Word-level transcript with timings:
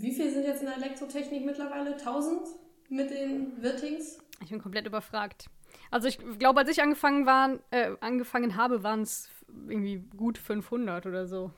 wie 0.00 0.12
viel 0.12 0.30
sind 0.30 0.44
jetzt 0.44 0.60
in 0.60 0.66
der 0.66 0.76
Elektrotechnik 0.76 1.44
mittlerweile? 1.44 1.92
1000 1.92 2.40
mit 2.88 3.10
den 3.10 3.62
Wirtings? 3.62 4.18
Ich 4.42 4.50
bin 4.50 4.60
komplett 4.60 4.86
überfragt. 4.86 5.46
Also 5.90 6.08
ich 6.08 6.18
glaube, 6.38 6.60
als 6.60 6.70
ich 6.70 6.82
angefangen, 6.82 7.26
waren, 7.26 7.60
äh, 7.70 7.90
angefangen 8.00 8.56
habe, 8.56 8.82
waren 8.82 9.02
es 9.02 9.28
irgendwie 9.68 10.04
gut 10.16 10.38
500 10.38 11.06
oder 11.06 11.26
so. 11.26 11.50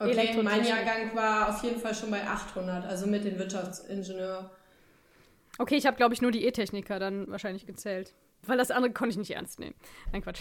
Okay, 0.00 0.40
mein 0.42 0.64
Jahrgang 0.64 1.14
war 1.14 1.48
auf 1.48 1.62
jeden 1.64 1.80
Fall 1.80 1.94
schon 1.94 2.10
bei 2.10 2.24
800, 2.24 2.84
also 2.84 3.06
mit 3.06 3.24
den 3.24 3.38
Wirtschaftsingenieur. 3.38 4.50
Okay, 5.58 5.74
ich 5.74 5.86
habe, 5.86 5.96
glaube 5.96 6.14
ich, 6.14 6.22
nur 6.22 6.30
die 6.30 6.44
E-Techniker 6.44 7.00
dann 7.00 7.28
wahrscheinlich 7.28 7.66
gezählt. 7.66 8.14
Weil 8.46 8.58
das 8.58 8.70
andere 8.70 8.92
konnte 8.92 9.10
ich 9.10 9.18
nicht 9.18 9.32
ernst 9.32 9.58
nehmen. 9.58 9.74
Nein, 10.12 10.22
Quatsch. 10.22 10.40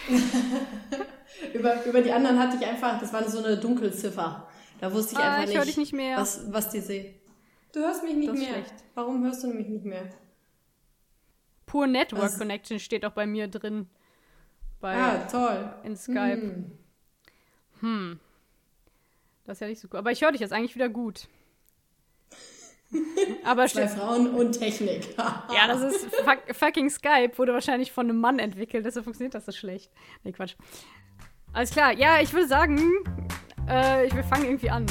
über, 1.54 1.84
über 1.86 2.02
die 2.02 2.12
anderen 2.12 2.38
hatte 2.38 2.58
ich 2.58 2.68
einfach, 2.68 3.00
das 3.00 3.12
war 3.12 3.28
so 3.28 3.44
eine 3.44 3.58
Dunkelziffer. 3.58 4.48
Da 4.80 4.94
wusste 4.94 5.14
ich 5.14 5.20
ah, 5.20 5.38
einfach 5.38 5.54
ich 5.62 5.66
nicht, 5.66 5.78
nicht 5.78 5.94
mehr. 5.94 6.18
Was, 6.18 6.52
was 6.52 6.70
die 6.70 6.82
sehen. 6.82 7.16
Du 7.74 7.80
hörst 7.80 8.04
mich 8.04 8.16
nicht 8.16 8.30
das 8.30 8.38
mehr. 8.38 8.50
Schlecht. 8.50 8.74
Warum 8.96 9.24
hörst 9.24 9.44
du 9.44 9.48
mich 9.48 9.68
nicht 9.68 9.86
mehr? 9.86 10.10
Poor 11.66 11.88
Network 11.88 12.24
was? 12.24 12.38
Connection 12.38 12.80
steht 12.80 13.06
auch 13.06 13.12
bei 13.12 13.26
mir 13.26 13.48
drin. 13.48 13.88
Bei, 14.80 14.96
ah, 14.96 15.18
toll. 15.28 15.74
In 15.84 15.96
Skype. 15.96 16.42
Hm. 16.42 16.72
hm. 17.80 18.20
Das 19.46 19.58
ist 19.58 19.62
ja 19.62 19.68
nicht 19.68 19.80
so 19.80 19.88
gut. 19.88 19.98
Aber 19.98 20.12
ich 20.12 20.22
höre 20.22 20.32
dich 20.32 20.42
jetzt 20.42 20.54
eigentlich 20.54 20.76
wieder 20.76 20.90
gut. 20.90 21.28
Aber 23.44 23.68
Zwei 23.68 23.88
Frauen 23.88 24.34
und 24.34 24.54
Technik. 24.54 25.18
ja, 25.18 25.68
das 25.68 25.82
ist 25.82 26.06
fuck, 26.16 26.56
fucking 26.56 26.90
Skype, 26.90 27.38
wurde 27.38 27.54
wahrscheinlich 27.54 27.92
von 27.92 28.10
einem 28.10 28.20
Mann 28.20 28.40
entwickelt, 28.40 28.86
deshalb 28.86 29.04
funktioniert 29.04 29.36
das 29.36 29.46
so 29.46 29.52
schlecht. 29.52 29.92
Nee, 30.24 30.32
Quatsch. 30.32 30.56
Alles 31.54 31.72
klar, 31.72 31.92
ja, 31.92 32.22
ich 32.22 32.34
würde 32.34 32.48
sagen, 32.48 32.82
äh, 33.68 34.14
wir 34.14 34.24
fangen 34.24 34.46
irgendwie 34.46 34.70
an. 34.70 34.86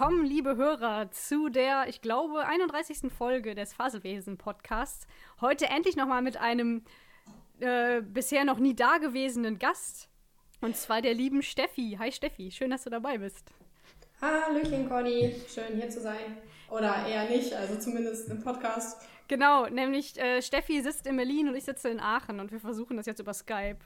Willkommen, 0.00 0.24
liebe 0.24 0.56
Hörer, 0.56 1.10
zu 1.10 1.50
der, 1.50 1.86
ich 1.86 2.00
glaube, 2.00 2.46
31. 2.46 3.12
Folge 3.12 3.54
des 3.54 3.74
Faselwesen-Podcasts. 3.74 5.06
Heute 5.42 5.66
endlich 5.66 5.94
nochmal 5.94 6.22
mit 6.22 6.38
einem 6.38 6.84
äh, 7.58 8.00
bisher 8.00 8.46
noch 8.46 8.58
nie 8.58 8.74
dagewesenen 8.74 9.58
Gast. 9.58 10.08
Und 10.62 10.74
zwar 10.74 11.02
der 11.02 11.12
lieben 11.12 11.42
Steffi. 11.42 11.98
Hi 11.98 12.10
Steffi, 12.12 12.50
schön, 12.50 12.70
dass 12.70 12.84
du 12.84 12.88
dabei 12.88 13.18
bist. 13.18 13.52
Hallöchen, 14.22 14.88
Conny. 14.88 15.34
Schön 15.46 15.76
hier 15.76 15.90
zu 15.90 16.00
sein. 16.00 16.38
Oder 16.70 17.06
eher 17.06 17.28
nicht, 17.28 17.52
also 17.52 17.78
zumindest 17.78 18.30
im 18.30 18.42
Podcast. 18.42 19.06
Genau, 19.28 19.66
nämlich 19.66 20.18
äh, 20.18 20.40
Steffi 20.40 20.80
sitzt 20.80 21.06
in 21.06 21.18
Berlin 21.18 21.46
und 21.50 21.56
ich 21.56 21.64
sitze 21.64 21.90
in 21.90 22.00
Aachen 22.00 22.40
und 22.40 22.50
wir 22.52 22.60
versuchen 22.60 22.96
das 22.96 23.04
jetzt 23.04 23.20
über 23.20 23.34
Skype. 23.34 23.80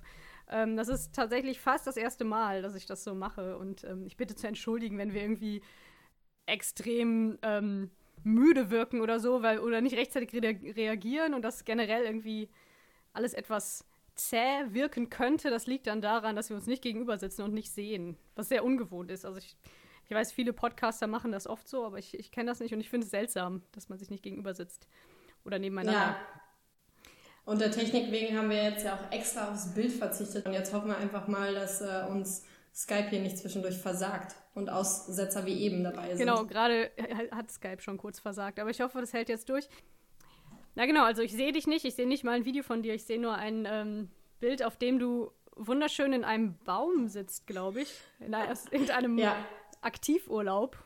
Ähm, 0.49 0.77
das 0.77 0.87
ist 0.87 1.13
tatsächlich 1.13 1.59
fast 1.59 1.89
das 1.89 1.97
erste 1.97 2.25
Mal, 2.25 2.63
dass 2.63 2.77
ich 2.77 2.87
das 2.87 3.03
so 3.03 3.17
mache. 3.17 3.59
Und 3.59 3.83
ähm, 3.83 4.07
ich 4.07 4.17
bitte 4.17 4.37
zu 4.37 4.47
entschuldigen, 4.47 4.97
wenn 4.97 5.13
wir 5.13 5.23
irgendwie 5.23 5.61
extrem 6.47 7.39
ähm, 7.43 7.91
müde 8.23 8.71
wirken 8.71 9.01
oder 9.01 9.21
so, 9.21 9.43
weil, 9.43 9.59
oder 9.59 9.81
nicht 9.81 9.97
rechtzeitig 9.97 10.33
re 10.43 10.59
reagieren 10.77 11.35
und 11.35 11.43
das 11.43 11.65
generell 11.65 12.05
irgendwie 12.05 12.49
alles 13.13 13.35
etwas 13.35 13.85
zäh 14.15 14.65
wirken 14.69 15.11
könnte. 15.11 15.51
Das 15.51 15.67
liegt 15.67 15.87
dann 15.87 16.01
daran, 16.01 16.37
dass 16.37 16.49
wir 16.49 16.57
uns 16.57 16.67
nicht 16.67 16.83
gegenüber 16.83 17.19
sitzen 17.19 17.43
und 17.43 17.55
nicht 17.55 17.71
sehen, 17.71 18.17
was 18.35 18.49
sehr 18.49 18.65
ungewohnt 18.65 19.11
ist. 19.11 19.25
Also 19.25 19.39
ich, 19.39 19.57
ich 20.09 20.11
weiß, 20.11 20.33
viele 20.33 20.53
Podcaster 20.53 21.07
machen 21.07 21.33
das 21.33 21.47
oft 21.47 21.69
so, 21.69 21.85
aber 21.85 21.99
ich, 21.99 22.19
ich 22.19 22.31
kenne 22.31 22.51
das 22.51 22.61
nicht 22.61 22.73
und 22.73 22.81
ich 22.81 22.91
finde 22.91 23.05
es 23.05 23.11
seltsam, 23.11 23.63
dass 23.73 23.89
man 23.89 23.99
sich 23.99 24.11
nicht 24.11 24.23
gegenüber 24.23 24.55
sitzt 24.55 24.89
oder 25.45 25.59
nebeneinander. 25.59 26.01
Ja. 26.01 26.17
Und 27.45 27.61
der 27.61 27.71
Technik 27.71 28.11
wegen 28.11 28.39
haben 28.39 28.49
wir 28.49 28.63
jetzt 28.63 28.85
ja 28.85 28.95
auch 28.95 29.13
extra 29.13 29.51
aufs 29.51 29.75
Bild 29.75 29.93
verzichtet. 29.93 30.47
Und 30.47 30.55
jetzt 30.55 30.73
hoffen 30.73 30.89
wir 30.89 30.97
einfach 30.97 31.29
mal, 31.29 31.55
dass 31.55 31.83
äh, 31.83 32.07
uns 32.09 32.47
Skype 32.75 33.09
hier 33.11 33.21
nicht 33.21 33.39
zwischendurch 33.39 33.79
versagt 33.79 34.35
und 34.55 34.69
Aussetzer 34.69 35.47
wie 35.47 35.61
eben 35.63 35.85
dabei 35.85 36.09
sind. 36.09 36.19
Genau, 36.19 36.45
gerade 36.45 36.91
hat 37.31 37.51
Skype 37.51 37.81
schon 37.81 37.99
kurz 37.99 38.19
versagt. 38.19 38.59
Aber 38.59 38.71
ich 38.71 38.81
hoffe, 38.81 39.01
das 39.01 39.13
hält 39.13 39.29
jetzt 39.29 39.49
durch. 39.49 39.69
Na 40.75 40.87
genau, 40.87 41.05
also 41.05 41.23
ich 41.23 41.33
sehe 41.33 41.53
dich 41.53 41.67
nicht. 41.69 41.85
Ich 41.85 41.95
sehe 41.95 42.07
nicht 42.07 42.25
mal 42.25 42.33
ein 42.33 42.45
Video 42.45 42.65
von 42.65 42.83
dir. 42.83 42.95
Ich 42.95 43.05
sehe 43.05 43.21
nur 43.21 43.35
ein 43.35 43.67
ähm, 43.71 44.11
Bild, 44.41 44.65
auf 44.65 44.77
dem 44.77 44.99
du 44.99 45.31
wunderschön 45.55 46.13
in 46.13 46.25
einem 46.25 46.59
Baum 46.65 47.07
sitzt, 47.07 47.47
glaube 47.47 47.83
ich. 47.83 47.95
In, 48.19 48.35
in 48.73 48.91
einem 48.91 49.19
ja. 49.19 49.37
Aktivurlaub. 49.81 50.77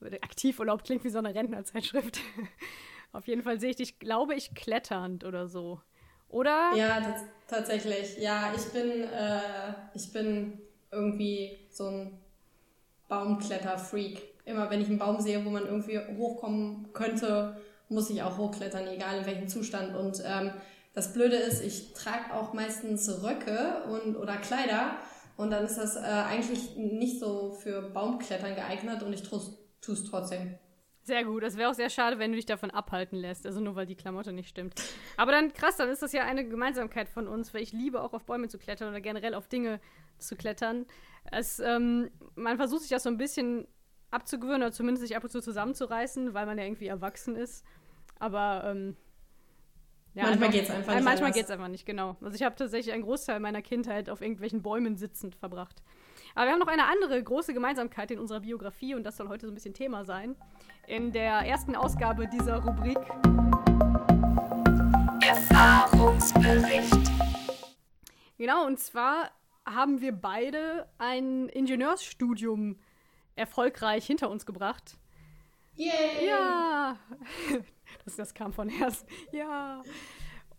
Aktivurlaub 0.00 0.82
klingt 0.82 1.04
wie 1.04 1.10
so 1.10 1.18
eine 1.18 1.34
Rentnerzeitschrift. 1.34 2.20
Auf 3.12 3.26
jeden 3.26 3.42
Fall 3.42 3.60
sehe 3.60 3.70
ich 3.70 3.76
dich, 3.76 3.98
glaube 4.00 4.34
ich, 4.34 4.54
kletternd 4.54 5.24
oder 5.24 5.48
so. 5.48 5.80
Oder? 6.28 6.72
Ja, 6.74 7.16
tatsächlich. 7.46 8.18
Ja, 8.18 8.52
ich 8.54 8.70
bin, 8.72 9.04
äh, 9.04 9.72
ich 9.94 10.12
bin 10.12 10.60
irgendwie 10.90 11.58
so 11.70 11.86
ein 11.86 12.18
Baumkletter-Freak. 13.08 14.22
Immer 14.44 14.70
wenn 14.70 14.80
ich 14.80 14.88
einen 14.88 14.98
Baum 14.98 15.20
sehe, 15.20 15.44
wo 15.44 15.50
man 15.50 15.66
irgendwie 15.66 15.98
hochkommen 16.16 16.92
könnte, 16.92 17.56
muss 17.88 18.10
ich 18.10 18.22
auch 18.22 18.38
hochklettern, 18.38 18.86
egal 18.86 19.18
in 19.18 19.26
welchem 19.26 19.48
Zustand. 19.48 19.94
Und 19.96 20.22
ähm, 20.24 20.52
das 20.94 21.12
Blöde 21.12 21.36
ist, 21.36 21.62
ich 21.62 21.92
trage 21.92 22.34
auch 22.34 22.52
meistens 22.54 23.22
Röcke 23.22 23.84
und, 23.90 24.16
oder 24.16 24.36
Kleider 24.36 24.98
und 25.36 25.50
dann 25.50 25.64
ist 25.64 25.78
das 25.78 25.96
äh, 25.96 26.00
eigentlich 26.00 26.76
nicht 26.76 27.20
so 27.20 27.52
für 27.52 27.82
Baumklettern 27.82 28.54
geeignet 28.54 29.02
und 29.02 29.12
ich 29.12 29.22
tue 29.22 29.40
es 29.86 30.04
trotzdem. 30.04 30.58
Sehr 31.08 31.24
gut. 31.24 31.42
Es 31.42 31.56
wäre 31.56 31.70
auch 31.70 31.74
sehr 31.74 31.88
schade, 31.88 32.18
wenn 32.18 32.32
du 32.32 32.36
dich 32.36 32.44
davon 32.44 32.70
abhalten 32.70 33.18
lässt. 33.18 33.46
Also 33.46 33.60
nur 33.60 33.74
weil 33.76 33.86
die 33.86 33.94
Klamotte 33.94 34.30
nicht 34.30 34.50
stimmt. 34.50 34.74
Aber 35.16 35.32
dann 35.32 35.54
krass, 35.54 35.78
dann 35.78 35.88
ist 35.88 36.02
das 36.02 36.12
ja 36.12 36.24
eine 36.24 36.46
Gemeinsamkeit 36.46 37.08
von 37.08 37.26
uns, 37.26 37.54
weil 37.54 37.62
ich 37.62 37.72
liebe 37.72 38.02
auch 38.02 38.12
auf 38.12 38.26
Bäume 38.26 38.48
zu 38.48 38.58
klettern 38.58 38.90
oder 38.90 39.00
generell 39.00 39.32
auf 39.32 39.48
Dinge 39.48 39.80
zu 40.18 40.36
klettern. 40.36 40.84
Es, 41.32 41.60
ähm, 41.60 42.10
man 42.34 42.58
versucht 42.58 42.82
sich 42.82 42.90
das 42.90 43.04
so 43.04 43.08
ein 43.08 43.16
bisschen 43.16 43.66
abzugewöhnen 44.10 44.60
oder 44.60 44.72
zumindest 44.72 45.06
sich 45.06 45.16
ab 45.16 45.24
und 45.24 45.30
zu 45.30 45.40
zusammenzureißen, 45.40 46.34
weil 46.34 46.44
man 46.44 46.58
ja 46.58 46.64
irgendwie 46.64 46.88
erwachsen 46.88 47.36
ist. 47.36 47.64
Aber 48.18 48.64
ähm, 48.66 48.94
ja, 50.12 50.24
manchmal 50.24 50.50
geht 50.50 50.64
es 50.64 50.70
einfach 50.70 50.94
nicht. 50.94 51.04
Manchmal 51.04 51.32
geht 51.32 51.44
es 51.44 51.50
einfach 51.50 51.68
nicht, 51.68 51.86
genau. 51.86 52.18
Also 52.20 52.34
ich 52.34 52.42
habe 52.42 52.54
tatsächlich 52.54 52.92
einen 52.92 53.04
Großteil 53.04 53.40
meiner 53.40 53.62
Kindheit 53.62 54.10
auf 54.10 54.20
irgendwelchen 54.20 54.60
Bäumen 54.60 54.98
sitzend 54.98 55.36
verbracht. 55.36 55.82
Aber 56.34 56.46
wir 56.46 56.52
haben 56.52 56.60
noch 56.60 56.68
eine 56.68 56.86
andere 56.86 57.22
große 57.22 57.54
Gemeinsamkeit 57.54 58.10
in 58.10 58.18
unserer 58.18 58.40
Biografie 58.40 58.94
und 58.94 59.04
das 59.04 59.16
soll 59.16 59.28
heute 59.28 59.46
so 59.46 59.52
ein 59.52 59.54
bisschen 59.54 59.74
Thema 59.74 60.04
sein. 60.04 60.36
In 60.86 61.12
der 61.12 61.32
ersten 61.46 61.74
Ausgabe 61.74 62.28
dieser 62.28 62.62
Rubrik 62.62 62.98
Erfahrungsbericht. 65.26 67.10
Genau, 68.38 68.66
und 68.66 68.78
zwar 68.78 69.30
haben 69.66 70.00
wir 70.00 70.12
beide 70.12 70.88
ein 70.98 71.48
Ingenieursstudium 71.48 72.78
erfolgreich 73.34 74.06
hinter 74.06 74.30
uns 74.30 74.46
gebracht. 74.46 74.96
Yay! 75.74 76.26
Ja! 76.26 76.96
Das, 78.04 78.16
das 78.16 78.34
kam 78.34 78.52
von 78.52 78.68
Herzen. 78.68 79.08
Ja! 79.32 79.82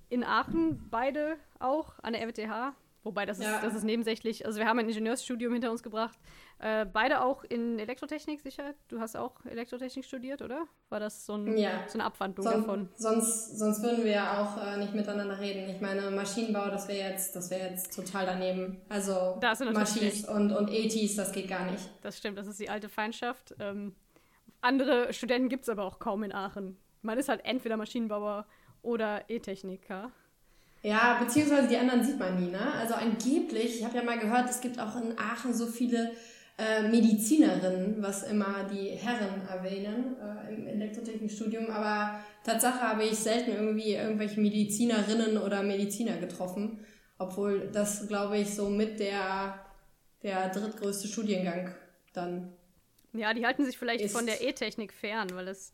In 0.10 0.24
Aachen 0.24 0.90
beide 0.90 1.38
auch 1.60 2.00
an 2.00 2.14
der 2.14 2.24
RWTH 2.24 2.74
Wobei, 3.04 3.26
das 3.26 3.40
ist, 3.40 3.46
ja. 3.46 3.62
das 3.62 3.76
ist 3.76 3.84
nebensächlich. 3.84 4.46
Also 4.46 4.60
wir 4.60 4.68
haben 4.68 4.78
ein 4.80 4.88
Ingenieursstudium 4.88 5.54
hinter 5.54 5.72
uns 5.72 5.84
gebracht. 5.84 6.20
Äh, 6.60 6.86
beide 6.86 7.24
auch 7.24 7.46
in 7.46 7.80
Elektrotechnik, 7.80 8.42
sicher? 8.42 8.74
Du 8.90 9.00
hast 9.00 9.16
auch 9.16 9.46
Elektrotechnik 9.46 10.04
studiert, 10.04 10.42
oder? 10.42 10.66
War 10.90 11.00
das 11.00 11.26
so, 11.26 11.36
ein, 11.36 11.58
ja. 11.58 11.88
so 11.88 11.94
eine 11.94 12.04
Abwandlung 12.04 12.46
Son 12.46 12.62
davon? 12.62 12.90
Sonst, 12.96 13.58
sonst 13.58 13.82
würden 13.82 14.04
wir 14.04 14.12
ja 14.12 14.44
auch 14.44 14.62
äh, 14.62 14.78
nicht 14.78 14.94
miteinander 14.94 15.40
reden. 15.40 15.70
Ich 15.70 15.80
meine, 15.80 16.12
Maschinenbau, 16.12 16.70
das 16.70 16.90
wäre 16.90 17.10
jetzt, 17.10 17.36
das 17.36 17.50
jetzt 17.50 17.96
total 17.96 18.26
daneben. 18.26 18.82
Also 18.90 19.40
Maschinen 19.72 20.26
und, 20.26 20.52
und 20.52 20.70
ETs, 20.70 21.16
das 21.16 21.32
geht 21.32 21.48
gar 21.48 21.72
nicht. 21.72 21.90
Das 22.02 22.18
stimmt, 22.18 22.38
das 22.38 22.48
ist 22.48 22.60
die 22.60 22.70
alte 22.70 22.90
Feindschaft. 22.90 23.56
Ähm, 23.60 23.96
andere 24.62 25.14
Studenten 25.14 25.48
gibt 25.48 25.64
es 25.64 25.70
aber 25.70 25.86
auch 25.86 26.00
kaum 26.00 26.24
in 26.24 26.34
Aachen. 26.34 26.78
Man 27.02 27.18
ist 27.18 27.30
halt 27.30 27.46
entweder 27.46 27.78
Maschinenbauer 27.78 28.46
oder 28.82 29.30
E-Techniker. 29.30 30.12
Ja, 30.82 31.20
beziehungsweise 31.22 31.68
die 31.68 31.78
anderen 31.78 32.04
sieht 32.04 32.20
man 32.20 32.42
nie, 32.42 32.50
ne? 32.52 32.74
Also 32.74 32.94
angeblich, 32.94 33.80
ich 33.80 33.84
habe 33.84 33.98
ja 33.98 34.04
mal 34.04 34.18
gehört, 34.18 34.50
es 34.50 34.62
gibt 34.62 34.80
auch 34.80 34.96
in 34.96 35.18
Aachen 35.18 35.54
so 35.54 35.66
viele 35.66 36.12
äh, 36.58 36.88
Medizinerinnen, 36.88 38.02
was 38.02 38.24
immer 38.24 38.66
die 38.72 38.90
Herren 38.90 39.48
erwähnen 39.48 40.16
äh, 40.20 40.54
im 40.54 40.68
Elektrotechnikstudium, 40.68 41.70
aber 41.70 42.20
Tatsache 42.44 42.82
habe 42.82 43.04
ich 43.04 43.18
selten 43.18 43.52
irgendwie 43.52 43.94
irgendwelche 43.94 44.40
Medizinerinnen 44.40 45.38
oder 45.38 45.64
Mediziner 45.64 46.18
getroffen, 46.18 46.80
obwohl 47.18 47.70
das, 47.72 48.08
glaube 48.08 48.38
ich, 48.38 48.54
so 48.54 48.70
mit 48.70 49.00
der, 49.00 49.60
der 50.24 50.50
drittgrößte 50.50 51.08
Studiengang 51.08 51.74
dann 52.14 52.54
Ja, 53.14 53.34
die 53.34 53.46
halten 53.46 53.66
sich 53.66 53.78
vielleicht 53.78 54.04
ist, 54.04 54.14
von 54.16 54.26
der 54.26 54.42
E-Technik 54.42 54.94
fern, 54.94 55.30
weil 55.34 55.48
es 55.50 55.74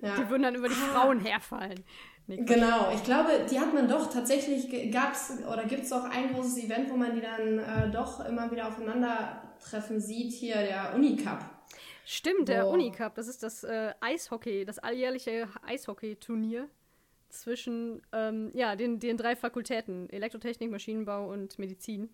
ja. 0.00 0.16
die 0.16 0.28
würden 0.28 0.42
dann 0.42 0.54
über 0.54 0.68
die. 0.68 0.74
Frauen 0.74 1.20
herfallen. 1.20 1.84
Nee, 2.26 2.44
genau, 2.44 2.92
ich 2.94 3.02
glaube, 3.04 3.46
die 3.50 3.58
hat 3.58 3.72
man 3.72 3.88
doch 3.88 4.12
tatsächlich, 4.12 4.92
gab 4.92 5.12
es 5.12 5.32
oder 5.50 5.64
gibt 5.64 5.84
es 5.84 5.90
doch 5.90 6.04
ein 6.04 6.34
großes 6.34 6.62
Event, 6.62 6.90
wo 6.90 6.96
man 6.96 7.14
die 7.14 7.22
dann 7.22 7.58
äh, 7.58 7.90
doch 7.90 8.24
immer 8.24 8.50
wieder 8.50 8.68
aufeinandertreffen 8.68 9.98
sieht, 9.98 10.32
hier 10.32 10.56
der 10.56 10.92
Unicup. 10.94 11.38
Stimmt, 12.04 12.48
der 12.48 12.68
Unicup, 12.68 13.14
das 13.14 13.28
ist 13.28 13.42
das 13.42 13.64
äh, 13.64 13.94
Eishockey, 14.00 14.64
das 14.66 14.78
alljährliche 14.78 15.48
Eishockey-Turnier 15.62 16.68
zwischen 17.30 18.02
ähm, 18.12 18.50
ja, 18.54 18.76
den, 18.76 18.98
den 18.98 19.16
drei 19.16 19.34
Fakultäten, 19.34 20.08
Elektrotechnik, 20.10 20.70
Maschinenbau 20.70 21.30
und 21.30 21.58
Medizin. 21.58 22.10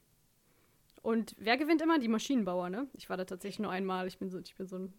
Und 1.02 1.34
wer 1.38 1.56
gewinnt 1.56 1.82
immer? 1.82 1.98
Die 1.98 2.08
Maschinenbauer, 2.08 2.70
ne? 2.70 2.88
Ich 2.94 3.10
war 3.10 3.16
da 3.16 3.25
tatsächlich 3.25 3.58
nur 3.58 3.70
einmal, 3.70 4.06
ich 4.06 4.19
bin 4.19 4.31
so, 4.31 4.38
ich 4.38 4.54
bin 4.54 4.66
so 4.66 4.78
ein 4.78 4.94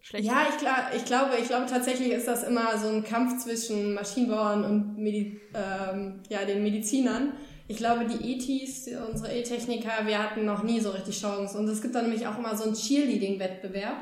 schlechter. 0.00 0.26
Ja, 0.26 0.46
ich, 0.50 0.58
glaub, 0.58 0.76
ich, 0.94 1.04
glaube, 1.04 1.30
ich 1.40 1.48
glaube 1.48 1.66
tatsächlich 1.66 2.10
ist 2.12 2.28
das 2.28 2.42
immer 2.42 2.78
so 2.78 2.88
ein 2.88 3.04
Kampf 3.04 3.42
zwischen 3.42 3.94
Maschinenbauern 3.94 4.64
und 4.64 4.98
Medi 4.98 5.40
ähm, 5.54 6.20
ja, 6.28 6.44
den 6.44 6.62
Medizinern. 6.62 7.32
Ich 7.68 7.76
glaube, 7.76 8.04
die 8.04 8.34
ETs, 8.34 8.88
unsere 9.08 9.32
E-Techniker, 9.32 10.06
wir 10.06 10.22
hatten 10.22 10.44
noch 10.44 10.62
nie 10.62 10.80
so 10.80 10.90
richtig 10.90 11.20
Chance. 11.20 11.56
Und 11.56 11.68
es 11.68 11.80
gibt 11.80 11.94
dann 11.94 12.04
nämlich 12.04 12.26
auch 12.26 12.38
immer 12.38 12.56
so 12.56 12.64
einen 12.64 12.74
Cheerleading-Wettbewerb 12.74 13.96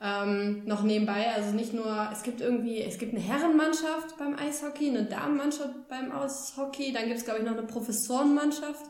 ähm, 0.00 0.64
noch 0.64 0.82
nebenbei. 0.82 1.32
Also 1.34 1.50
nicht 1.50 1.72
nur, 1.72 2.08
es 2.12 2.22
gibt 2.22 2.40
irgendwie, 2.40 2.82
es 2.82 2.98
gibt 2.98 3.14
eine 3.14 3.22
Herrenmannschaft 3.22 4.16
beim 4.18 4.36
Eishockey, 4.36 4.88
eine 4.88 5.04
Damenmannschaft 5.04 5.88
beim 5.88 6.12
Eishockey, 6.12 6.92
dann 6.92 7.06
gibt 7.06 7.18
es, 7.18 7.24
glaube 7.24 7.40
ich, 7.40 7.46
noch 7.46 7.56
eine 7.56 7.66
Professorenmannschaft 7.66 8.84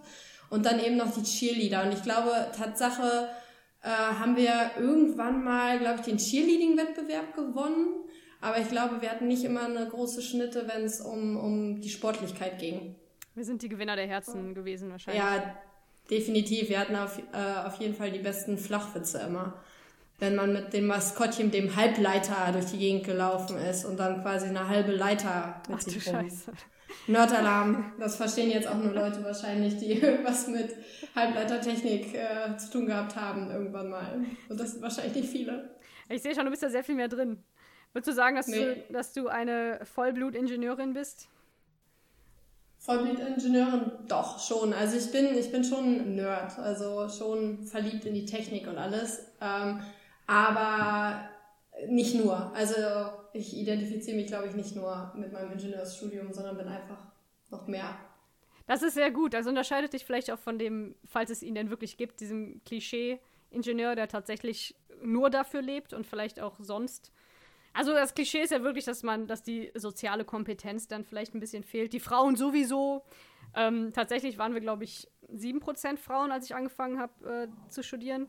und 0.51 0.67
dann 0.67 0.81
eben 0.81 0.97
noch 0.97 1.13
die 1.13 1.23
Cheerleader. 1.23 1.85
Und 1.85 1.93
ich 1.93 2.03
glaube, 2.03 2.31
Tatsache 2.57 3.29
äh, 3.85 3.89
haben 3.89 4.37
wir 4.37 4.73
irgendwann 4.79 5.45
mal, 5.45 5.79
glaube 5.79 6.01
ich, 6.01 6.07
den 6.07 6.17
Cheerleading-Wettbewerb 6.19 7.35
gewonnen. 7.35 8.05
Aber 8.41 8.59
ich 8.59 8.69
glaube, 8.69 9.01
wir 9.01 9.11
hatten 9.11 9.29
nicht 9.29 9.45
immer 9.45 9.67
eine 9.67 9.87
große 9.87 10.21
Schnitte, 10.21 10.67
wenn 10.69 10.85
es 10.85 11.01
um, 11.01 11.37
um 11.37 11.81
die 11.81 11.89
Sportlichkeit 11.89 12.59
ging. 12.59 12.97
Wir 13.35 13.45
sind 13.45 13.63
die 13.63 13.69
Gewinner 13.69 13.97
der 13.97 14.07
Herzen 14.07 14.55
gewesen 14.55 14.91
wahrscheinlich. 14.91 15.23
Ja, 15.23 15.57
definitiv. 16.11 16.69
Wir 16.69 16.81
hatten 16.81 16.97
auf, 16.97 17.19
äh, 17.19 17.67
auf 17.67 17.77
jeden 17.81 17.95
Fall 17.95 18.11
die 18.11 18.19
besten 18.19 18.59
Flachwitze 18.59 19.21
immer 19.27 19.55
wenn 20.19 20.37
man 20.37 20.53
mit 20.53 20.73
dem 20.73 20.87
Maskottchen, 20.87 21.51
dem 21.51 21.77
Halbleiter 21.77 22.53
durch 22.53 22.67
die 22.67 22.79
Gegend 22.79 23.05
gelaufen 23.05 23.59
ist 23.59 23.85
und 23.85 23.99
dann 23.99 24.23
quasi 24.23 24.47
eine 24.47 24.69
halbe 24.69 24.93
Leiter 24.93 25.61
mit 25.69 25.79
Ach, 25.79 25.83
sich 25.83 26.07
rum. 26.07 26.15
Scheiße. 26.15 26.53
Nerdalarm, 27.07 27.93
das 27.99 28.17
verstehen 28.17 28.51
jetzt 28.51 28.67
auch 28.67 28.77
nur 28.77 28.93
Leute 28.93 29.23
wahrscheinlich, 29.25 29.77
die 29.77 29.93
irgendwas 30.01 30.49
mit 30.49 30.75
Halbleitertechnik 31.15 32.15
äh, 32.15 32.57
zu 32.57 32.71
tun 32.71 32.87
gehabt 32.87 33.17
haben 33.17 33.51
irgendwann 33.51 33.91
mal. 33.91 34.25
Und 34.49 34.59
das 34.61 34.73
sind 34.73 34.83
wahrscheinlich 34.83 35.15
nicht 35.15 35.29
viele. 35.29 35.71
Ich 36.09 36.23
sehe 36.23 36.35
schon, 36.35 36.45
du 36.45 36.51
bist 36.51 36.63
da 36.63 36.71
sehr 36.71 36.85
viel 36.85 36.95
mehr 36.95 37.09
drin. 37.09 37.43
Würdest 37.93 38.09
du 38.09 38.13
sagen, 38.13 38.37
dass, 38.37 38.49
nee. 38.49 38.85
du, 38.87 38.93
dass 38.93 39.13
du 39.13 39.29
eine 39.29 39.81
Vollblutingenieurin 39.85 40.95
bist? 40.95 41.29
Vollblutingenieurin, 42.79 43.93
doch 44.09 44.39
schon. 44.39 44.73
Also 44.73 44.97
ich 44.97 45.13
bin, 45.13 45.39
ich 45.39 45.51
bin 45.53 45.65
schon 45.65 45.85
ein 45.85 46.15
Nerd, 46.17 46.59
also 46.59 47.09
schon 47.09 47.65
verliebt 47.67 48.05
in 48.05 48.15
die 48.15 48.27
Technik 48.27 48.67
und 48.67 48.77
alles. 48.77 49.33
Ähm, 49.41 49.81
aber 50.27 51.29
nicht 51.89 52.15
nur. 52.15 52.53
Also 52.55 52.75
ich 53.35 53.57
identifiziere 53.57 54.17
mich, 54.17 54.29
glaube 54.29 54.47
ich, 54.47 54.55
nicht 54.55 54.77
nur 54.77 55.13
mit 55.17 55.33
meinem 55.33 55.53
Ingenieursstudium, 55.53 56.33
sondern 56.33 56.57
bin 56.57 56.69
einfach 56.69 57.13
noch 57.51 57.67
mehr. 57.67 57.99
Das 58.67 58.83
ist 58.83 58.95
sehr 58.95 59.11
gut. 59.11 59.35
Also 59.35 59.51
unterscheidet 59.51 59.93
dich 59.93 60.05
vielleicht 60.05 60.31
auch 60.31 60.39
von 60.39 60.59
dem, 60.59 60.95
falls 61.05 61.31
es 61.31 61.43
ihn 61.43 61.55
denn 61.55 61.69
wirklich 61.69 61.97
gibt, 61.97 62.21
diesem 62.21 62.63
Klischee-Ingenieur, 62.65 63.97
der 63.97 64.09
tatsächlich 64.09 64.77
nur 65.03 65.31
dafür 65.31 65.63
lebt 65.63 65.93
und 65.93 66.07
vielleicht 66.07 66.41
auch 66.41 66.57
sonst. 66.61 67.13
Also 67.73 67.93
das 67.93 68.15
Klischee 68.15 68.43
ist 68.43 68.53
ja 68.53 68.63
wirklich, 68.63 68.85
dass 68.85 69.03
man, 69.03 69.27
dass 69.27 69.43
die 69.43 69.73
soziale 69.75 70.25
Kompetenz 70.25 70.87
dann 70.87 71.05
vielleicht 71.05 71.35
ein 71.35 71.41
bisschen 71.41 71.65
fehlt. 71.65 71.93
Die 71.93 72.01
Frauen 72.01 72.37
sowieso. 72.37 73.03
Ähm, 73.57 73.93
tatsächlich 73.93 74.39
waren 74.39 74.55
wir, 74.55 74.61
glaube 74.61 74.85
ich, 74.85 75.09
7% 75.33 75.97
Frauen, 75.97 76.31
als 76.31 76.45
ich 76.47 76.55
angefangen 76.55 77.01
habe 77.01 77.49
äh, 77.49 77.71
zu 77.71 77.83
studieren. 77.83 78.29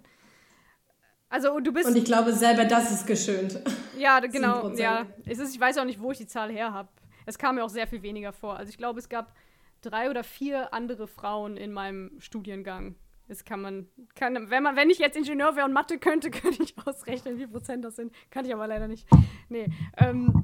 Also 1.30 1.60
du 1.60 1.72
bist. 1.72 1.88
Und 1.88 1.95
ich 1.95 2.06
glaube 2.06 2.33
selber, 2.33 2.66
das 2.66 2.92
ist 2.92 3.07
geschönt. 3.07 3.60
Ja, 3.98 4.19
genau. 4.19 4.69
Ja, 4.75 5.06
es 5.25 5.39
ist, 5.39 5.56
ich 5.56 5.60
weiß 5.60 5.77
auch 5.77 5.86
nicht, 5.86 6.01
wo 6.01 6.12
ich 6.12 6.18
die 6.18 6.27
Zahl 6.27 6.51
her 6.51 6.74
habe. 6.74 6.89
Es 7.25 7.38
kam 7.38 7.56
mir 7.56 7.63
auch 7.63 7.69
sehr 7.69 7.88
viel 7.88 8.01
weniger 8.01 8.33
vor. 8.33 8.57
Also 8.57 8.69
ich 8.69 8.77
glaube, 8.77 9.00
es 9.00 9.07
gab 9.07 9.33
drei 9.81 10.10
oder 10.10 10.25
vier 10.25 10.74
andere 10.74 11.07
Frauen 11.07 11.56
in 11.56 11.72
meinem 11.72 12.12
Studiengang. 12.19 12.95
Das 13.27 13.45
kann 13.45 13.62
man, 13.62 13.88
kann, 14.13 14.50
wenn 14.50 14.62
man, 14.63 14.75
wenn 14.75 14.89
ich 14.89 15.00
jetzt 15.00 15.16
Ingenieur 15.16 15.56
wäre 15.56 15.66
und 15.66 15.74
Mathe 15.74 15.98
könnte, 15.98 16.30
könnte 16.31 16.62
ich 16.62 16.75
ausrechnen, 16.86 17.39
wie 17.39 17.48
Prozent 17.48 17.86
das 17.86 17.95
sind. 17.95 18.13
Kann 18.30 18.45
ich 18.45 18.54
aber 18.54 18.68
leider 18.68 18.89
nicht. 18.89 19.07
Nee. 19.48 19.68
Ähm, 19.98 20.44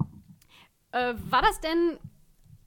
äh, 0.91 1.13
war 1.29 1.41
das 1.41 1.59
denn, 1.59 1.99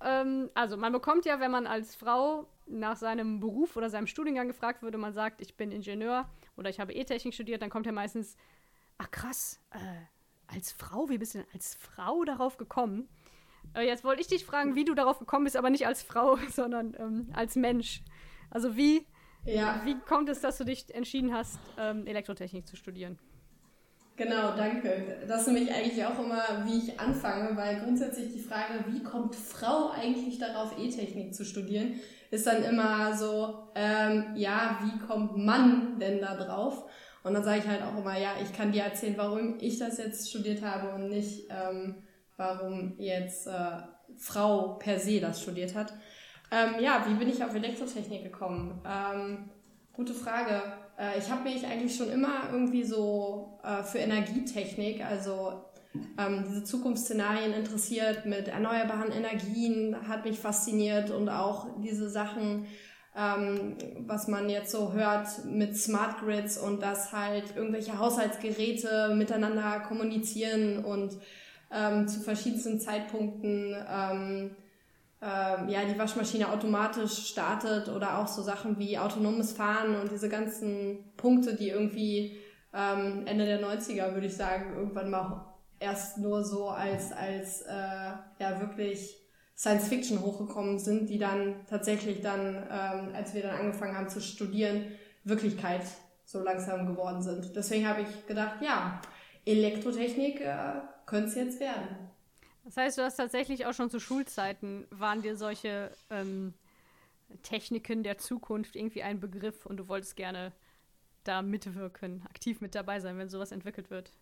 ähm, 0.03 0.51
also 0.55 0.77
man 0.77 0.93
bekommt 0.93 1.25
ja, 1.25 1.41
wenn 1.41 1.51
man 1.51 1.67
als 1.67 1.97
Frau 1.97 2.47
nach 2.67 2.97
seinem 2.97 3.41
Beruf 3.41 3.77
oder 3.77 3.91
seinem 3.91 4.07
Studiengang 4.07 4.49
gefragt 4.49 4.83
würde, 4.83 4.99
man 4.99 5.13
sagt, 5.13 5.41
ich 5.41 5.57
bin 5.57 5.71
Ingenieur 5.71 6.29
oder 6.57 6.71
ich 6.71 6.81
habe 6.81 6.93
E-Technik 6.93 7.35
studiert, 7.35 7.63
dann 7.63 7.71
kommt 7.71 7.87
ja 7.87 7.93
meistens, 7.93 8.37
ach 8.99 9.11
krass, 9.11 9.61
äh, 9.71 9.79
als 10.47 10.73
Frau, 10.73 11.09
wie 11.09 11.19
bist 11.19 11.35
du 11.35 11.39
denn 11.39 11.47
als 11.53 11.75
Frau 11.75 12.25
darauf 12.25 12.57
gekommen? 12.57 13.09
Äh, 13.75 13.87
jetzt 13.87 14.05
wollte 14.05 14.21
ich 14.21 14.29
dich 14.29 14.45
fragen, 14.45 14.75
wie 14.75 14.85
du 14.85 14.95
darauf 14.95 15.19
gekommen 15.19 15.45
bist, 15.45 15.57
aber 15.57 15.71
nicht 15.71 15.87
als 15.87 16.03
Frau, 16.03 16.37
sondern 16.51 16.95
ähm, 16.99 17.29
als 17.33 17.57
Mensch. 17.57 18.03
Also 18.51 18.77
wie, 18.77 19.07
ja. 19.45 19.81
wie 19.85 19.99
kommt 19.99 20.29
es, 20.29 20.41
dass 20.41 20.59
du 20.59 20.65
dich 20.65 20.95
entschieden 20.95 21.33
hast, 21.35 21.59
ähm, 21.79 22.07
Elektrotechnik 22.07 22.67
zu 22.67 22.77
studieren? 22.77 23.19
Genau, 24.17 24.57
danke. 24.57 25.25
Das 25.27 25.41
ist 25.41 25.49
nämlich 25.49 25.75
eigentlich 25.75 26.05
auch 26.05 26.19
immer, 26.21 26.65
wie 26.65 26.79
ich 26.79 27.01
anfange, 27.01 27.57
weil 27.57 27.81
grundsätzlich 27.81 28.33
die 28.33 28.39
Frage, 28.39 28.85
wie 28.87 29.03
kommt 29.03 29.35
Frau 29.35 29.91
eigentlich 29.91 30.39
darauf, 30.39 30.79
E-Technik 30.79 31.35
zu 31.35 31.45
studieren, 31.45 31.99
ist 32.31 32.47
dann 32.47 32.63
immer 32.63 33.17
so, 33.17 33.71
ähm, 33.75 34.27
ja, 34.37 34.79
wie 34.83 35.05
kommt 35.05 35.37
Mann 35.37 35.99
denn 35.99 36.21
da 36.21 36.37
drauf? 36.37 36.85
Und 37.25 37.35
dann 37.35 37.43
sage 37.43 37.61
ich 37.61 37.67
halt 37.67 37.83
auch 37.83 37.99
immer, 37.99 38.17
ja, 38.17 38.35
ich 38.41 38.53
kann 38.53 38.71
dir 38.71 38.85
erzählen, 38.85 39.15
warum 39.17 39.57
ich 39.59 39.79
das 39.79 39.99
jetzt 39.99 40.31
studiert 40.31 40.63
habe 40.63 40.95
und 40.95 41.09
nicht, 41.09 41.49
ähm, 41.51 42.05
warum 42.37 42.95
jetzt 42.99 43.49
äh, 43.49 43.79
Frau 44.17 44.75
per 44.75 45.01
se 45.01 45.21
das 45.21 45.43
studiert 45.43 45.75
hat. 45.75 45.93
Ähm, 46.53 46.77
ja, 46.81 47.05
wie 47.09 47.15
bin 47.15 47.29
ich 47.29 47.43
auf 47.43 47.55
Elektrotechnik 47.55 48.23
gekommen? 48.23 48.81
Ähm, 48.87 49.51
gute 49.95 50.15
Frage. 50.15 50.63
Äh, 50.99 51.19
ich 51.19 51.31
habe 51.31 51.45
mich 51.45 51.67
eigentlich 51.67 51.97
schon 51.97 52.11
immer 52.11 52.51
irgendwie 52.53 52.85
so 52.85 53.59
äh, 53.63 53.83
für 53.83 53.99
Energietechnik, 53.99 55.05
also 55.05 55.65
ähm, 56.19 56.45
diese 56.49 56.65
Zukunftsszenarien 56.65 57.53
interessiert 57.53 58.27
mit 58.27 58.49
erneuerbaren 58.49 59.13
Energien, 59.13 59.97
hat 60.09 60.25
mich 60.25 60.39
fasziniert 60.39 61.11
und 61.11 61.29
auch 61.29 61.69
diese 61.83 62.11
Sachen, 62.11 62.67
ähm, 63.17 63.77
was 64.01 64.27
man 64.27 64.49
jetzt 64.51 64.73
so 64.73 64.93
hört 64.93 65.45
mit 65.45 65.77
Smart 65.77 66.19
Grids 66.19 66.59
und 66.59 66.83
dass 66.83 67.13
halt 67.13 67.57
irgendwelche 67.57 67.99
Haushaltsgeräte 67.99 69.15
miteinander 69.15 69.81
kommunizieren 69.87 70.85
und 70.85 71.17
ähm, 71.73 72.09
zu 72.09 72.21
verschiedensten 72.21 72.81
Zeitpunkten 72.81 73.77
ähm, 75.25 75.71
ja, 75.71 75.85
die 75.85 75.99
Waschmaschine 75.99 76.53
automatisch 76.53 77.29
startet 77.29 77.89
oder 77.89 78.19
auch 78.19 78.29
so 78.29 78.43
Sachen 78.43 78.79
wie 78.79 78.99
autonomes 78.99 79.53
Fahren 79.53 79.97
und 79.97 80.11
diese 80.11 80.29
ganzen 80.29 81.13
Punkte, 81.17 81.55
die 81.55 81.71
irgendwie 81.71 82.37
ähm, 82.75 83.27
Ende 83.27 83.47
der 83.47 83.63
90er, 83.63 84.13
würde 84.13 84.27
ich 84.27 84.37
sagen, 84.37 84.75
irgendwann 84.77 85.11
mal 85.11 85.55
erst 85.81 86.19
nur 86.19 86.45
so 86.45 86.69
als, 86.69 87.13
als 87.13 87.63
äh, 87.63 87.73
ja 87.73 88.61
wirklich 88.61 89.17
Science 89.57 89.89
Fiction 89.89 90.21
hochgekommen 90.21 90.79
sind, 90.79 91.09
die 91.09 91.19
dann 91.19 91.65
tatsächlich 91.71 92.21
dann, 92.21 92.57
ähm, 92.57 93.15
als 93.15 93.33
wir 93.33 93.43
dann 93.43 93.57
angefangen 93.57 93.97
haben 93.97 94.09
zu 94.11 94.21
studieren, 94.21 94.89
Wirklichkeit 95.23 95.85
so 96.27 96.43
langsam 96.43 96.87
geworden 96.87 97.23
sind. 97.23 97.57
Deswegen 97.57 97.89
habe 97.89 98.03
ich 98.03 98.27
gedacht, 98.27 98.57
ja, 98.61 99.01
Elektrotechnik 99.47 100.43
äh, 100.43 100.81
könnte 101.07 101.29
es 101.29 101.35
jetzt 101.35 101.61
werden. 101.61 102.04
Das 102.65 102.77
heißt, 102.77 102.99
du 102.99 103.03
hast 103.03 103.17
tatsächlich 103.17 103.67
auch 103.67 103.75
schon 103.75 103.91
zu 103.91 104.01
Schulzeiten, 104.01 104.87
waren 104.91 105.21
dir 105.21 105.37
solche 105.37 105.91
ähm, 106.11 106.55
Techniken 107.43 108.03
der 108.03 108.19
Zukunft 108.19 108.75
irgendwie 108.75 109.03
ein 109.03 109.21
Begriff 109.21 109.67
und 109.67 109.77
du 109.77 109.89
wolltest 109.89 110.17
gerne 110.17 110.53
da 111.25 111.43
mitwirken, 111.43 112.23
aktiv 112.29 112.61
mit 112.61 112.75
dabei 112.75 113.01
sein, 113.01 113.19
wenn 113.19 113.29
sowas 113.29 113.53
entwickelt 113.53 113.91
wird. 113.91 114.13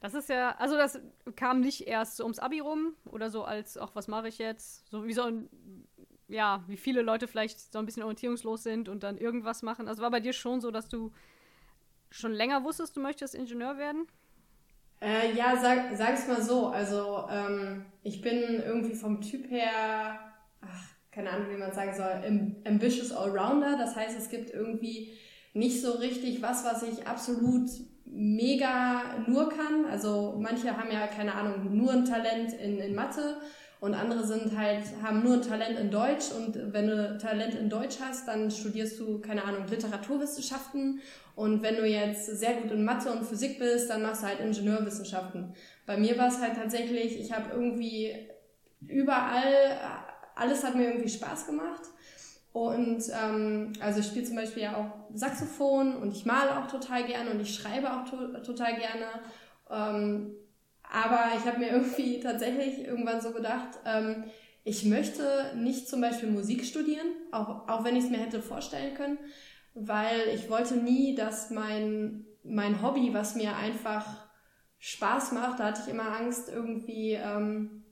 Das 0.00 0.14
ist 0.14 0.28
ja, 0.28 0.54
also 0.58 0.76
das 0.76 1.00
kam 1.36 1.60
nicht 1.60 1.86
erst 1.86 2.16
so 2.16 2.24
ums 2.24 2.38
Abi 2.38 2.60
rum 2.60 2.94
oder 3.06 3.30
so 3.30 3.44
als, 3.44 3.78
ach, 3.78 3.90
was 3.94 4.08
mache 4.08 4.28
ich 4.28 4.38
jetzt? 4.38 4.88
So 4.90 5.06
wie 5.06 5.14
so 5.14 5.22
ein, 5.22 5.48
ja, 6.28 6.62
wie 6.66 6.76
viele 6.76 7.02
Leute 7.02 7.28
vielleicht 7.28 7.72
so 7.72 7.78
ein 7.78 7.86
bisschen 7.86 8.02
orientierungslos 8.02 8.62
sind 8.62 8.88
und 8.88 9.02
dann 9.02 9.16
irgendwas 9.16 9.62
machen. 9.62 9.88
Also 9.88 10.02
war 10.02 10.10
bei 10.10 10.20
dir 10.20 10.34
schon 10.34 10.60
so, 10.60 10.70
dass 10.70 10.88
du 10.88 11.12
schon 12.10 12.32
länger 12.32 12.62
wusstest, 12.64 12.96
du 12.96 13.00
möchtest 13.00 13.34
Ingenieur 13.34 13.78
werden? 13.78 14.06
Äh, 15.00 15.34
ja, 15.34 15.56
sag, 15.60 15.96
sag's 15.96 16.26
mal 16.26 16.42
so. 16.42 16.68
Also 16.68 17.26
ähm, 17.30 17.84
ich 18.02 18.22
bin 18.22 18.62
irgendwie 18.64 18.94
vom 18.94 19.20
Typ 19.20 19.50
her, 19.50 20.18
ach, 20.60 20.84
keine 21.10 21.30
Ahnung, 21.30 21.48
wie 21.50 21.58
man 21.58 21.72
sagen 21.72 21.94
soll, 21.94 22.60
ambitious 22.66 23.12
Allrounder. 23.12 23.76
Das 23.78 23.96
heißt, 23.96 24.18
es 24.18 24.28
gibt 24.28 24.50
irgendwie 24.50 25.12
nicht 25.54 25.80
so 25.80 25.92
richtig 25.92 26.42
was, 26.42 26.64
was 26.64 26.82
ich 26.82 27.06
absolut 27.06 27.68
mega 28.04 29.24
nur 29.26 29.48
kann. 29.48 29.86
Also 29.90 30.36
manche 30.38 30.76
haben 30.76 30.90
ja, 30.90 31.06
keine 31.06 31.34
Ahnung, 31.34 31.76
nur 31.76 31.92
ein 31.92 32.04
Talent 32.04 32.52
in, 32.52 32.78
in 32.78 32.94
Mathe 32.94 33.40
und 33.80 33.94
andere 33.94 34.24
sind 34.24 34.56
halt, 34.56 34.84
haben 35.02 35.22
nur 35.22 35.42
Talent 35.42 35.78
in 35.78 35.90
Deutsch 35.90 36.30
und 36.30 36.72
wenn 36.72 36.86
du 36.86 37.18
Talent 37.18 37.54
in 37.54 37.68
Deutsch 37.68 37.96
hast, 38.00 38.26
dann 38.26 38.50
studierst 38.50 38.98
du, 38.98 39.20
keine 39.20 39.44
Ahnung, 39.44 39.66
Literaturwissenschaften 39.68 41.00
und 41.34 41.62
wenn 41.62 41.76
du 41.76 41.86
jetzt 41.86 42.26
sehr 42.26 42.54
gut 42.54 42.70
in 42.70 42.84
Mathe 42.84 43.12
und 43.12 43.24
Physik 43.24 43.58
bist, 43.58 43.90
dann 43.90 44.02
machst 44.02 44.22
du 44.22 44.28
halt 44.28 44.40
Ingenieurwissenschaften. 44.40 45.54
Bei 45.84 45.96
mir 45.98 46.16
war 46.18 46.28
es 46.28 46.40
halt 46.40 46.56
tatsächlich, 46.56 47.20
ich 47.20 47.32
habe 47.32 47.50
irgendwie 47.52 48.14
überall, 48.86 49.78
alles 50.34 50.64
hat 50.64 50.74
mir 50.74 50.88
irgendwie 50.88 51.08
Spaß 51.08 51.46
gemacht. 51.46 51.82
Und 52.52 53.04
ähm, 53.22 53.74
also 53.80 54.00
ich 54.00 54.06
spiele 54.06 54.24
zum 54.24 54.36
Beispiel 54.36 54.62
ja 54.62 54.76
auch 54.76 55.14
Saxophon 55.14 55.94
und 55.96 56.12
ich 56.12 56.24
male 56.24 56.58
auch 56.58 56.66
total 56.68 57.04
gerne 57.04 57.30
und 57.30 57.40
ich 57.40 57.54
schreibe 57.54 57.92
auch 57.92 58.08
to 58.08 58.38
total 58.38 58.76
gerne. 58.76 59.06
Ähm, 59.70 60.30
aber 60.92 61.32
ich 61.36 61.44
habe 61.44 61.58
mir 61.58 61.70
irgendwie 61.70 62.20
tatsächlich 62.22 62.86
irgendwann 62.86 63.20
so 63.20 63.32
gedacht, 63.32 63.78
ähm, 63.84 64.24
ich 64.64 64.84
möchte 64.84 65.52
nicht 65.56 65.88
zum 65.88 66.00
Beispiel 66.00 66.28
Musik 66.28 66.64
studieren, 66.64 67.06
auch, 67.30 67.68
auch 67.68 67.84
wenn 67.84 67.94
ich 67.94 68.04
es 68.04 68.10
mir 68.10 68.18
hätte 68.18 68.42
vorstellen 68.42 68.94
können, 68.94 69.18
weil 69.74 70.28
ich 70.34 70.50
wollte 70.50 70.76
nie, 70.76 71.14
dass 71.14 71.50
mein, 71.50 72.24
mein 72.42 72.82
Hobby, 72.82 73.14
was 73.14 73.36
mir 73.36 73.54
einfach 73.56 74.26
Spaß 74.78 75.32
macht, 75.32 75.60
da 75.60 75.66
hatte 75.66 75.82
ich 75.84 75.92
immer 75.92 76.16
Angst 76.16 76.48
irgendwie, 76.48 77.12
ähm, 77.12 77.84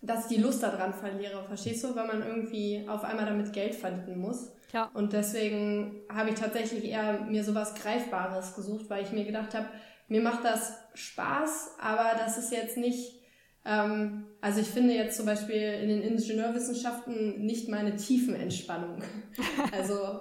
dass 0.00 0.30
ich 0.30 0.36
die 0.36 0.42
Lust 0.42 0.62
daran 0.62 0.94
verliere. 0.94 1.44
Verstehst 1.46 1.84
du, 1.84 1.94
wenn 1.94 2.06
man 2.06 2.22
irgendwie 2.22 2.86
auf 2.88 3.04
einmal 3.04 3.26
damit 3.26 3.52
Geld 3.52 3.74
verdienen 3.74 4.20
muss? 4.20 4.52
Ja. 4.72 4.90
Und 4.94 5.12
deswegen 5.12 6.02
habe 6.12 6.30
ich 6.30 6.36
tatsächlich 6.36 6.84
eher 6.84 7.20
mir 7.22 7.44
sowas 7.44 7.74
Greifbares 7.74 8.54
gesucht, 8.54 8.88
weil 8.88 9.04
ich 9.04 9.12
mir 9.12 9.24
gedacht 9.24 9.54
habe, 9.54 9.66
mir 10.08 10.22
macht 10.22 10.44
das 10.44 10.74
Spaß, 10.94 11.76
aber 11.80 12.12
das 12.18 12.38
ist 12.38 12.52
jetzt 12.52 12.76
nicht, 12.76 13.20
ähm, 13.64 14.26
also 14.40 14.60
ich 14.60 14.68
finde 14.68 14.94
jetzt 14.94 15.16
zum 15.16 15.26
Beispiel 15.26 15.60
in 15.82 15.88
den 15.88 16.02
Ingenieurwissenschaften 16.02 17.44
nicht 17.44 17.68
meine 17.68 17.96
Tiefenentspannung. 17.96 19.02
also, 19.72 20.20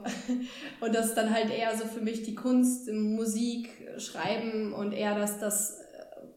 und 0.82 0.96
das 0.96 1.08
ist 1.08 1.16
dann 1.16 1.34
halt 1.34 1.52
eher 1.52 1.76
so 1.78 1.86
für 1.86 2.02
mich 2.02 2.24
die 2.24 2.36
Kunst, 2.36 2.92
Musik, 2.92 3.70
Schreiben 3.98 4.74
und 4.74 4.92
eher 4.92 5.18
das, 5.18 5.40
das 5.40 5.80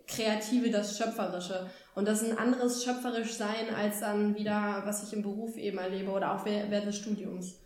Kreative, 0.06 0.70
das 0.70 0.98
Schöpferische. 0.98 1.68
Und 1.94 2.06
das 2.06 2.22
ist 2.22 2.30
ein 2.30 2.38
anderes 2.38 2.84
schöpferisch 2.84 3.34
sein 3.34 3.74
als 3.76 4.00
dann 4.00 4.36
wieder, 4.36 4.82
was 4.84 5.02
ich 5.02 5.12
im 5.12 5.22
Beruf 5.22 5.56
eben 5.56 5.78
erlebe 5.78 6.10
oder 6.10 6.34
auch 6.34 6.44
während 6.44 6.86
des 6.86 6.96
Studiums. 6.96 7.60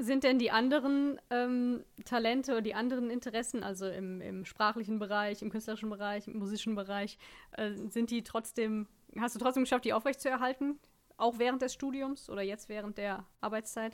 Sind 0.00 0.22
denn 0.22 0.38
die 0.38 0.52
anderen 0.52 1.20
ähm, 1.30 1.82
Talente 2.04 2.52
oder 2.52 2.62
die 2.62 2.74
anderen 2.74 3.10
Interessen, 3.10 3.64
also 3.64 3.86
im, 3.86 4.20
im, 4.20 4.44
sprachlichen 4.44 5.00
Bereich, 5.00 5.42
im 5.42 5.50
künstlerischen 5.50 5.90
Bereich, 5.90 6.28
im 6.28 6.38
musischen 6.38 6.76
Bereich, 6.76 7.18
äh, 7.56 7.72
sind 7.90 8.10
die 8.10 8.22
trotzdem, 8.22 8.86
hast 9.18 9.34
du 9.34 9.40
trotzdem 9.40 9.64
geschafft, 9.64 9.84
die 9.84 9.92
aufrechtzuerhalten? 9.92 10.78
Auch 11.16 11.40
während 11.40 11.62
des 11.62 11.74
Studiums 11.74 12.30
oder 12.30 12.42
jetzt 12.42 12.68
während 12.68 12.96
der 12.96 13.26
Arbeitszeit? 13.40 13.92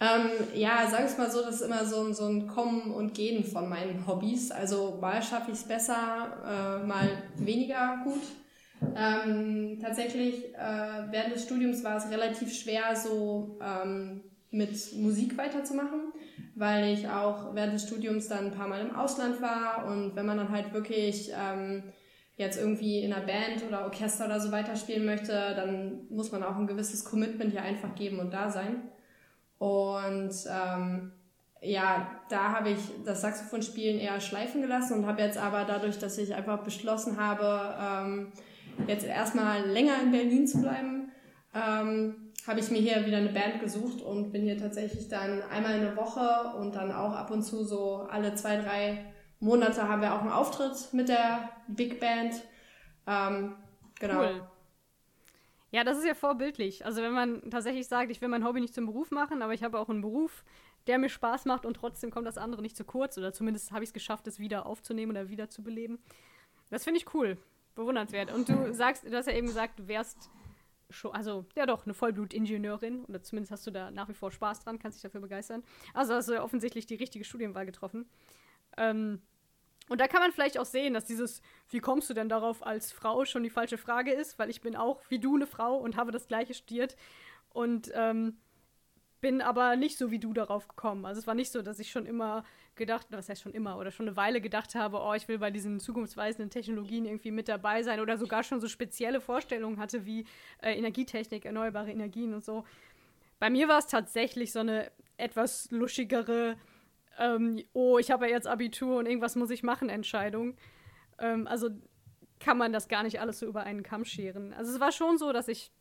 Ähm, 0.00 0.30
ja, 0.54 0.86
sag 0.88 1.06
es 1.06 1.18
mal 1.18 1.30
so, 1.30 1.42
das 1.42 1.56
ist 1.56 1.62
immer 1.62 1.84
so, 1.84 2.02
ein 2.02 2.14
so 2.14 2.26
ein 2.26 2.46
Kommen 2.46 2.92
und 2.92 3.14
Gehen 3.14 3.44
von 3.44 3.68
meinen 3.68 4.06
Hobbys. 4.06 4.50
Also 4.50 4.98
mal 5.00 5.22
schaffe 5.22 5.50
ich 5.50 5.58
es 5.58 5.64
besser, 5.64 6.82
äh, 6.82 6.86
mal 6.86 7.08
weniger 7.36 8.02
gut. 8.04 8.22
Ähm, 8.94 9.78
tatsächlich, 9.80 10.54
äh, 10.54 11.10
während 11.10 11.34
des 11.34 11.44
Studiums 11.44 11.82
war 11.82 11.96
es 11.96 12.10
relativ 12.10 12.54
schwer, 12.54 12.94
so 12.94 13.58
ähm, 13.60 14.22
mit 14.50 14.96
Musik 14.96 15.36
weiterzumachen, 15.36 16.12
weil 16.54 16.94
ich 16.94 17.08
auch 17.08 17.54
während 17.54 17.74
des 17.74 17.86
Studiums 17.86 18.28
dann 18.28 18.46
ein 18.46 18.52
paar 18.52 18.68
Mal 18.68 18.80
im 18.80 18.96
Ausland 18.96 19.42
war 19.42 19.86
und 19.86 20.16
wenn 20.16 20.26
man 20.26 20.38
dann 20.38 20.50
halt 20.50 20.72
wirklich 20.72 21.30
ähm, 21.36 21.82
jetzt 22.36 22.58
irgendwie 22.58 23.00
in 23.00 23.12
einer 23.12 23.26
Band 23.26 23.64
oder 23.66 23.84
Orchester 23.84 24.26
oder 24.26 24.40
so 24.40 24.50
weiterspielen 24.52 25.04
möchte, 25.04 25.32
dann 25.56 26.06
muss 26.08 26.32
man 26.32 26.42
auch 26.42 26.56
ein 26.56 26.66
gewisses 26.66 27.04
Commitment 27.04 27.52
hier 27.52 27.62
einfach 27.62 27.94
geben 27.94 28.20
und 28.20 28.32
da 28.32 28.48
sein. 28.48 28.82
Und 29.58 30.32
ähm, 30.48 31.12
ja, 31.60 32.08
da 32.28 32.52
habe 32.52 32.70
ich 32.70 32.78
das 33.04 33.22
Saxophonspielen 33.22 33.98
eher 33.98 34.20
schleifen 34.20 34.62
gelassen 34.62 34.98
und 34.98 35.06
habe 35.06 35.22
jetzt 35.22 35.36
aber 35.36 35.64
dadurch, 35.64 35.98
dass 35.98 36.16
ich 36.16 36.32
einfach 36.32 36.62
beschlossen 36.62 37.18
habe, 37.18 37.74
ähm, 37.80 38.32
jetzt 38.86 39.04
erstmal 39.04 39.66
länger 39.68 40.00
in 40.00 40.12
Berlin 40.12 40.46
zu 40.46 40.60
bleiben, 40.60 41.10
ähm, 41.52 42.27
habe 42.48 42.60
ich 42.60 42.70
mir 42.70 42.78
hier 42.78 43.04
wieder 43.04 43.18
eine 43.18 43.28
Band 43.28 43.60
gesucht 43.60 44.00
und 44.00 44.32
bin 44.32 44.42
hier 44.42 44.56
tatsächlich 44.56 45.08
dann 45.08 45.42
einmal 45.42 45.76
in 45.76 45.82
der 45.82 45.96
Woche 45.96 46.56
und 46.56 46.74
dann 46.74 46.90
auch 46.90 47.12
ab 47.12 47.30
und 47.30 47.42
zu 47.42 47.62
so 47.62 48.06
alle 48.10 48.34
zwei, 48.34 48.56
drei 48.56 49.12
Monate 49.38 49.86
haben 49.86 50.00
wir 50.00 50.14
auch 50.14 50.22
einen 50.22 50.32
Auftritt 50.32 50.92
mit 50.92 51.08
der 51.08 51.50
Big 51.68 52.00
Band. 52.00 52.34
Ähm, 53.06 53.54
genau. 54.00 54.20
Cool. 54.20 54.48
Ja, 55.70 55.84
das 55.84 55.98
ist 55.98 56.06
ja 56.06 56.14
vorbildlich. 56.14 56.86
Also 56.86 57.02
wenn 57.02 57.12
man 57.12 57.50
tatsächlich 57.50 57.86
sagt, 57.86 58.10
ich 58.10 58.22
will 58.22 58.28
mein 58.28 58.44
Hobby 58.44 58.60
nicht 58.60 58.74
zum 58.74 58.86
Beruf 58.86 59.10
machen, 59.10 59.42
aber 59.42 59.52
ich 59.52 59.62
habe 59.62 59.78
auch 59.78 59.90
einen 59.90 60.00
Beruf, 60.00 60.42
der 60.86 60.98
mir 60.98 61.10
Spaß 61.10 61.44
macht 61.44 61.66
und 61.66 61.74
trotzdem 61.74 62.10
kommt 62.10 62.26
das 62.26 62.38
andere 62.38 62.62
nicht 62.62 62.76
zu 62.76 62.84
kurz 62.84 63.18
oder 63.18 63.34
zumindest 63.34 63.72
habe 63.72 63.84
ich 63.84 63.90
es 63.90 63.94
geschafft, 63.94 64.26
es 64.26 64.38
wieder 64.38 64.64
aufzunehmen 64.64 65.12
oder 65.12 65.28
wieder 65.28 65.50
zu 65.50 65.62
beleben. 65.62 65.98
Das 66.70 66.84
finde 66.84 67.00
ich 67.00 67.12
cool, 67.12 67.36
bewundernswert. 67.74 68.32
Und 68.32 68.48
du 68.48 68.72
sagst, 68.72 69.04
du 69.04 69.14
hast 69.14 69.26
ja 69.26 69.34
eben 69.34 69.48
gesagt, 69.48 69.78
du 69.78 69.86
wärst 69.86 70.30
schon, 70.90 71.12
also 71.12 71.46
ja 71.54 71.66
doch, 71.66 71.84
eine 71.84 71.94
Vollblut-Ingenieurin 71.94 73.04
oder 73.04 73.22
zumindest 73.22 73.52
hast 73.52 73.66
du 73.66 73.70
da 73.70 73.90
nach 73.90 74.08
wie 74.08 74.14
vor 74.14 74.30
Spaß 74.30 74.60
dran, 74.60 74.78
kannst 74.78 74.96
dich 74.96 75.02
dafür 75.02 75.20
begeistern. 75.20 75.62
Also 75.94 76.14
hast 76.14 76.28
du 76.28 76.34
ja 76.34 76.42
offensichtlich 76.42 76.86
die 76.86 76.94
richtige 76.94 77.24
Studienwahl 77.24 77.66
getroffen. 77.66 78.08
Ähm, 78.76 79.22
und 79.88 80.00
da 80.00 80.06
kann 80.06 80.20
man 80.20 80.32
vielleicht 80.32 80.58
auch 80.58 80.66
sehen, 80.66 80.94
dass 80.94 81.06
dieses, 81.06 81.40
wie 81.70 81.80
kommst 81.80 82.10
du 82.10 82.14
denn 82.14 82.28
darauf 82.28 82.64
als 82.64 82.92
Frau, 82.92 83.24
schon 83.24 83.42
die 83.42 83.50
falsche 83.50 83.78
Frage 83.78 84.12
ist, 84.12 84.38
weil 84.38 84.50
ich 84.50 84.60
bin 84.60 84.76
auch 84.76 85.00
wie 85.08 85.18
du 85.18 85.34
eine 85.34 85.46
Frau 85.46 85.76
und 85.76 85.96
habe 85.96 86.12
das 86.12 86.28
gleiche 86.28 86.54
studiert 86.54 86.96
und 87.50 87.90
ähm, 87.94 88.36
bin 89.20 89.40
aber 89.42 89.76
nicht 89.76 89.98
so 89.98 90.10
wie 90.10 90.18
du 90.18 90.32
darauf 90.32 90.68
gekommen. 90.68 91.04
Also 91.04 91.20
es 91.20 91.26
war 91.26 91.34
nicht 91.34 91.50
so, 91.50 91.62
dass 91.62 91.78
ich 91.78 91.90
schon 91.90 92.06
immer 92.06 92.44
gedacht, 92.76 93.06
was 93.10 93.28
heißt 93.28 93.42
schon 93.42 93.52
immer, 93.52 93.76
oder 93.76 93.90
schon 93.90 94.06
eine 94.06 94.16
Weile 94.16 94.40
gedacht 94.40 94.74
habe, 94.74 95.00
oh, 95.00 95.14
ich 95.14 95.28
will 95.28 95.38
bei 95.38 95.50
diesen 95.50 95.80
zukunftsweisenden 95.80 96.50
Technologien 96.50 97.04
irgendwie 97.04 97.32
mit 97.32 97.48
dabei 97.48 97.82
sein 97.82 98.00
oder 98.00 98.16
sogar 98.16 98.44
schon 98.44 98.60
so 98.60 98.68
spezielle 98.68 99.20
Vorstellungen 99.20 99.78
hatte 99.78 100.06
wie 100.06 100.24
äh, 100.62 100.72
Energietechnik, 100.76 101.44
erneuerbare 101.44 101.90
Energien 101.90 102.34
und 102.34 102.44
so. 102.44 102.64
Bei 103.38 103.50
mir 103.50 103.68
war 103.68 103.78
es 103.78 103.86
tatsächlich 103.86 104.52
so 104.52 104.60
eine 104.60 104.90
etwas 105.16 105.70
luschigere, 105.70 106.56
ähm, 107.18 107.62
oh, 107.72 107.98
ich 107.98 108.10
habe 108.10 108.26
ja 108.26 108.34
jetzt 108.34 108.46
Abitur 108.46 108.98
und 108.98 109.06
irgendwas 109.06 109.36
muss 109.36 109.50
ich 109.50 109.62
machen, 109.62 109.88
Entscheidung. 109.88 110.56
Ähm, 111.18 111.46
also 111.46 111.70
kann 112.38 112.56
man 112.56 112.72
das 112.72 112.88
gar 112.88 113.02
nicht 113.02 113.20
alles 113.20 113.40
so 113.40 113.46
über 113.46 113.64
einen 113.64 113.82
Kamm 113.82 114.04
scheren. 114.04 114.52
Also 114.52 114.72
es 114.72 114.80
war 114.80 114.92
schon 114.92 115.18
so, 115.18 115.32
dass 115.32 115.48
ich 115.48 115.72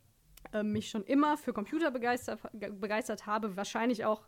äh, 0.53 0.63
mich 0.63 0.89
schon 0.89 1.03
immer 1.03 1.37
für 1.37 1.53
Computer 1.53 1.91
begeistert, 1.91 2.39
begeistert 2.53 3.25
habe. 3.25 3.55
Wahrscheinlich 3.55 4.05
auch 4.05 4.27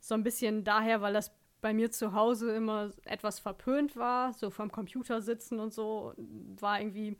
so 0.00 0.14
ein 0.14 0.22
bisschen 0.22 0.64
daher, 0.64 1.00
weil 1.00 1.12
das 1.12 1.34
bei 1.60 1.72
mir 1.72 1.90
zu 1.90 2.12
Hause 2.12 2.54
immer 2.54 2.90
etwas 3.04 3.38
verpönt 3.38 3.96
war, 3.96 4.34
so 4.34 4.50
vom 4.50 4.70
Computer 4.70 5.22
sitzen 5.22 5.58
und 5.60 5.72
so, 5.72 6.12
war 6.60 6.78
irgendwie, 6.78 7.16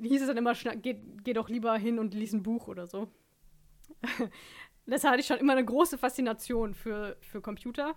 hieß 0.00 0.22
es 0.22 0.26
dann 0.26 0.36
immer, 0.36 0.54
geh, 0.54 1.00
geh 1.22 1.32
doch 1.32 1.48
lieber 1.48 1.76
hin 1.76 2.00
und 2.00 2.12
lies 2.12 2.32
ein 2.32 2.42
Buch 2.42 2.66
oder 2.66 2.88
so. 2.88 3.08
Deshalb 4.86 5.12
hatte 5.12 5.20
ich 5.20 5.26
schon 5.28 5.38
immer 5.38 5.52
eine 5.52 5.64
große 5.64 5.96
Faszination 5.96 6.74
für, 6.74 7.16
für 7.20 7.40
Computer. 7.40 7.94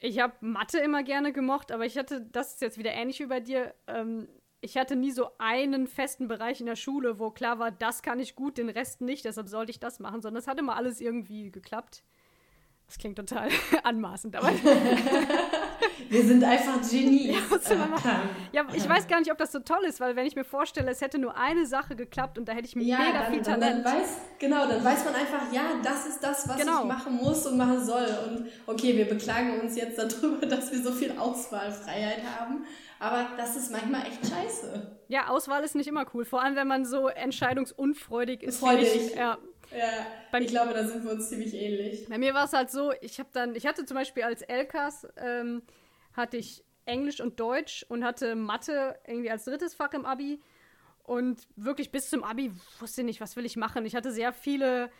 Ich 0.00 0.18
habe 0.18 0.34
Mathe 0.40 0.78
immer 0.78 1.04
gerne 1.04 1.32
gemocht, 1.32 1.70
aber 1.70 1.86
ich 1.86 1.96
hatte, 1.96 2.20
das 2.32 2.54
ist 2.54 2.62
jetzt 2.62 2.78
wieder 2.78 2.92
ähnlich 2.92 3.20
wie 3.20 3.26
bei 3.26 3.38
dir, 3.38 3.74
ähm, 3.86 4.26
ich 4.60 4.76
hatte 4.76 4.96
nie 4.96 5.10
so 5.10 5.30
einen 5.38 5.86
festen 5.86 6.28
Bereich 6.28 6.60
in 6.60 6.66
der 6.66 6.76
Schule, 6.76 7.18
wo 7.18 7.30
klar 7.30 7.58
war, 7.58 7.70
das 7.70 8.02
kann 8.02 8.20
ich 8.20 8.34
gut, 8.34 8.58
den 8.58 8.68
Rest 8.68 9.00
nicht, 9.00 9.24
deshalb 9.24 9.48
sollte 9.48 9.70
ich 9.70 9.80
das 9.80 10.00
machen, 10.00 10.20
sondern 10.20 10.40
es 10.40 10.48
hat 10.48 10.58
immer 10.58 10.76
alles 10.76 11.00
irgendwie 11.00 11.50
geklappt. 11.50 12.04
Das 12.90 12.98
klingt 12.98 13.14
total 13.14 13.48
anmaßend, 13.84 14.34
aber. 14.34 14.48
Wir 16.08 16.24
sind 16.24 16.42
einfach 16.42 16.80
Genies. 16.90 17.36
Ja, 17.70 18.22
ja, 18.50 18.66
ich 18.74 18.88
weiß 18.88 19.06
gar 19.06 19.20
nicht, 19.20 19.30
ob 19.30 19.38
das 19.38 19.52
so 19.52 19.60
toll 19.60 19.84
ist, 19.86 20.00
weil 20.00 20.16
wenn 20.16 20.26
ich 20.26 20.34
mir 20.34 20.42
vorstelle, 20.42 20.90
es 20.90 21.00
hätte 21.00 21.20
nur 21.20 21.36
eine 21.36 21.66
Sache 21.66 21.94
geklappt 21.94 22.36
und 22.36 22.48
da 22.48 22.52
hätte 22.52 22.66
ich 22.66 22.74
ja, 22.74 22.98
mega 22.98 23.22
dann, 23.22 23.32
viel 23.32 23.42
Talent. 23.42 23.86
Dann, 23.86 23.94
weiß, 23.94 24.18
genau, 24.40 24.66
dann 24.66 24.84
weiß 24.84 25.04
man 25.04 25.14
einfach, 25.14 25.52
ja, 25.52 25.62
das 25.84 26.06
ist 26.06 26.20
das, 26.20 26.48
was 26.48 26.56
genau. 26.56 26.80
ich 26.80 26.86
machen 26.86 27.14
muss 27.14 27.46
und 27.46 27.56
machen 27.58 27.80
soll. 27.80 28.08
Und 28.28 28.48
okay, 28.66 28.96
wir 28.96 29.08
beklagen 29.08 29.60
uns 29.60 29.76
jetzt 29.76 29.96
darüber, 29.96 30.44
dass 30.48 30.72
wir 30.72 30.82
so 30.82 30.90
viel 30.90 31.16
Auswahlfreiheit 31.16 32.24
haben. 32.24 32.64
Aber 32.98 33.28
das 33.36 33.54
ist 33.54 33.70
manchmal 33.70 34.02
echt 34.02 34.26
scheiße. 34.26 34.96
Ja, 35.06 35.28
Auswahl 35.28 35.62
ist 35.62 35.76
nicht 35.76 35.86
immer 35.86 36.06
cool. 36.12 36.24
Vor 36.24 36.42
allem, 36.42 36.56
wenn 36.56 36.66
man 36.66 36.84
so 36.84 37.06
entscheidungsunfreudig 37.06 38.42
ist. 38.42 38.58
Freudig. 38.58 38.96
Ich, 38.96 39.14
ja, 39.14 39.38
ja, 39.76 40.06
Beim, 40.32 40.42
ich 40.42 40.48
glaube, 40.48 40.72
da 40.74 40.84
sind 40.84 41.04
wir 41.04 41.12
uns 41.12 41.28
ziemlich 41.28 41.54
ähnlich. 41.54 42.08
Bei 42.08 42.18
mir 42.18 42.34
war 42.34 42.44
es 42.44 42.52
halt 42.52 42.70
so, 42.70 42.92
ich 43.00 43.18
habe 43.18 43.30
dann, 43.32 43.54
ich 43.54 43.66
hatte 43.66 43.84
zum 43.84 43.96
Beispiel 43.96 44.22
als 44.22 44.42
LKs, 44.42 45.06
ähm, 45.16 45.62
hatte 46.12 46.36
ich 46.36 46.64
Englisch 46.84 47.20
und 47.20 47.38
Deutsch 47.38 47.84
und 47.88 48.04
hatte 48.04 48.34
Mathe 48.34 48.98
irgendwie 49.06 49.30
als 49.30 49.44
drittes 49.44 49.74
Fach 49.74 49.92
im 49.92 50.04
Abi. 50.04 50.40
Und 51.04 51.48
wirklich 51.56 51.90
bis 51.90 52.10
zum 52.10 52.24
Abi 52.24 52.52
wusste 52.78 53.00
ich 53.02 53.06
nicht, 53.06 53.20
was 53.20 53.36
will 53.36 53.44
ich 53.44 53.56
machen. 53.56 53.84
Ich 53.84 53.94
hatte 53.94 54.12
sehr 54.12 54.32
viele 54.32 54.90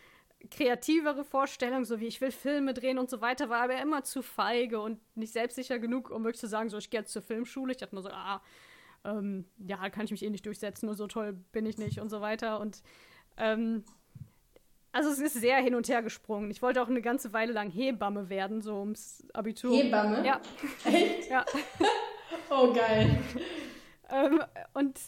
kreativere 0.51 1.25
Vorstellung, 1.25 1.85
so 1.85 2.01
wie 2.01 2.07
ich 2.07 2.21
will 2.21 2.31
Filme 2.31 2.73
drehen 2.73 2.99
und 2.99 3.11
so 3.11 3.21
weiter, 3.21 3.51
war 3.51 3.63
aber 3.63 3.81
immer 3.81 4.05
zu 4.05 4.23
feige 4.23 4.81
und 4.81 4.99
nicht 5.15 5.33
selbstsicher 5.33 5.79
genug, 5.79 6.11
um 6.11 6.25
wirklich 6.25 6.41
zu 6.41 6.49
sagen, 6.49 6.71
so 6.71 6.79
ich 6.79 6.91
gehe 6.91 7.01
jetzt 7.01 7.13
zur 7.13 7.23
Filmschule. 7.23 7.73
Ich 7.73 7.79
dachte 7.79 7.95
nur 7.95 8.03
so, 8.03 8.11
ah, 8.11 8.41
ähm, 9.05 9.45
ja, 9.59 9.89
kann 9.91 10.05
ich 10.05 10.11
mich 10.11 10.25
eh 10.25 10.31
nicht 10.31 10.47
durchsetzen 10.47 10.89
und 10.89 10.97
so 10.97 11.07
toll 11.07 11.35
bin 11.53 11.67
ich 11.67 11.79
nicht 11.79 12.01
und 12.01 12.09
so 12.09 12.21
weiter. 12.21 12.61
Und 12.61 12.83
ähm, 13.37 13.85
also 14.93 15.11
es 15.11 15.19
ist 15.19 15.35
sehr 15.35 15.59
hin 15.59 15.75
und 15.75 15.89
her 15.89 16.03
gesprungen. 16.03 16.51
Ich 16.51 16.63
wollte 16.63 16.83
auch 16.83 16.89
eine 16.89 17.03
ganze 17.03 17.33
Weile 17.33 17.53
lang 17.53 17.71
Hebamme 17.71 18.29
werden, 18.29 18.61
so 18.61 18.81
ums 18.81 19.25
Abitur. 19.33 19.77
Hebamme? 19.77 20.27
Ja. 20.27 20.41
Echt? 20.85 21.31
Ja. 21.31 21.45
oh, 22.51 22.73
geil. 22.73 23.19
ähm, 24.11 24.43
und 24.75 24.99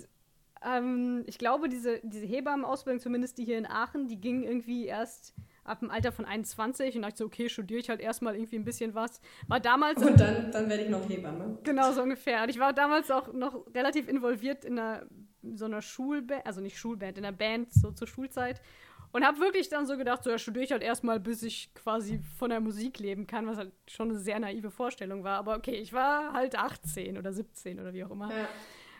ähm, 0.64 1.24
ich 1.26 1.38
glaube, 1.38 1.68
diese, 1.68 2.00
diese 2.02 2.26
Hebammenausbildung, 2.26 3.00
zumindest 3.00 3.38
die 3.38 3.44
hier 3.44 3.58
in 3.58 3.66
Aachen, 3.66 4.08
die 4.08 4.20
ging 4.20 4.44
irgendwie 4.44 4.86
erst 4.86 5.34
ab 5.64 5.80
dem 5.80 5.90
Alter 5.90 6.12
von 6.12 6.24
21 6.24 6.96
und 6.96 7.02
dachte 7.02 7.18
so, 7.18 7.24
okay, 7.24 7.48
studiere 7.48 7.80
ich 7.80 7.88
halt 7.88 8.00
erstmal 8.00 8.34
irgendwie 8.34 8.56
ein 8.56 8.64
bisschen 8.64 8.94
was. 8.94 9.20
War 9.48 9.60
damals. 9.60 10.02
Und 10.02 10.18
dann, 10.18 10.50
dann 10.50 10.68
werde 10.68 10.84
ich 10.84 10.90
noch 10.90 11.08
Hebamme. 11.08 11.58
Genau, 11.62 11.92
so 11.92 12.02
ungefähr. 12.02 12.42
Und 12.42 12.48
ich 12.48 12.58
war 12.58 12.72
damals 12.72 13.10
auch 13.10 13.32
noch 13.32 13.66
relativ 13.74 14.08
involviert 14.08 14.64
in 14.64 14.78
einer, 14.78 15.06
so 15.54 15.66
einer 15.66 15.82
Schulband, 15.82 16.46
also 16.46 16.60
nicht 16.60 16.78
Schulband, 16.78 17.18
in 17.18 17.24
einer 17.24 17.36
Band, 17.36 17.72
so 17.72 17.92
zur 17.92 18.08
Schulzeit. 18.08 18.60
Und 19.12 19.26
habe 19.26 19.38
wirklich 19.40 19.68
dann 19.68 19.86
so 19.86 19.98
gedacht, 19.98 20.24
so 20.24 20.30
ja, 20.30 20.38
studiere 20.38 20.64
ich 20.64 20.72
halt 20.72 20.82
erstmal, 20.82 21.20
bis 21.20 21.42
ich 21.42 21.72
quasi 21.74 22.18
von 22.38 22.48
der 22.48 22.60
Musik 22.60 22.98
leben 22.98 23.26
kann, 23.26 23.46
was 23.46 23.58
halt 23.58 23.72
schon 23.86 24.08
eine 24.08 24.18
sehr 24.18 24.40
naive 24.40 24.70
Vorstellung 24.70 25.22
war. 25.22 25.38
Aber 25.38 25.56
okay, 25.56 25.74
ich 25.74 25.92
war 25.92 26.32
halt 26.32 26.56
18 26.56 27.18
oder 27.18 27.32
17 27.32 27.78
oder 27.78 27.92
wie 27.92 28.04
auch 28.04 28.10
immer. 28.10 28.30
Ja. 28.30 28.48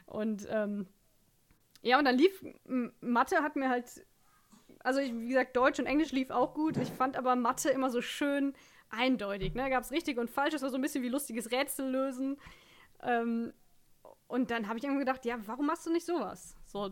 Und 0.05 0.47
ähm, 0.51 0.87
ja, 1.81 1.99
und 1.99 2.05
dann 2.05 2.17
lief 2.17 2.45
Mathe 3.01 3.43
hat 3.43 3.57
mir 3.57 3.71
halt, 3.71 4.05
also 4.81 5.01
ich, 5.01 5.15
wie 5.15 5.29
gesagt, 5.29 5.57
Deutsch 5.57 5.81
und 5.81 5.87
Englisch 5.87 6.13
lief 6.13 6.31
auch 6.31 6.53
gut. 6.53 6.77
Ich 6.77 6.91
fand 6.91 7.17
aber 7.17 7.35
Mathe 7.35 7.71
immer 7.71 7.89
so 7.89 8.03
schön 8.03 8.53
eindeutig. 8.91 9.55
Ne? 9.55 9.71
Gab 9.71 9.83
es 9.83 9.93
richtig 9.93 10.19
und 10.19 10.31
falsch, 10.31 10.55
es 10.55 10.63
war 10.63 10.69
so 10.69 10.77
ein 10.77 10.83
bisschen 10.83 11.03
wie 11.03 11.09
lustiges 11.09 11.51
Rätsel 11.51 11.91
lösen. 11.91 12.39
Ähm, 13.03 13.55
und 14.29 14.51
dann 14.51 14.69
habe 14.69 14.79
ich 14.79 14.85
irgendwie 14.85 15.01
gedacht, 15.01 15.25
ja, 15.25 15.39
warum 15.47 15.67
machst 15.67 15.87
du 15.87 15.91
nicht 15.91 16.07
sowas? 16.07 16.55
So 16.67 16.91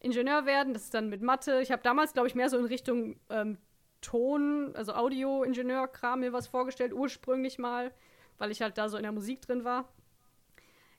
Ingenieur 0.00 0.46
werden, 0.46 0.72
das 0.72 0.84
ist 0.84 0.94
dann 0.94 1.08
mit 1.08 1.22
Mathe. 1.22 1.60
Ich 1.60 1.70
habe 1.70 1.82
damals, 1.82 2.14
glaube 2.14 2.26
ich, 2.26 2.34
mehr 2.34 2.48
so 2.48 2.58
in 2.58 2.64
Richtung 2.64 3.20
ähm, 3.28 3.58
Ton, 4.00 4.74
also 4.74 4.94
Audio-Ingenieur-Kram 4.94 6.20
mir 6.20 6.32
was 6.32 6.46
vorgestellt, 6.46 6.94
ursprünglich 6.94 7.58
mal, 7.58 7.92
weil 8.38 8.50
ich 8.50 8.62
halt 8.62 8.78
da 8.78 8.88
so 8.88 8.96
in 8.96 9.02
der 9.02 9.12
Musik 9.12 9.42
drin 9.42 9.64
war. 9.64 9.92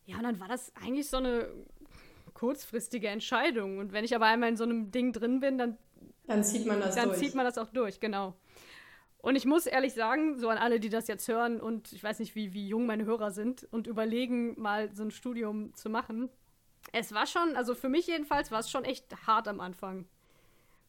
Ja, 0.05 0.17
und 0.17 0.24
dann 0.24 0.39
war 0.39 0.48
das 0.48 0.72
eigentlich 0.75 1.10
so 1.10 1.17
eine 1.17 1.48
kurzfristige 2.34 3.08
Entscheidung. 3.08 3.79
Und 3.79 3.91
wenn 3.91 4.05
ich 4.05 4.15
aber 4.15 4.25
einmal 4.25 4.50
in 4.50 4.58
so 4.58 4.63
einem 4.63 4.91
Ding 4.91 5.13
drin 5.13 5.39
bin, 5.39 5.58
dann. 5.58 5.77
Dann 6.27 6.43
zieht 6.43 6.65
man 6.65 6.79
das 6.79 6.96
dann 6.96 7.05
durch. 7.05 7.17
Dann 7.17 7.25
zieht 7.25 7.36
man 7.36 7.46
das 7.46 7.58
auch 7.58 7.70
durch, 7.70 8.00
genau. 8.00 8.36
Und 9.17 9.36
ich 9.36 9.46
muss 9.46 9.65
ehrlich 9.67 9.93
sagen, 9.93 10.39
so 10.39 10.50
an 10.50 10.58
alle, 10.58 10.79
die 10.79 10.89
das 10.89 11.08
jetzt 11.08 11.27
hören 11.27 11.60
und 11.62 11.93
ich 11.93 12.03
weiß 12.03 12.20
nicht, 12.20 12.34
wie, 12.34 12.53
wie 12.53 12.67
jung 12.67 12.88
meine 12.88 13.05
Hörer 13.05 13.31
sind 13.31 13.67
und 13.72 13.86
überlegen, 13.86 14.60
mal 14.60 14.93
so 14.93 15.03
ein 15.03 15.12
Studium 15.12 15.75
zu 15.75 15.89
machen. 15.89 16.29
Es 16.91 17.13
war 17.13 17.25
schon, 17.25 17.55
also 17.55 17.75
für 17.75 17.89
mich 17.89 18.07
jedenfalls, 18.07 18.51
war 18.51 18.60
es 18.60 18.69
schon 18.69 18.83
echt 18.83 19.27
hart 19.27 19.48
am 19.48 19.60
Anfang. 19.60 20.07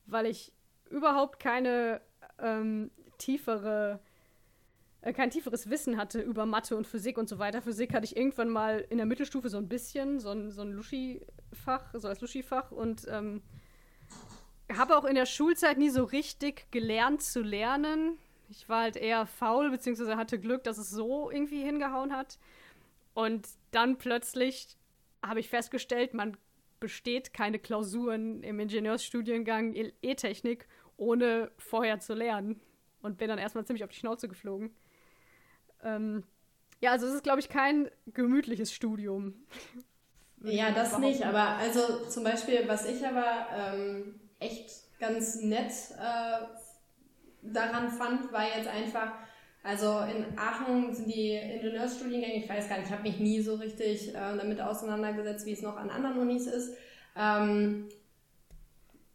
Weil 0.06 0.26
ich 0.26 0.52
überhaupt 0.90 1.38
keine 1.38 2.00
ähm, 2.38 2.90
tiefere 3.18 4.00
äh, 5.02 5.12
kein 5.12 5.30
tieferes 5.30 5.68
Wissen 5.68 5.96
hatte 5.98 6.20
über 6.20 6.46
Mathe 6.46 6.76
und 6.76 6.86
Physik 6.86 7.18
und 7.18 7.28
so 7.28 7.38
weiter. 7.38 7.60
Physik 7.60 7.92
hatte 7.92 8.04
ich 8.04 8.16
irgendwann 8.16 8.48
mal 8.48 8.86
in 8.88 8.96
der 8.96 9.06
Mittelstufe 9.06 9.48
so 9.48 9.58
ein 9.58 9.68
bisschen, 9.68 10.20
so 10.20 10.30
ein, 10.30 10.50
so 10.50 10.62
ein 10.62 10.72
Luschi-Fach, 10.72 11.92
so 11.94 12.08
als 12.08 12.20
Luschi-Fach 12.20 12.70
und 12.70 13.06
ähm, 13.08 13.42
habe 14.72 14.96
auch 14.96 15.04
in 15.04 15.16
der 15.16 15.26
Schulzeit 15.26 15.76
nie 15.76 15.90
so 15.90 16.04
richtig 16.04 16.70
gelernt 16.70 17.22
zu 17.22 17.42
lernen. 17.42 18.16
Ich 18.48 18.68
war 18.68 18.82
halt 18.82 18.96
eher 18.96 19.26
faul, 19.26 19.70
beziehungsweise 19.70 20.16
hatte 20.16 20.38
Glück, 20.38 20.62
dass 20.64 20.78
es 20.78 20.90
so 20.90 21.30
irgendwie 21.30 21.62
hingehauen 21.62 22.12
hat. 22.12 22.38
Und 23.14 23.46
dann 23.72 23.98
plötzlich 23.98 24.76
habe 25.22 25.40
ich 25.40 25.48
festgestellt, 25.48 26.14
man 26.14 26.36
besteht 26.80 27.32
keine 27.32 27.58
Klausuren 27.58 28.42
im 28.42 28.58
Ingenieursstudiengang 28.58 29.74
E-Technik, 30.02 30.66
ohne 30.96 31.50
vorher 31.56 32.00
zu 32.00 32.14
lernen. 32.14 32.60
Und 33.02 33.18
bin 33.18 33.28
dann 33.28 33.38
erstmal 33.38 33.64
ziemlich 33.64 33.84
auf 33.84 33.90
die 33.90 33.98
Schnauze 33.98 34.28
geflogen. 34.28 34.74
Ähm, 35.82 36.24
ja, 36.80 36.90
also 36.90 37.06
es 37.06 37.14
ist, 37.14 37.22
glaube 37.22 37.40
ich, 37.40 37.48
kein 37.48 37.90
gemütliches 38.06 38.72
Studium. 38.72 39.34
ja, 40.42 40.70
das 40.72 40.98
nicht, 40.98 41.24
aber 41.24 41.56
also 41.56 42.06
zum 42.08 42.24
Beispiel, 42.24 42.66
was 42.66 42.86
ich 42.86 43.06
aber 43.06 43.46
ähm, 43.54 44.20
echt 44.40 44.98
ganz 44.98 45.40
nett 45.40 45.72
äh, 45.98 46.46
daran 47.42 47.90
fand, 47.90 48.32
war 48.32 48.44
jetzt 48.56 48.68
einfach, 48.68 49.12
also 49.62 50.00
in 50.00 50.36
Aachen 50.36 50.92
sind 50.92 51.08
die 51.08 51.34
Ingenieursstudiengänge, 51.34 52.44
ich 52.44 52.48
weiß 52.48 52.68
gar 52.68 52.78
nicht, 52.78 52.86
ich 52.86 52.92
habe 52.92 53.02
mich 53.02 53.18
nie 53.20 53.40
so 53.40 53.54
richtig 53.54 54.08
äh, 54.10 54.36
damit 54.36 54.60
auseinandergesetzt, 54.60 55.46
wie 55.46 55.52
es 55.52 55.62
noch 55.62 55.76
an 55.76 55.90
anderen 55.90 56.18
Unis 56.18 56.46
ist. 56.46 56.76
Ähm, 57.16 57.88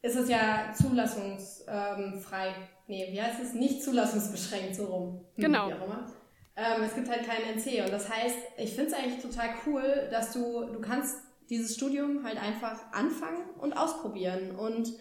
ist 0.02 0.16
es 0.16 0.30
ja 0.30 0.72
zulassungsfrei. 0.74 2.56
Nee, 2.88 3.10
wie 3.12 3.22
heißt 3.22 3.42
es? 3.42 3.54
Nicht 3.54 3.84
zulassungsbeschränkt, 3.84 4.76
so 4.76 4.86
rum. 4.86 5.26
Genau. 5.36 5.68
Wie 5.68 5.74
auch 5.74 5.86
immer. 5.86 6.08
Ähm, 6.56 6.84
es 6.84 6.96
gibt 6.96 7.10
halt 7.10 7.28
keinen 7.28 7.58
NC 7.58 7.84
und 7.84 7.92
das 7.92 8.10
heißt, 8.10 8.38
ich 8.58 8.74
finde 8.74 8.92
es 8.92 8.94
eigentlich 8.94 9.22
total 9.22 9.50
cool, 9.66 10.08
dass 10.10 10.32
du, 10.32 10.66
du 10.66 10.80
kannst 10.80 11.18
dieses 11.50 11.76
Studium 11.76 12.24
halt 12.24 12.42
einfach 12.42 12.92
anfangen 12.92 13.50
und 13.60 13.74
ausprobieren 13.74 14.56
und 14.56 14.94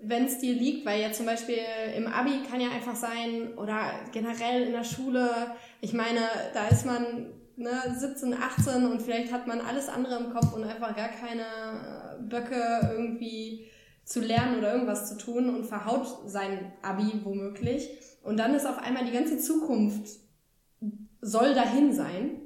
wenn 0.00 0.26
es 0.26 0.38
dir 0.38 0.54
liegt, 0.54 0.86
weil 0.86 1.00
ja 1.00 1.12
zum 1.12 1.26
Beispiel 1.26 1.58
im 1.96 2.06
Abi 2.06 2.42
kann 2.48 2.60
ja 2.60 2.70
einfach 2.70 2.94
sein 2.94 3.54
oder 3.56 3.92
generell 4.12 4.62
in 4.62 4.72
der 4.72 4.84
Schule, 4.84 5.28
ich 5.80 5.92
meine, 5.92 6.20
da 6.54 6.68
ist 6.68 6.86
man 6.86 7.32
ne, 7.56 7.70
17, 7.96 8.34
18 8.34 8.86
und 8.86 9.02
vielleicht 9.02 9.32
hat 9.32 9.46
man 9.46 9.60
alles 9.60 9.88
andere 9.88 10.18
im 10.18 10.32
Kopf 10.32 10.52
und 10.52 10.64
einfach 10.64 10.94
gar 10.94 11.08
keine 11.08 12.18
Böcke 12.20 12.90
irgendwie 12.92 13.66
zu 14.04 14.20
lernen 14.20 14.58
oder 14.58 14.72
irgendwas 14.72 15.08
zu 15.08 15.18
tun 15.18 15.54
und 15.54 15.66
verhaut 15.66 16.06
sein 16.26 16.72
Abi 16.80 17.20
womöglich. 17.24 17.90
Und 18.22 18.38
dann 18.38 18.54
ist 18.54 18.66
auf 18.66 18.78
einmal 18.78 19.04
die 19.04 19.12
ganze 19.12 19.38
Zukunft 19.38 20.08
soll 21.20 21.54
dahin 21.54 21.92
sein. 21.92 22.40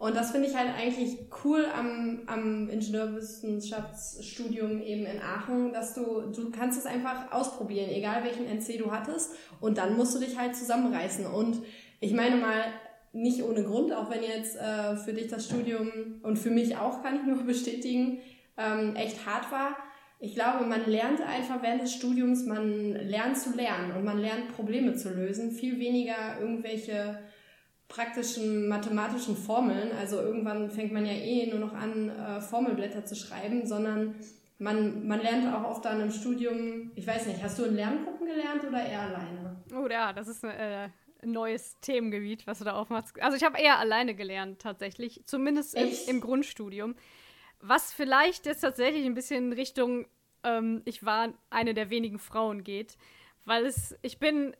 Und 0.00 0.16
das 0.16 0.30
finde 0.30 0.48
ich 0.48 0.56
halt 0.56 0.70
eigentlich 0.74 1.18
cool 1.44 1.66
am, 1.76 2.22
am 2.24 2.70
Ingenieurwissenschaftsstudium 2.70 4.80
eben 4.80 5.04
in 5.04 5.20
Aachen, 5.20 5.74
dass 5.74 5.92
du, 5.92 6.22
du 6.34 6.50
kannst 6.50 6.78
es 6.78 6.86
einfach 6.86 7.30
ausprobieren, 7.30 7.90
egal 7.90 8.24
welchen 8.24 8.46
NC 8.46 8.78
du 8.78 8.90
hattest. 8.90 9.34
Und 9.60 9.76
dann 9.76 9.98
musst 9.98 10.14
du 10.14 10.18
dich 10.18 10.38
halt 10.38 10.56
zusammenreißen. 10.56 11.26
Und 11.26 11.58
ich 12.00 12.14
meine 12.14 12.36
mal, 12.36 12.64
nicht 13.12 13.42
ohne 13.42 13.62
Grund, 13.62 13.92
auch 13.92 14.08
wenn 14.08 14.22
jetzt 14.22 14.56
äh, 14.56 14.96
für 14.96 15.12
dich 15.12 15.28
das 15.28 15.44
Studium 15.44 15.90
und 16.22 16.38
für 16.38 16.50
mich 16.50 16.78
auch, 16.78 17.02
kann 17.02 17.16
ich 17.16 17.24
nur 17.24 17.42
bestätigen, 17.44 18.20
ähm, 18.56 18.96
echt 18.96 19.26
hart 19.26 19.52
war. 19.52 19.76
Ich 20.18 20.34
glaube, 20.34 20.64
man 20.64 20.86
lernt 20.86 21.20
einfach 21.20 21.62
während 21.62 21.82
des 21.82 21.92
Studiums, 21.92 22.46
man 22.46 22.94
lernt 22.94 23.36
zu 23.36 23.54
lernen 23.54 23.94
und 23.94 24.04
man 24.04 24.18
lernt 24.18 24.56
Probleme 24.56 24.94
zu 24.94 25.10
lösen, 25.10 25.50
viel 25.50 25.78
weniger 25.78 26.40
irgendwelche 26.40 27.18
praktischen 27.90 28.68
mathematischen 28.68 29.36
Formeln. 29.36 29.90
Also 29.98 30.20
irgendwann 30.20 30.70
fängt 30.70 30.92
man 30.92 31.04
ja 31.04 31.12
eh 31.12 31.50
nur 31.50 31.58
noch 31.58 31.74
an, 31.74 32.08
äh, 32.08 32.40
Formelblätter 32.40 33.04
zu 33.04 33.14
schreiben, 33.14 33.66
sondern 33.66 34.14
man, 34.58 35.06
man 35.06 35.20
lernt 35.20 35.52
auch 35.52 35.64
oft 35.64 35.84
dann 35.84 36.00
im 36.00 36.10
Studium, 36.10 36.92
ich 36.94 37.06
weiß 37.06 37.26
nicht, 37.26 37.42
hast 37.42 37.58
du 37.58 37.64
in 37.64 37.74
Lerngruppen 37.74 38.26
gelernt 38.26 38.64
oder 38.64 38.84
eher 38.84 39.02
alleine? 39.02 39.56
Oh 39.74 39.88
ja, 39.88 40.12
das 40.12 40.28
ist 40.28 40.44
äh, 40.44 40.88
ein 41.22 41.32
neues 41.32 41.78
Themengebiet, 41.80 42.46
was 42.46 42.58
du 42.58 42.64
da 42.64 42.74
aufmachst. 42.74 43.20
Also 43.20 43.36
ich 43.36 43.42
habe 43.42 43.58
eher 43.58 43.78
alleine 43.78 44.14
gelernt 44.14 44.60
tatsächlich, 44.60 45.22
zumindest 45.26 45.74
im, 45.74 45.90
im, 46.06 46.20
Grundstudium. 46.20 46.94
Was 47.60 47.92
vielleicht 47.92 48.46
jetzt 48.46 48.60
tatsächlich 48.60 49.04
ein 49.04 49.14
bisschen 49.14 49.46
in 49.46 49.52
Richtung, 49.52 50.06
ähm, 50.44 50.82
ich 50.84 51.04
war 51.04 51.32
eine 51.50 51.74
der 51.74 51.90
wenigen 51.90 52.18
Frauen 52.18 52.62
geht, 52.62 52.96
weil 53.44 53.66
es, 53.66 53.98
ich 54.02 54.18
bin 54.18 54.54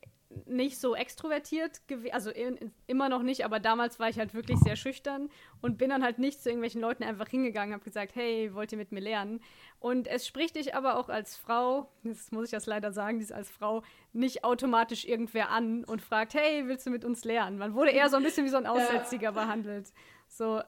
nicht 0.45 0.79
so 0.79 0.95
extrovertiert 0.95 1.87
gewesen, 1.87 2.13
also 2.13 2.29
in, 2.29 2.71
immer 2.87 3.09
noch 3.09 3.23
nicht, 3.23 3.45
aber 3.45 3.59
damals 3.59 3.99
war 3.99 4.09
ich 4.09 4.17
halt 4.17 4.33
wirklich 4.33 4.59
sehr 4.59 4.75
schüchtern 4.75 5.29
und 5.61 5.77
bin 5.77 5.89
dann 5.89 6.03
halt 6.03 6.19
nicht 6.19 6.41
zu 6.41 6.49
irgendwelchen 6.49 6.81
Leuten 6.81 7.03
einfach 7.03 7.27
hingegangen, 7.27 7.73
habe 7.73 7.83
gesagt, 7.83 8.15
hey, 8.15 8.53
wollt 8.53 8.71
ihr 8.71 8.77
mit 8.77 8.91
mir 8.91 9.01
lernen? 9.01 9.41
Und 9.79 10.07
es 10.07 10.27
spricht 10.27 10.55
dich 10.55 10.75
aber 10.75 10.97
auch 10.97 11.09
als 11.09 11.37
Frau, 11.37 11.91
das 12.03 12.31
muss 12.31 12.45
ich 12.45 12.51
das 12.51 12.65
leider 12.65 12.91
sagen, 12.91 13.19
dies 13.19 13.31
als 13.31 13.49
Frau 13.49 13.83
nicht 14.13 14.43
automatisch 14.43 15.05
irgendwer 15.05 15.49
an 15.49 15.83
und 15.85 16.01
fragt, 16.01 16.33
hey, 16.33 16.67
willst 16.67 16.85
du 16.85 16.91
mit 16.91 17.05
uns 17.05 17.23
lernen? 17.23 17.57
Man 17.57 17.73
wurde 17.73 17.91
eher 17.91 18.09
so 18.09 18.17
ein 18.17 18.23
bisschen 18.23 18.45
wie 18.45 18.49
so 18.49 18.57
ein 18.57 18.67
Aussätziger 18.67 19.29
ja. 19.29 19.31
behandelt. 19.31 19.91
So, 20.27 20.61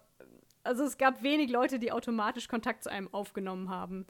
also 0.64 0.84
es 0.84 0.98
gab 0.98 1.24
wenig 1.24 1.50
Leute, 1.52 1.80
die 1.80 1.92
automatisch 1.92 2.48
Kontakt 2.48 2.84
zu 2.84 2.92
einem 2.92 3.14
aufgenommen 3.14 3.70
haben. 3.70 4.06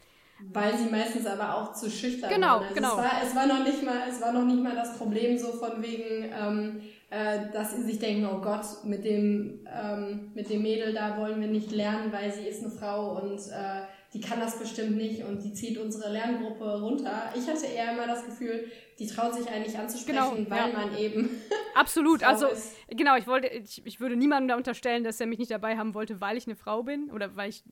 Weil 0.51 0.77
sie 0.77 0.89
meistens 0.89 1.25
aber 1.25 1.55
auch 1.55 1.73
zu 1.73 1.89
schüchtern 1.89 2.29
genau, 2.29 2.47
waren. 2.47 2.63
Also 2.63 2.75
genau. 2.75 2.91
Es 2.91 2.97
war, 2.97 3.23
es, 3.23 3.35
war 3.35 3.47
noch 3.47 3.63
nicht 3.63 3.83
mal, 3.83 4.01
es 4.09 4.21
war 4.21 4.33
noch 4.33 4.45
nicht 4.45 4.61
mal 4.61 4.75
das 4.75 4.97
Problem 4.97 5.37
so 5.37 5.53
von 5.53 5.81
wegen, 5.81 6.31
ähm, 6.33 6.81
äh, 7.09 7.51
dass 7.51 7.75
sie 7.75 7.83
sich 7.83 7.99
denken, 7.99 8.25
oh 8.25 8.41
Gott, 8.41 8.65
mit 8.83 9.05
dem, 9.05 9.65
ähm, 9.71 10.31
mit 10.33 10.49
dem 10.49 10.63
Mädel 10.63 10.93
da 10.93 11.17
wollen 11.17 11.39
wir 11.39 11.47
nicht 11.47 11.71
lernen, 11.71 12.11
weil 12.11 12.33
sie 12.33 12.47
ist 12.47 12.63
eine 12.63 12.71
Frau 12.71 13.21
und 13.21 13.39
äh, 13.51 13.83
die 14.13 14.21
kann 14.21 14.39
das 14.39 14.59
bestimmt 14.59 14.95
nicht 14.97 15.23
und 15.23 15.43
die 15.43 15.53
zieht 15.53 15.77
unsere 15.77 16.11
Lerngruppe 16.11 16.81
runter. 16.81 17.33
Ich 17.35 17.47
hatte 17.47 17.65
eher 17.65 17.93
immer 17.93 18.05
das 18.05 18.25
Gefühl, 18.25 18.65
die 18.99 19.07
traut 19.07 19.33
sich 19.33 19.49
eigentlich 19.49 19.77
anzusprechen, 19.77 20.45
genau, 20.45 20.49
weil 20.49 20.71
ja. 20.71 20.77
man 20.77 20.97
eben. 20.97 21.29
Absolut, 21.75 22.23
also 22.23 22.47
ist. 22.47 22.75
genau, 22.89 23.15
ich 23.17 23.25
wollte, 23.25 23.47
ich, 23.47 23.83
ich 23.85 23.99
würde 23.99 24.15
niemandem 24.15 24.49
da 24.49 24.55
unterstellen, 24.55 25.03
dass 25.03 25.19
er 25.19 25.25
mich 25.25 25.39
nicht 25.39 25.51
dabei 25.51 25.77
haben 25.77 25.95
wollte, 25.95 26.21
weil 26.21 26.37
ich 26.37 26.45
eine 26.45 26.55
Frau 26.55 26.83
bin 26.83 27.09
oder 27.11 27.35
weil 27.35 27.49
ich 27.49 27.63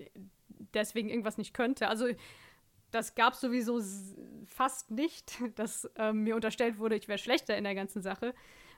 deswegen 0.73 1.09
irgendwas 1.09 1.37
nicht 1.37 1.53
könnte. 1.53 1.87
Also 1.87 2.07
das 2.91 3.15
gab 3.15 3.33
es 3.33 3.41
sowieso 3.41 3.81
fast 4.45 4.91
nicht, 4.91 5.33
dass 5.55 5.89
ähm, 5.95 6.23
mir 6.23 6.35
unterstellt 6.35 6.77
wurde, 6.77 6.95
ich 6.95 7.07
wäre 7.07 7.17
schlechter 7.17 7.57
in 7.57 7.63
der 7.63 7.75
ganzen 7.75 8.01
Sache 8.01 8.33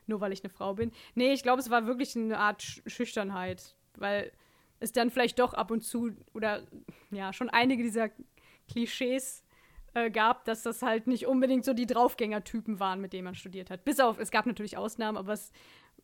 nur 0.07 0.21
weil 0.21 0.33
ich 0.33 0.43
eine 0.43 0.49
Frau 0.49 0.73
bin. 0.73 0.91
Nee, 1.15 1.33
ich 1.33 1.43
glaube, 1.43 1.61
es 1.61 1.69
war 1.69 1.87
wirklich 1.87 2.15
eine 2.15 2.37
Art 2.37 2.61
Sch 2.61 2.81
Schüchternheit, 2.87 3.75
weil 3.95 4.31
es 4.79 4.91
dann 4.91 5.09
vielleicht 5.09 5.39
doch 5.39 5.53
ab 5.53 5.71
und 5.71 5.81
zu 5.81 6.11
oder 6.33 6.63
ja, 7.11 7.31
schon 7.33 7.49
einige 7.49 7.83
dieser 7.83 8.09
Klischees 8.69 9.43
äh, 9.93 10.09
gab, 10.09 10.45
dass 10.45 10.63
das 10.63 10.81
halt 10.81 11.07
nicht 11.07 11.27
unbedingt 11.27 11.63
so 11.63 11.73
die 11.73 11.85
Draufgänger-Typen 11.85 12.79
waren, 12.79 12.99
mit 12.99 13.13
denen 13.13 13.25
man 13.25 13.35
studiert 13.35 13.69
hat. 13.69 13.85
Bis 13.85 13.99
auf, 13.99 14.19
es 14.19 14.31
gab 14.31 14.45
natürlich 14.45 14.77
Ausnahmen, 14.77 15.17
aber 15.17 15.33
es 15.33 15.51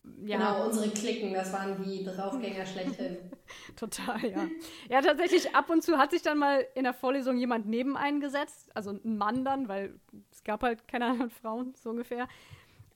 ja. 0.04 0.38
Genau, 0.38 0.64
unsere 0.66 0.90
Klicken, 0.90 1.34
das 1.34 1.52
waren 1.52 1.78
die 1.78 2.04
Draufgänger 2.04 2.66
schlechthin. 2.66 3.18
Total, 3.76 4.26
ja. 4.26 4.52
Ja, 4.90 5.02
tatsächlich, 5.02 5.54
ab 5.56 5.70
und 5.70 5.84
zu 5.84 5.98
hat 5.98 6.12
sich 6.12 6.22
dann 6.22 6.38
mal 6.38 6.66
in 6.76 6.84
der 6.84 6.94
Vorlesung 6.94 7.38
jemand 7.38 7.66
neben 7.68 7.98
einen 7.98 8.20
gesetzt, 8.20 8.70
also 8.76 8.92
ein 8.92 9.18
Mann 9.18 9.46
dann, 9.46 9.68
weil 9.68 10.00
es 10.32 10.44
gab 10.44 10.64
halt 10.64 10.88
keine 10.88 11.06
anderen 11.08 11.30
Frauen, 11.32 11.74
so 11.76 11.90
ungefähr. 11.92 12.28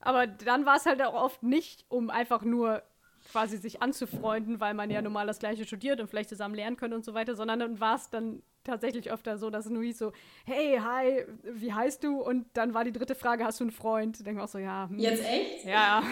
Aber 0.00 0.26
dann 0.26 0.66
war 0.66 0.76
es 0.76 0.86
halt 0.86 1.02
auch 1.02 1.14
oft 1.14 1.42
nicht, 1.42 1.84
um 1.88 2.10
einfach 2.10 2.42
nur 2.42 2.82
quasi 3.24 3.56
sich 3.56 3.80
anzufreunden, 3.82 4.60
weil 4.60 4.74
man 4.74 4.90
ja 4.90 5.00
normal 5.02 5.26
das 5.26 5.38
Gleiche 5.38 5.64
studiert 5.64 6.00
und 6.00 6.08
vielleicht 6.08 6.28
zusammen 6.28 6.54
lernen 6.54 6.76
könnte 6.76 6.96
und 6.96 7.04
so 7.04 7.14
weiter, 7.14 7.34
sondern 7.34 7.58
dann 7.58 7.80
war 7.80 7.96
es 7.96 8.10
dann 8.10 8.42
tatsächlich 8.64 9.10
öfter 9.10 9.38
so, 9.38 9.50
dass 9.50 9.66
es 9.66 9.70
nur 9.72 9.82
hieß 9.82 9.98
so, 9.98 10.12
hey, 10.44 10.78
hi, 10.82 11.24
wie 11.42 11.72
heißt 11.72 12.04
du? 12.04 12.20
Und 12.20 12.46
dann 12.54 12.74
war 12.74 12.84
die 12.84 12.92
dritte 12.92 13.14
Frage, 13.14 13.44
hast 13.44 13.60
du 13.60 13.64
einen 13.64 13.70
Freund? 13.72 14.26
Denke 14.26 14.42
auch 14.42 14.48
so, 14.48 14.58
ja. 14.58 14.88
Hm. 14.90 14.98
Jetzt 15.00 15.24
echt? 15.24 15.64
Ja. 15.64 16.02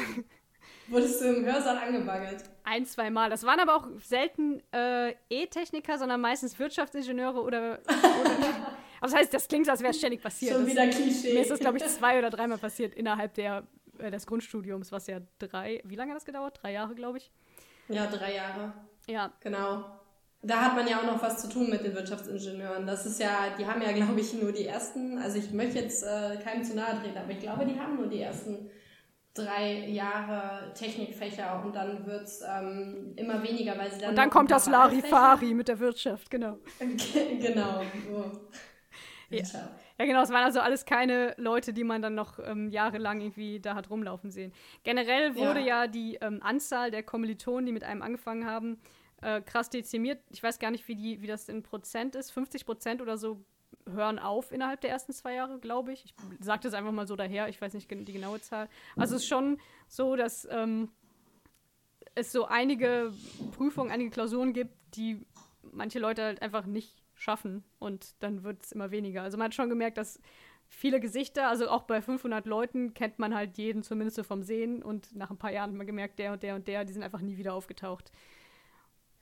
Wurdest 0.93 1.23
du 1.23 1.25
im 1.35 1.45
Hörsaal 1.45 1.79
angebaggert? 1.79 2.45
Ein, 2.65 2.85
zwei 2.85 3.11
Mal. 3.11 3.31
Das 3.31 3.45
waren 3.45 3.59
aber 3.61 3.77
auch 3.77 3.89
selten 4.05 4.63
äh, 4.73 5.15
E-Techniker, 5.31 5.99
sondern 5.99 6.21
meistens 6.21 6.59
Wirtschaftsingenieure 6.59 7.41
oder. 7.41 7.79
oder 7.87 7.89
aber 9.01 9.11
das 9.11 9.15
heißt, 9.15 9.35
das 9.35 9.49
klingt, 9.49 9.69
als 9.71 9.81
wäre 9.81 9.91
es 9.91 9.99
ständig 9.99 10.23
passiert. 10.23 10.55
Schon 10.55 10.67
wieder 10.67 10.87
Klischee. 10.89 11.33
Mir 11.33 11.41
ist 11.41 11.51
das, 11.51 11.61
glaube 11.61 11.79
ich, 11.79 11.87
zwei 11.87 12.19
oder 12.19 12.29
dreimal 12.29 12.59
passiert 12.59 12.95
innerhalb 12.95 13.33
der 13.35 13.67
äh, 13.99 14.11
des 14.11 14.27
Grundstudiums, 14.27 14.93
was 14.93 15.07
ja 15.07 15.21
drei, 15.39 15.81
wie 15.85 15.97
lange 15.97 16.11
hat 16.11 16.17
das 16.17 16.27
gedauert? 16.27 16.61
Drei 16.63 16.73
Jahre, 16.73 16.95
glaube 16.95 17.19
ich. 17.19 17.31
Ja, 17.89 18.07
drei 18.07 18.35
Jahre. 18.35 18.75
Ja. 19.07 19.33
Genau. 19.41 19.85
Da 20.43 20.61
hat 20.61 20.75
man 20.75 20.89
ja 20.89 20.99
auch 20.99 21.07
noch 21.07 21.23
was 21.23 21.41
zu 21.41 21.49
tun 21.49 21.71
mit 21.71 21.85
den 21.85 21.95
Wirtschaftsingenieuren. 21.95 22.87
Das 22.87 23.07
ist 23.07 23.21
ja, 23.21 23.55
die 23.57 23.65
haben 23.65 23.81
ja, 23.81 23.93
glaube 23.93 24.21
ich, 24.21 24.35
nur 24.35 24.53
die 24.53 24.67
ersten, 24.67 25.17
also 25.19 25.39
ich 25.39 25.53
möchte 25.53 25.79
jetzt 25.79 26.03
äh, 26.03 26.37
keinem 26.43 26.65
zu 26.65 26.75
nahe 26.75 27.01
treten, 27.01 27.17
aber 27.17 27.31
ich 27.31 27.39
glaube, 27.39 27.65
die 27.65 27.79
haben 27.79 27.97
nur 27.97 28.09
die 28.09 28.21
ersten 28.21 28.69
drei 29.35 29.87
Jahre 29.89 30.73
Technikfächer 30.75 31.63
und 31.65 31.75
dann 31.75 32.05
wird 32.07 32.25
es 32.25 32.43
ähm, 32.43 33.15
immer 33.17 33.43
weniger, 33.43 33.79
weil 33.79 33.91
sie 33.91 33.99
dann. 33.99 34.11
Und 34.11 34.19
dann 34.19 34.31
kommt 34.31 34.51
das 34.51 34.69
Larifari 34.69 35.55
mit 35.55 35.69
der 35.69 35.79
Wirtschaft, 35.79 36.31
genau. 36.31 36.59
genau. 37.41 37.83
So. 38.07 38.49
Ja. 39.31 39.43
Ja, 39.99 40.07
genau, 40.07 40.23
es 40.23 40.31
waren 40.31 40.45
also 40.45 40.61
alles 40.61 40.85
keine 40.85 41.35
Leute, 41.37 41.73
die 41.73 41.85
man 41.85 42.03
dann 42.03 42.15
noch 42.15 42.39
ähm, 42.45 42.71
jahrelang 42.71 43.21
irgendwie 43.21 43.61
da 43.61 43.75
hat 43.75 43.89
rumlaufen 43.89 44.31
sehen. 44.31 44.53
Generell 44.83 45.37
wurde 45.37 45.61
ja, 45.61 45.85
ja 45.85 45.87
die 45.87 46.17
ähm, 46.21 46.41
Anzahl 46.43 46.91
der 46.91 47.03
Kommilitonen, 47.03 47.67
die 47.67 47.73
mit 47.73 47.85
einem 47.85 48.03
angefangen 48.03 48.47
haben, 48.47 48.81
äh, 49.21 49.41
krass 49.41 49.71
dezimiert. 49.71 50.21
Ich 50.31 50.43
weiß 50.43 50.59
gar 50.59 50.71
nicht, 50.71 50.89
wie, 50.89 50.97
die, 50.97 51.23
wie 51.23 51.27
das 51.27 51.49
in 51.49 51.63
Prozent 51.63 52.17
ist. 52.17 52.31
50 52.33 52.65
Prozent 52.67 53.01
oder 53.01 53.17
so 53.17 53.45
hören 53.93 54.19
auf 54.19 54.53
innerhalb 54.53 54.81
der 54.81 54.91
ersten 54.91 55.13
zwei 55.13 55.35
Jahre, 55.35 55.59
glaube 55.59 55.93
ich. 55.93 56.05
Ich 56.05 56.15
sage 56.41 56.63
das 56.63 56.75
einfach 56.75 56.93
mal 56.93 57.07
so 57.07 57.17
daher, 57.17 57.49
ich 57.49 57.61
weiß 57.61 57.75
nicht 57.75 57.91
die 57.91 58.13
genaue 58.13 58.41
Zahl. 58.41 58.69
Also 58.97 59.17
es 59.17 59.23
ist 59.23 59.29
schon 59.29 59.59
so, 59.89 60.17
dass 60.17 60.47
ähm, 60.51 60.89
es 62.15 62.33
so 62.33 62.47
einige 62.47 63.13
Prüfungen, 63.57 63.91
einige 63.91 64.11
Klausuren 64.11 64.53
gibt, 64.53 64.75
die 64.95 65.25
manche 65.63 65.99
Leute 65.99 66.23
halt 66.23 66.43
einfach 66.43 66.67
nicht 66.67 67.03
schaffen 67.15 67.65
und 67.79 68.15
dann 68.21 68.43
wird 68.43 68.63
es 68.63 68.73
immer 68.73 68.91
weniger. 68.91 69.23
Also 69.23 69.39
man 69.39 69.47
hat 69.47 69.55
schon 69.55 69.69
gemerkt, 69.69 69.97
dass 69.99 70.21
viele 70.69 71.01
Gesichter, 71.01 71.49
also 71.49 71.69
auch 71.69 71.83
bei 71.83 72.03
500 72.03 72.47
Leuten 72.47 72.95
kennt 72.95 73.19
man 73.19 73.35
halt 73.35 73.59
jeden 73.59 73.83
zumindest 73.83 74.17
so 74.17 74.23
vom 74.23 74.43
Sehen 74.43 74.83
und 74.83 75.15
nach 75.15 75.31
ein 75.31 75.37
paar 75.37 75.53
Jahren 75.53 75.71
hat 75.71 75.77
man 75.77 75.87
gemerkt, 75.87 76.19
der 76.19 76.33
und 76.33 76.43
der 76.43 76.55
und 76.57 76.67
der, 76.67 76.85
die 76.85 76.93
sind 76.93 77.03
einfach 77.03 77.21
nie 77.21 77.37
wieder 77.37 77.55
aufgetaucht. 77.55 78.11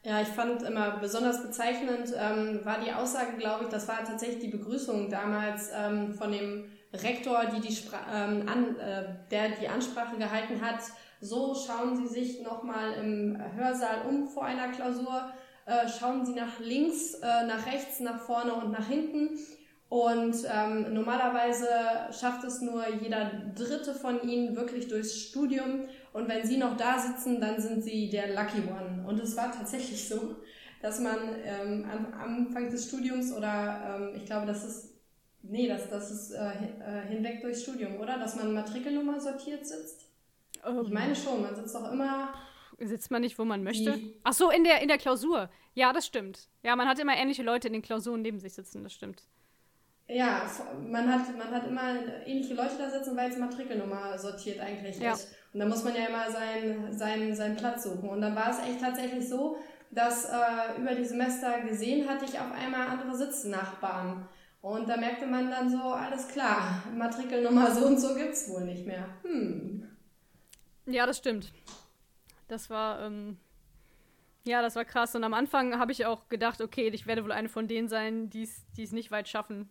Ja, 0.02 0.22
ich 0.22 0.28
fand 0.28 0.62
immer 0.62 0.98
besonders 0.98 1.42
bezeichnend 1.42 2.14
ähm, 2.16 2.60
war 2.64 2.80
die 2.80 2.92
Aussage, 2.92 3.36
glaube 3.36 3.64
ich, 3.64 3.70
das 3.70 3.86
war 3.86 4.02
tatsächlich 4.02 4.40
die 4.40 4.56
Begrüßung 4.56 5.10
damals 5.10 5.70
ähm, 5.76 6.14
von 6.14 6.32
dem 6.32 6.70
Rektor, 6.92 7.44
die 7.46 7.60
die 7.60 7.76
ähm, 8.12 8.48
an, 8.48 8.78
äh, 8.78 9.04
der 9.30 9.50
die 9.50 9.68
Ansprache 9.68 10.16
gehalten 10.16 10.62
hat. 10.62 10.80
So 11.20 11.54
schauen 11.54 11.96
Sie 11.96 12.06
sich 12.06 12.42
nochmal 12.42 12.94
im 12.94 13.38
Hörsaal 13.54 14.06
um 14.08 14.26
vor 14.26 14.44
einer 14.46 14.68
Klausur 14.68 15.30
äh, 15.70 15.88
schauen 15.88 16.26
sie 16.26 16.32
nach 16.32 16.58
links, 16.58 17.14
äh, 17.14 17.46
nach 17.46 17.66
rechts, 17.66 18.00
nach 18.00 18.20
vorne 18.20 18.54
und 18.54 18.72
nach 18.72 18.88
hinten. 18.88 19.38
Und 19.88 20.36
ähm, 20.52 20.94
normalerweise 20.94 21.68
schafft 22.10 22.44
es 22.44 22.60
nur 22.60 22.88
jeder 22.88 23.30
Dritte 23.54 23.94
von 23.94 24.22
ihnen 24.28 24.56
wirklich 24.56 24.88
durchs 24.88 25.14
Studium. 25.14 25.88
Und 26.12 26.28
wenn 26.28 26.44
sie 26.44 26.56
noch 26.56 26.76
da 26.76 26.98
sitzen, 26.98 27.40
dann 27.40 27.60
sind 27.60 27.82
sie 27.84 28.10
der 28.10 28.34
Lucky 28.34 28.62
One. 28.68 29.04
Und 29.06 29.20
es 29.20 29.36
war 29.36 29.52
tatsächlich 29.52 30.08
so, 30.08 30.36
dass 30.82 31.00
man 31.00 31.18
ähm, 31.44 31.86
am 31.90 32.12
Anfang 32.14 32.70
des 32.70 32.88
Studiums 32.88 33.32
oder 33.32 33.98
ähm, 33.98 34.16
ich 34.16 34.26
glaube, 34.26 34.46
das 34.46 34.64
ist, 34.64 34.94
nee, 35.42 35.68
das, 35.68 35.88
das 35.88 36.10
ist 36.10 36.32
äh, 36.32 36.48
äh 36.48 37.06
hinweg 37.08 37.42
durchs 37.42 37.62
Studium, 37.62 38.00
oder? 38.00 38.18
Dass 38.18 38.36
man 38.36 38.54
Matrikelnummer 38.54 39.20
sortiert 39.20 39.66
sitzt. 39.66 40.06
Oh. 40.66 40.82
Ich 40.82 40.90
meine 40.90 41.14
schon, 41.14 41.42
man 41.42 41.54
sitzt 41.54 41.74
doch 41.74 41.92
immer 41.92 42.32
Sitzt 42.82 43.10
man 43.10 43.20
nicht, 43.20 43.38
wo 43.38 43.44
man 43.44 43.62
möchte? 43.62 43.92
Die. 43.92 44.16
Ach 44.24 44.32
so, 44.32 44.50
in 44.50 44.64
der, 44.64 44.80
in 44.80 44.88
der 44.88 44.96
Klausur. 44.96 45.50
Ja, 45.74 45.92
das 45.92 46.06
stimmt. 46.06 46.48
Ja, 46.62 46.74
man 46.76 46.88
hat 46.88 46.98
immer 46.98 47.14
ähnliche 47.14 47.42
Leute 47.42 47.66
in 47.66 47.74
den 47.74 47.82
Klausuren 47.82 48.22
neben 48.22 48.40
sich 48.40 48.54
sitzen, 48.54 48.82
das 48.82 48.94
stimmt. 48.94 49.22
Ja, 50.08 50.50
man 50.88 51.12
hat, 51.12 51.36
man 51.36 51.50
hat 51.50 51.66
immer 51.68 51.94
ähnliche 52.26 52.54
Leute 52.54 52.78
da 52.78 52.90
sitzen, 52.90 53.16
weil 53.16 53.30
es 53.30 53.36
Matrikelnummer 53.36 54.18
sortiert 54.18 54.60
eigentlich 54.60 54.98
ja. 54.98 55.12
ist. 55.12 55.28
Und 55.52 55.60
da 55.60 55.66
muss 55.66 55.82
man 55.82 55.94
ja 55.94 56.06
immer 56.06 56.30
seinen, 56.30 56.96
seinen, 56.96 57.34
seinen 57.34 57.56
Platz 57.56 57.82
suchen. 57.84 58.08
Und 58.08 58.20
dann 58.20 58.36
war 58.36 58.50
es 58.50 58.58
echt 58.60 58.80
tatsächlich 58.80 59.28
so, 59.28 59.56
dass 59.90 60.26
äh, 60.26 60.80
über 60.80 60.94
die 60.94 61.04
Semester 61.04 61.60
gesehen 61.62 62.08
hatte 62.08 62.24
ich 62.24 62.38
auf 62.38 62.52
einmal 62.52 62.86
andere 62.86 63.16
Sitznachbarn. 63.16 64.28
Und 64.62 64.88
da 64.88 64.96
merkte 64.96 65.26
man 65.26 65.50
dann 65.50 65.70
so, 65.70 65.78
alles 65.82 66.28
klar, 66.28 66.82
Matrikelnummer 66.96 67.74
so 67.74 67.86
und 67.86 67.98
so 67.98 68.14
gibt's 68.14 68.48
wohl 68.50 68.64
nicht 68.64 68.86
mehr. 68.86 69.06
Hm. 69.22 69.88
Ja, 70.86 71.06
das 71.06 71.18
stimmt. 71.18 71.52
Das 72.46 72.68
war, 72.70 73.00
ähm, 73.02 73.38
ja, 74.44 74.62
das 74.62 74.76
war 74.76 74.84
krass. 74.84 75.14
Und 75.14 75.24
am 75.24 75.34
Anfang 75.34 75.78
habe 75.78 75.92
ich 75.92 76.06
auch 76.06 76.28
gedacht, 76.28 76.60
okay, 76.60 76.88
ich 76.88 77.06
werde 77.06 77.24
wohl 77.24 77.32
eine 77.32 77.48
von 77.48 77.68
denen 77.68 77.88
sein, 77.88 78.30
die 78.30 78.42
es 78.42 78.92
nicht 78.92 79.10
weit 79.10 79.28
schaffen. 79.28 79.70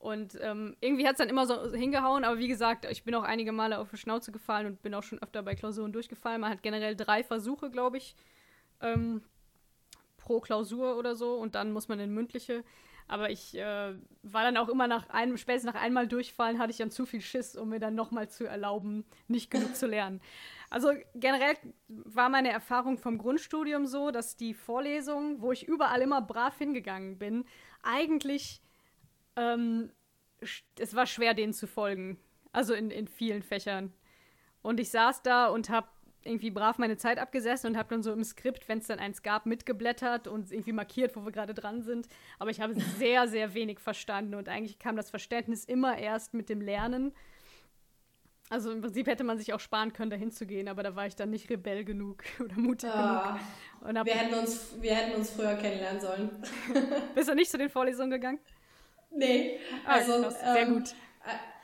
Und 0.00 0.38
ähm, 0.40 0.76
irgendwie 0.80 1.06
hat 1.06 1.14
es 1.14 1.18
dann 1.18 1.28
immer 1.28 1.46
so 1.46 1.72
hingehauen, 1.72 2.24
aber 2.24 2.38
wie 2.38 2.48
gesagt, 2.48 2.86
ich 2.88 3.02
bin 3.02 3.14
auch 3.14 3.24
einige 3.24 3.50
Male 3.50 3.78
auf 3.78 3.90
die 3.90 3.96
Schnauze 3.96 4.30
gefallen 4.30 4.66
und 4.66 4.82
bin 4.82 4.94
auch 4.94 5.02
schon 5.02 5.20
öfter 5.20 5.42
bei 5.42 5.54
Klausuren 5.54 5.92
durchgefallen. 5.92 6.40
Man 6.40 6.50
hat 6.50 6.62
generell 6.62 6.94
drei 6.94 7.24
Versuche, 7.24 7.70
glaube 7.70 7.96
ich, 7.96 8.14
ähm, 8.80 9.22
pro 10.16 10.40
Klausur 10.40 10.96
oder 10.96 11.16
so 11.16 11.34
und 11.34 11.54
dann 11.56 11.72
muss 11.72 11.88
man 11.88 11.98
in 11.98 12.14
mündliche. 12.14 12.62
Aber 13.08 13.30
ich 13.30 13.56
äh, 13.56 13.94
war 14.22 14.42
dann 14.42 14.58
auch 14.58 14.68
immer 14.68 14.86
nach 14.86 15.08
einem, 15.08 15.38
spätestens 15.38 15.72
nach 15.72 15.80
einmal 15.80 16.06
durchfallen, 16.06 16.58
hatte 16.58 16.70
ich 16.70 16.76
dann 16.76 16.90
zu 16.90 17.06
viel 17.06 17.22
Schiss, 17.22 17.56
um 17.56 17.70
mir 17.70 17.80
dann 17.80 17.94
nochmal 17.94 18.28
zu 18.28 18.44
erlauben, 18.44 19.04
nicht 19.26 19.50
genug 19.50 19.74
zu 19.74 19.86
lernen. 19.86 20.20
Also 20.70 20.92
generell 21.14 21.56
war 21.88 22.28
meine 22.28 22.50
Erfahrung 22.50 22.98
vom 22.98 23.16
Grundstudium 23.16 23.86
so, 23.86 24.10
dass 24.10 24.36
die 24.36 24.52
Vorlesungen, 24.52 25.40
wo 25.40 25.50
ich 25.52 25.66
überall 25.66 26.02
immer 26.02 26.20
brav 26.20 26.58
hingegangen 26.58 27.18
bin, 27.18 27.46
eigentlich 27.82 28.60
ähm, 29.38 29.90
es 30.78 30.94
war 30.94 31.06
schwer, 31.06 31.34
denen 31.34 31.52
zu 31.52 31.66
folgen. 31.66 32.18
Also 32.52 32.74
in, 32.74 32.90
in 32.90 33.08
vielen 33.08 33.42
Fächern. 33.42 33.92
Und 34.62 34.80
ich 34.80 34.90
saß 34.90 35.22
da 35.22 35.48
und 35.48 35.70
habe 35.70 35.88
irgendwie 36.24 36.50
brav 36.50 36.78
meine 36.78 36.96
Zeit 36.96 37.18
abgesessen 37.18 37.70
und 37.70 37.76
habe 37.76 37.88
dann 37.90 38.02
so 38.02 38.12
im 38.12 38.24
Skript, 38.24 38.68
wenn 38.68 38.78
es 38.78 38.88
dann 38.88 38.98
eins 38.98 39.22
gab, 39.22 39.46
mitgeblättert 39.46 40.26
und 40.26 40.50
irgendwie 40.50 40.72
markiert, 40.72 41.16
wo 41.16 41.24
wir 41.24 41.32
gerade 41.32 41.54
dran 41.54 41.82
sind. 41.82 42.08
Aber 42.38 42.50
ich 42.50 42.60
habe 42.60 42.74
sehr, 42.98 43.28
sehr 43.28 43.54
wenig 43.54 43.78
verstanden 43.78 44.34
und 44.34 44.48
eigentlich 44.48 44.78
kam 44.78 44.96
das 44.96 45.10
Verständnis 45.10 45.64
immer 45.64 45.96
erst 45.96 46.34
mit 46.34 46.48
dem 46.48 46.60
Lernen. 46.60 47.12
Also 48.50 48.72
im 48.72 48.80
Prinzip 48.80 49.06
hätte 49.06 49.24
man 49.24 49.38
sich 49.38 49.52
auch 49.52 49.60
sparen 49.60 49.92
können, 49.92 50.10
da 50.10 50.16
hinzugehen, 50.16 50.68
aber 50.68 50.82
da 50.82 50.96
war 50.96 51.06
ich 51.06 51.14
dann 51.14 51.30
nicht 51.30 51.50
rebell 51.50 51.84
genug 51.84 52.24
oder 52.40 52.56
mutig 52.56 52.90
ah, 52.90 53.38
genug. 53.80 54.06
wir, 54.06 54.14
hätten 54.14 54.34
uns, 54.34 54.74
wir 54.80 54.94
hätten 54.94 55.18
uns 55.18 55.30
früher 55.30 55.54
kennenlernen 55.54 56.00
sollen. 56.00 56.30
Bist 57.14 57.28
du 57.28 57.34
nicht 57.34 57.50
zu 57.50 57.58
den 57.58 57.68
Vorlesungen 57.68 58.10
gegangen? 58.10 58.40
Nee. 59.10 59.58
Ah, 59.86 59.94
also, 59.94 60.22
krass, 60.22 60.40
sehr 60.40 60.62
ähm, 60.62 60.74
gut. 60.74 60.94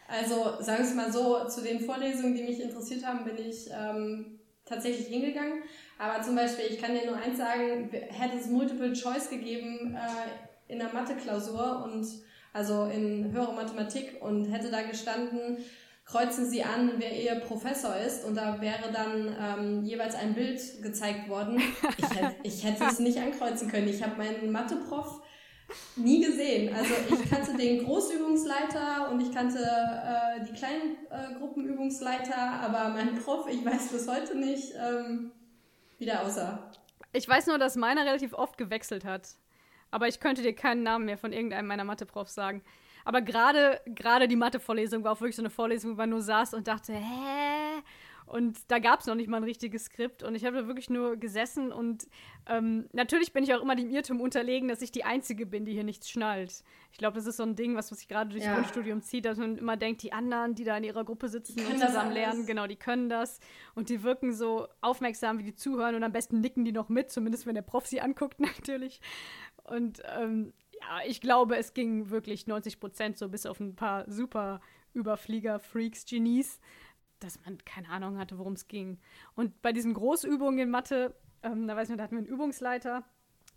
Also 0.07 0.63
sagen 0.63 0.83
wir 0.83 0.89
es 0.89 0.95
mal 0.95 1.13
so, 1.13 1.49
zu 1.49 1.63
den 1.63 1.81
Vorlesungen, 1.81 2.35
die 2.35 2.43
mich 2.43 2.61
interessiert 2.61 3.05
haben, 3.05 3.25
bin 3.25 3.39
ich 3.39 3.69
ähm, 3.71 4.39
tatsächlich 4.65 5.09
hingegangen. 5.09 5.63
Aber 5.99 6.23
zum 6.23 6.37
Beispiel, 6.37 6.67
ich 6.71 6.81
kann 6.81 6.95
dir 6.95 7.07
nur 7.07 7.17
eins 7.17 7.39
sagen, 7.39 7.91
hätte 7.91 8.37
es 8.39 8.47
Multiple 8.47 8.93
Choice 8.93 9.31
gegeben 9.31 9.97
äh, 9.97 10.73
in 10.73 10.79
der 10.79 10.93
Mathe-Klausur 10.93 11.85
und 11.85 12.07
also 12.53 12.85
in 12.85 13.33
höhere 13.33 13.55
Mathematik 13.55 14.21
und 14.21 14.47
hätte 14.47 14.71
da 14.71 14.83
gestanden, 14.83 15.59
kreuzen 16.05 16.49
Sie 16.49 16.63
an, 16.63 16.93
wer 16.99 17.13
Ihr 17.13 17.37
Professor 17.37 17.97
ist 17.97 18.25
und 18.25 18.37
da 18.37 18.61
wäre 18.61 18.93
dann 18.93 19.35
ähm, 19.41 19.85
jeweils 19.85 20.15
ein 20.15 20.35
Bild 20.35 20.61
gezeigt 20.83 21.29
worden. 21.29 21.61
Ich 21.97 22.15
hätte, 22.15 22.37
ich 22.43 22.65
hätte 22.65 22.85
es 22.85 22.99
nicht 22.99 23.19
ankreuzen 23.19 23.71
können. 23.71 23.89
Ich 23.89 24.03
habe 24.03 24.17
meinen 24.17 24.53
Mathe-Prof 24.53 25.23
nie 25.97 26.25
gesehen. 26.25 26.75
Also 26.75 26.95
ich 27.09 27.31
kannte 27.31 27.57
den 27.57 27.85
Großübungsleiter 27.85 29.11
und 29.11 29.21
ich 29.21 29.33
kannte 29.33 29.59
äh, 29.59 30.45
die 30.45 30.53
kleinen 30.53 30.97
äh, 31.11 31.39
Gruppenübungsleiter, 31.39 32.37
aber 32.37 32.91
mein 32.91 33.15
Prof, 33.17 33.47
ich 33.49 33.65
weiß 33.65 33.89
bis 33.89 34.09
heute 34.09 34.37
nicht, 34.37 34.73
ähm, 34.75 35.33
wie 35.99 36.05
der 36.05 36.23
aussah. 36.23 36.71
Ich 37.13 37.29
weiß 37.29 37.47
nur, 37.47 37.59
dass 37.59 37.77
meiner 37.77 38.05
relativ 38.05 38.33
oft 38.33 38.59
gewechselt 38.59 39.05
hat. 39.05 39.29
Aber 39.91 40.09
ich 40.09 40.19
könnte 40.19 40.43
dir 40.43 40.55
keinen 40.55 40.83
Namen 40.83 41.05
mehr 41.05 41.19
von 41.19 41.33
irgendeinem 41.33 41.69
meiner 41.69 41.85
Mathe-Profs 41.85 42.35
sagen. 42.35 42.63
Aber 43.05 43.21
gerade 43.21 43.79
die 44.29 44.37
Mathe-Vorlesung 44.37 45.05
war 45.05 45.13
auch 45.13 45.21
wirklich 45.21 45.37
so 45.37 45.43
eine 45.43 45.51
Vorlesung, 45.51 45.93
wo 45.93 45.97
man 45.97 46.11
nur 46.11 46.23
saß 46.23 46.55
und 46.55 46.67
dachte, 46.67 46.93
hä? 46.93 47.54
Und 48.27 48.59
da 48.69 48.79
gab 48.79 49.01
es 49.01 49.07
noch 49.07 49.15
nicht 49.15 49.29
mal 49.29 49.37
ein 49.37 49.45
richtiges 49.45 49.87
Skript. 49.87 50.23
Und 50.23 50.35
ich 50.35 50.45
habe 50.45 50.57
da 50.57 50.67
wirklich 50.67 50.89
nur 50.89 51.17
gesessen. 51.17 51.73
Und 51.73 52.09
ähm, 52.47 52.89
natürlich 52.93 53.33
bin 53.33 53.45
ich 53.45 53.55
auch 53.55 53.63
immer 53.63 53.77
dem 53.77 53.91
Irrtum 53.91 54.21
unterlegen, 54.21 54.69
dass 54.69 54.83
ich 54.83 54.91
die 54.91 55.05
Einzige 55.05 55.47
bin, 55.47 55.65
die 55.65 55.73
hier 55.73 55.85
nichts 55.85 56.09
schnallt. 56.09 56.65
Ich 56.91 56.99
glaube, 56.99 57.17
das 57.17 57.27
ist 57.27 57.37
so 57.37 57.43
ein 57.43 57.55
Ding, 57.55 57.77
was, 57.77 57.91
was 57.91 57.99
sich 57.99 58.09
gerade 58.09 58.31
durch 58.31 58.45
ja. 58.45 58.55
Grundstudium 58.55 59.03
zieht, 59.03 59.27
dass 59.27 59.37
man 59.37 59.59
immer 59.59 59.77
denkt, 59.77 60.03
die 60.03 60.13
anderen, 60.13 60.55
die 60.55 60.65
da 60.65 60.77
in 60.77 60.85
ihrer 60.85 61.05
Gruppe 61.05 61.29
sitzen 61.29 61.61
und 61.67 61.79
zusammen 61.79 62.13
lernen, 62.13 62.47
genau, 62.47 62.67
die 62.67 62.77
können 62.77 63.09
das. 63.09 63.41
Und 63.75 63.89
die 63.89 64.03
wirken 64.03 64.33
so 64.33 64.69
aufmerksam, 64.81 65.39
wie 65.39 65.45
die 65.45 65.55
zuhören. 65.55 65.95
Und 65.95 66.03
am 66.03 66.13
besten 66.13 66.41
nicken 66.41 66.65
die 66.65 66.73
noch 66.73 66.89
mit, 66.89 67.11
zumindest 67.11 67.47
wenn 67.47 67.55
der 67.55 67.63
Prof 67.63 67.87
sie 67.87 68.01
anguckt, 68.01 68.41
natürlich. 68.41 69.01
Und 69.65 70.03
ähm, 70.19 70.53
ja, 70.81 71.01
ich 71.07 71.21
glaube, 71.21 71.57
es 71.57 71.75
ging 71.75 72.11
wirklich 72.11 72.47
90 72.47 72.81
Prozent 72.81 73.19
so 73.19 73.29
bis 73.29 73.47
auf 73.47 73.61
ein 73.61 73.77
paar 73.77 74.11
super 74.11 74.61
Überflieger, 74.93 75.59
Freaks, 75.59 76.05
Genies, 76.07 76.61
dass 77.25 77.41
man 77.45 77.59
keine 77.65 77.89
Ahnung 77.89 78.19
hatte, 78.19 78.39
worum 78.39 78.53
es 78.53 78.69
ging. 78.69 78.99
Und 79.35 79.61
bei 79.63 79.73
diesen 79.73 79.95
Großübungen 79.95 80.59
in 80.59 80.71
Mathe, 80.71 81.15
ähm, 81.43 81.67
da 81.67 81.77
weiß 81.77 81.89
man, 81.89 81.99
da 81.99 82.05
hatten 82.05 82.17
wir 82.17 82.21
einen 82.21 82.29
Übungsleiter, 82.29 83.05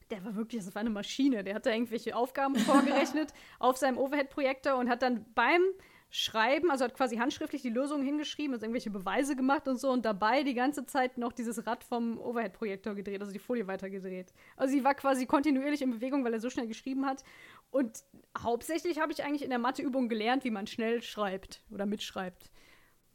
der 0.09 0.23
war 0.23 0.35
wirklich, 0.35 0.63
das 0.63 0.73
war 0.73 0.81
eine 0.81 0.89
Maschine. 0.89 1.43
Der 1.43 1.55
hat 1.55 1.65
da 1.65 1.71
irgendwelche 1.71 2.15
Aufgaben 2.15 2.55
vorgerechnet 2.55 3.33
auf 3.59 3.77
seinem 3.77 3.97
Overhead-Projektor 3.97 4.77
und 4.77 4.89
hat 4.89 5.01
dann 5.01 5.25
beim 5.35 5.61
Schreiben, 6.09 6.71
also 6.71 6.85
hat 6.85 6.93
quasi 6.93 7.17
handschriftlich 7.17 7.61
die 7.61 7.69
Lösung 7.69 8.01
hingeschrieben, 8.01 8.53
also 8.53 8.65
irgendwelche 8.65 8.89
Beweise 8.89 9.35
gemacht 9.35 9.67
und 9.67 9.77
so 9.77 9.91
und 9.91 10.05
dabei 10.05 10.43
die 10.43 10.53
ganze 10.53 10.85
Zeit 10.85 11.17
noch 11.17 11.33
dieses 11.33 11.67
Rad 11.67 11.83
vom 11.83 12.17
Overhead-Projektor 12.17 12.95
gedreht, 12.95 13.19
also 13.19 13.33
die 13.33 13.39
Folie 13.39 13.67
weitergedreht. 13.67 14.31
Also 14.55 14.73
sie 14.73 14.85
war 14.85 14.95
quasi 14.95 15.25
kontinuierlich 15.25 15.81
in 15.81 15.91
Bewegung, 15.91 16.23
weil 16.23 16.33
er 16.33 16.39
so 16.39 16.49
schnell 16.49 16.67
geschrieben 16.67 17.05
hat. 17.05 17.25
Und 17.71 18.05
hauptsächlich 18.41 19.01
habe 19.01 19.11
ich 19.11 19.25
eigentlich 19.25 19.43
in 19.43 19.49
der 19.49 19.59
Matheübung 19.59 20.07
gelernt, 20.07 20.45
wie 20.45 20.51
man 20.51 20.65
schnell 20.65 21.01
schreibt 21.01 21.61
oder 21.71 21.85
mitschreibt. 21.85 22.51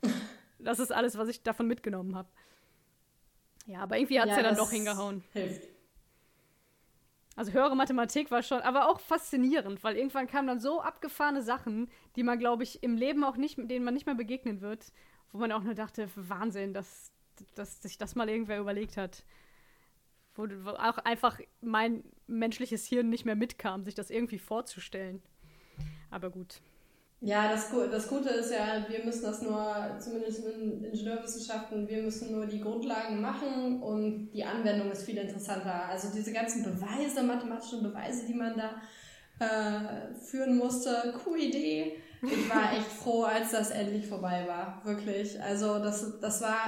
Das 0.64 0.78
ist 0.78 0.92
alles, 0.92 1.18
was 1.18 1.28
ich 1.28 1.42
davon 1.42 1.66
mitgenommen 1.66 2.14
habe. 2.14 2.28
Ja, 3.66 3.80
aber 3.80 3.96
irgendwie 3.96 4.20
hat 4.20 4.28
es 4.28 4.36
ja, 4.36 4.42
ja 4.42 4.48
dann 4.48 4.56
doch 4.56 4.70
hingehauen. 4.70 5.22
Hilft. 5.32 5.68
Also 7.34 7.52
höhere 7.52 7.74
Mathematik 7.74 8.30
war 8.30 8.42
schon, 8.42 8.60
aber 8.60 8.88
auch 8.88 9.00
faszinierend, 9.00 9.82
weil 9.82 9.96
irgendwann 9.96 10.26
kamen 10.26 10.48
dann 10.48 10.60
so 10.60 10.82
abgefahrene 10.82 11.42
Sachen, 11.42 11.90
die 12.14 12.22
man, 12.22 12.38
glaube 12.38 12.62
ich, 12.62 12.82
im 12.82 12.96
Leben 12.96 13.24
auch 13.24 13.36
nicht, 13.36 13.56
denen 13.56 13.84
man 13.84 13.94
nicht 13.94 14.04
mehr 14.04 14.14
begegnen 14.14 14.60
wird, 14.60 14.92
wo 15.32 15.38
man 15.38 15.50
auch 15.52 15.62
nur 15.62 15.74
dachte, 15.74 16.10
Wahnsinn, 16.14 16.74
dass, 16.74 17.10
dass 17.54 17.80
sich 17.80 17.96
das 17.96 18.14
mal 18.14 18.28
irgendwer 18.28 18.58
überlegt 18.58 18.98
hat. 18.98 19.24
Wo, 20.34 20.46
wo 20.62 20.70
auch 20.70 20.98
einfach 20.98 21.40
mein 21.60 22.04
menschliches 22.26 22.86
Hirn 22.86 23.08
nicht 23.08 23.24
mehr 23.24 23.36
mitkam, 23.36 23.84
sich 23.84 23.94
das 23.94 24.10
irgendwie 24.10 24.38
vorzustellen. 24.38 25.22
Aber 26.10 26.30
gut. 26.30 26.60
Ja, 27.24 27.48
das, 27.48 27.68
das 27.88 28.08
Gute 28.08 28.30
ist 28.30 28.50
ja, 28.50 28.84
wir 28.88 29.04
müssen 29.04 29.22
das 29.22 29.42
nur, 29.42 29.96
zumindest 30.00 30.44
in 30.44 30.84
Ingenieurwissenschaften, 30.84 31.88
wir 31.88 32.02
müssen 32.02 32.32
nur 32.32 32.46
die 32.46 32.60
Grundlagen 32.60 33.20
machen 33.20 33.80
und 33.80 34.32
die 34.32 34.42
Anwendung 34.42 34.90
ist 34.90 35.04
viel 35.04 35.18
interessanter. 35.18 35.84
Also 35.88 36.08
diese 36.12 36.32
ganzen 36.32 36.64
Beweise, 36.64 37.22
mathematischen 37.22 37.84
Beweise, 37.84 38.26
die 38.26 38.34
man 38.34 38.56
da 38.56 38.72
äh, 39.38 40.12
führen 40.16 40.58
musste, 40.58 41.14
coole 41.22 41.42
Idee. 41.42 41.96
Ich 42.22 42.50
war 42.50 42.72
echt 42.72 42.90
froh, 42.90 43.22
als 43.22 43.52
das 43.52 43.70
endlich 43.70 44.08
vorbei 44.08 44.44
war. 44.48 44.82
Wirklich. 44.84 45.40
Also 45.40 45.78
das, 45.78 46.18
das 46.20 46.42
war, 46.42 46.58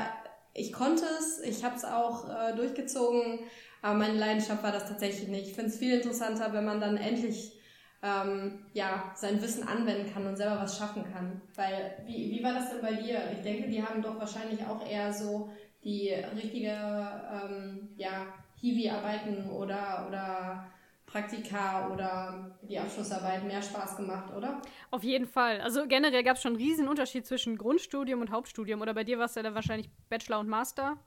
ich 0.53 0.73
konnte 0.73 1.05
es, 1.19 1.41
ich 1.41 1.65
habe 1.65 1.75
es 1.75 1.85
auch 1.85 2.29
äh, 2.29 2.55
durchgezogen, 2.55 3.41
aber 3.83 3.99
meine 3.99 4.19
Leidenschaft 4.21 4.63
war 4.63 4.71
das 4.71 4.87
tatsächlich 4.87 5.27
nicht. 5.27 5.49
Ich 5.49 5.55
finde 5.55 5.71
es 5.71 5.79
viel 5.79 5.95
interessanter, 5.95 6.53
wenn 6.53 6.65
man 6.65 6.81
dann 6.81 6.97
endlich 6.97 7.59
ähm, 8.05 8.67
ja, 8.75 9.13
sein 9.15 9.41
Wissen 9.41 9.67
anwenden 9.67 10.13
kann 10.13 10.27
und 10.27 10.37
selber 10.37 10.61
was 10.61 10.77
schaffen 10.77 11.05
kann. 11.11 11.41
Weil, 11.55 11.97
wie, 12.07 12.31
wie 12.31 12.45
war 12.45 12.53
das 12.53 12.71
denn 12.71 12.83
bei 12.83 12.93
dir? 12.93 13.33
Ich 13.33 13.41
denke, 13.41 13.69
die 13.69 13.83
haben 13.83 14.03
doch 14.03 14.19
wahrscheinlich 14.19 14.65
auch 14.67 14.87
eher 14.87 15.13
so 15.13 15.51
die 15.83 16.11
richtige, 16.11 16.69
ähm, 16.71 17.89
ja, 17.97 18.27
Hiwi-Arbeiten 18.61 19.51
oder, 19.51 20.07
oder 20.09 20.67
Praktika 21.07 21.91
oder 21.93 22.59
die 22.69 22.79
Abschlussarbeit 22.79 23.45
mehr 23.45 23.63
Spaß 23.63 23.97
gemacht, 23.97 24.33
oder? 24.37 24.61
Auf 24.91 25.03
jeden 25.03 25.27
Fall. 25.27 25.61
Also 25.61 25.87
generell 25.87 26.23
gab 26.23 26.37
es 26.37 26.43
schon 26.43 26.53
einen 26.55 26.63
riesen 26.63 26.89
Unterschied 26.89 27.27
zwischen 27.27 27.57
Grundstudium 27.57 28.21
und 28.21 28.31
Hauptstudium. 28.31 28.81
Oder 28.83 28.95
bei 28.95 29.05
dir 29.05 29.19
war 29.19 29.27
es 29.27 29.35
ja 29.35 29.43
dann 29.43 29.55
wahrscheinlich 29.55 29.89
Bachelor 30.09 30.41
und 30.41 30.49
Master. 30.49 30.99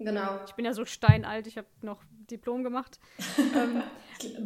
Genau. 0.00 0.40
Ich 0.46 0.54
bin 0.54 0.64
ja 0.64 0.72
so 0.72 0.86
steinalt, 0.86 1.46
ich 1.46 1.58
habe 1.58 1.68
noch 1.82 2.02
Diplom 2.30 2.64
gemacht. 2.64 2.98
ähm, 3.38 3.82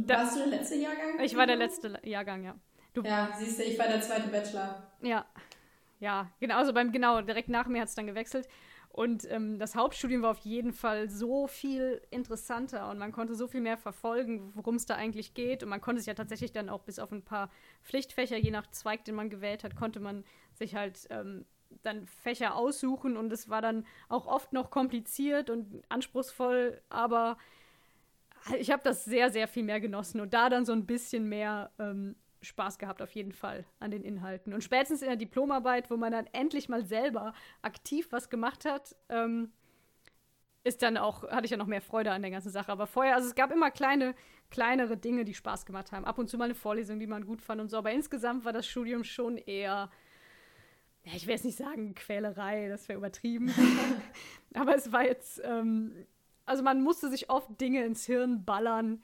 Warst 0.06 0.36
du 0.36 0.40
der 0.40 0.48
letzte 0.48 0.74
Jahrgang? 0.74 1.20
Ich 1.22 1.36
war 1.36 1.46
der 1.46 1.56
letzte 1.56 2.00
Jahrgang, 2.02 2.44
ja. 2.44 2.56
Du, 2.92 3.02
ja, 3.02 3.30
siehst 3.38 3.60
du, 3.60 3.62
ich 3.62 3.78
war 3.78 3.86
der 3.86 4.00
zweite 4.00 4.28
Bachelor. 4.28 4.90
Ja, 5.00 5.24
ja, 6.00 6.28
genau, 6.40 6.56
also 6.56 6.72
beim, 6.72 6.90
genau, 6.92 7.22
direkt 7.22 7.48
nach 7.48 7.66
mir 7.68 7.80
hat 7.80 7.88
es 7.88 7.94
dann 7.94 8.06
gewechselt. 8.06 8.48
Und 8.88 9.28
ähm, 9.30 9.58
das 9.58 9.74
Hauptstudium 9.74 10.22
war 10.22 10.30
auf 10.30 10.38
jeden 10.40 10.72
Fall 10.72 11.08
so 11.08 11.48
viel 11.48 12.00
interessanter 12.10 12.90
und 12.90 12.98
man 12.98 13.10
konnte 13.10 13.34
so 13.34 13.48
viel 13.48 13.60
mehr 13.60 13.76
verfolgen, 13.76 14.52
worum 14.54 14.76
es 14.76 14.86
da 14.86 14.94
eigentlich 14.94 15.34
geht. 15.34 15.62
Und 15.64 15.68
man 15.68 15.80
konnte 15.80 16.00
sich 16.00 16.06
ja 16.06 16.14
tatsächlich 16.14 16.52
dann 16.52 16.68
auch 16.68 16.82
bis 16.82 17.00
auf 17.00 17.10
ein 17.10 17.24
paar 17.24 17.50
Pflichtfächer, 17.82 18.36
je 18.36 18.52
nach 18.52 18.70
Zweig, 18.70 19.04
den 19.04 19.16
man 19.16 19.30
gewählt 19.30 19.64
hat, 19.64 19.74
konnte 19.74 19.98
man 19.98 20.24
sich 20.52 20.76
halt 20.76 21.06
ähm, 21.10 21.44
dann 21.82 22.06
Fächer 22.06 22.54
aussuchen. 22.54 23.16
Und 23.16 23.32
es 23.32 23.48
war 23.48 23.62
dann 23.62 23.86
auch 24.08 24.26
oft 24.26 24.52
noch 24.52 24.70
kompliziert 24.70 25.50
und 25.50 25.82
anspruchsvoll, 25.88 26.80
aber 26.88 27.36
ich 28.58 28.70
habe 28.70 28.82
das 28.82 29.04
sehr, 29.04 29.30
sehr 29.30 29.48
viel 29.48 29.62
mehr 29.62 29.80
genossen 29.80 30.20
und 30.20 30.34
da 30.34 30.48
dann 30.48 30.64
so 30.66 30.72
ein 30.72 30.86
bisschen 30.86 31.28
mehr 31.28 31.70
ähm, 31.78 32.16
Spaß 32.42 32.78
gehabt, 32.78 33.00
auf 33.02 33.10
jeden 33.12 33.32
Fall 33.32 33.64
an 33.80 33.90
den 33.90 34.02
Inhalten. 34.02 34.52
Und 34.52 34.62
spätestens 34.62 35.02
in 35.02 35.08
der 35.08 35.16
Diplomarbeit, 35.16 35.90
wo 35.90 35.96
man 35.96 36.12
dann 36.12 36.26
endlich 36.32 36.68
mal 36.68 36.84
selber 36.84 37.32
aktiv 37.62 38.08
was 38.10 38.28
gemacht 38.28 38.64
hat, 38.64 38.94
ähm, 39.08 39.52
ist 40.62 40.82
dann 40.82 40.96
auch, 40.96 41.24
hatte 41.30 41.44
ich 41.44 41.50
ja 41.50 41.56
noch 41.56 41.66
mehr 41.66 41.82
Freude 41.82 42.10
an 42.12 42.22
der 42.22 42.30
ganzen 42.30 42.50
Sache. 42.50 42.72
Aber 42.72 42.86
vorher, 42.86 43.14
also 43.14 43.28
es 43.28 43.34
gab 43.34 43.50
immer 43.50 43.70
kleine, 43.70 44.14
kleinere 44.50 44.96
Dinge, 44.96 45.24
die 45.24 45.34
Spaß 45.34 45.66
gemacht 45.66 45.92
haben. 45.92 46.06
Ab 46.06 46.18
und 46.18 46.28
zu 46.28 46.38
mal 46.38 46.44
eine 46.44 46.54
Vorlesung, 46.54 46.98
die 46.98 47.06
man 47.06 47.26
gut 47.26 47.42
fand 47.42 47.60
und 47.60 47.70
so. 47.70 47.76
Aber 47.76 47.92
insgesamt 47.92 48.44
war 48.44 48.52
das 48.52 48.66
Studium 48.66 49.04
schon 49.04 49.36
eher, 49.36 49.90
ja, 51.04 51.12
ich 51.14 51.26
will 51.26 51.34
jetzt 51.34 51.44
nicht 51.44 51.58
sagen 51.58 51.94
Quälerei, 51.94 52.68
das 52.68 52.88
wäre 52.88 52.98
übertrieben. 52.98 53.52
Aber 54.54 54.74
es 54.74 54.90
war 54.90 55.04
jetzt, 55.04 55.40
ähm, 55.44 56.06
also 56.46 56.62
man 56.62 56.82
musste 56.82 57.10
sich 57.10 57.30
oft 57.30 57.60
Dinge 57.60 57.84
ins 57.84 58.06
Hirn 58.06 58.44
ballern, 58.44 59.02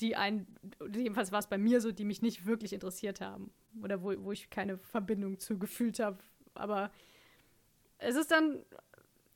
die 0.00 0.16
ein, 0.16 0.46
jedenfalls 0.92 1.32
war 1.32 1.38
es 1.38 1.46
bei 1.46 1.58
mir 1.58 1.80
so, 1.80 1.92
die 1.92 2.04
mich 2.04 2.22
nicht 2.22 2.46
wirklich 2.46 2.72
interessiert 2.72 3.20
haben. 3.20 3.52
Oder 3.82 4.02
wo, 4.02 4.12
wo 4.24 4.32
ich 4.32 4.50
keine 4.50 4.78
Verbindung 4.78 5.38
zu 5.38 5.58
gefühlt 5.58 5.98
habe. 5.98 6.18
Aber 6.54 6.90
es 7.98 8.16
ist 8.16 8.30
dann, 8.30 8.64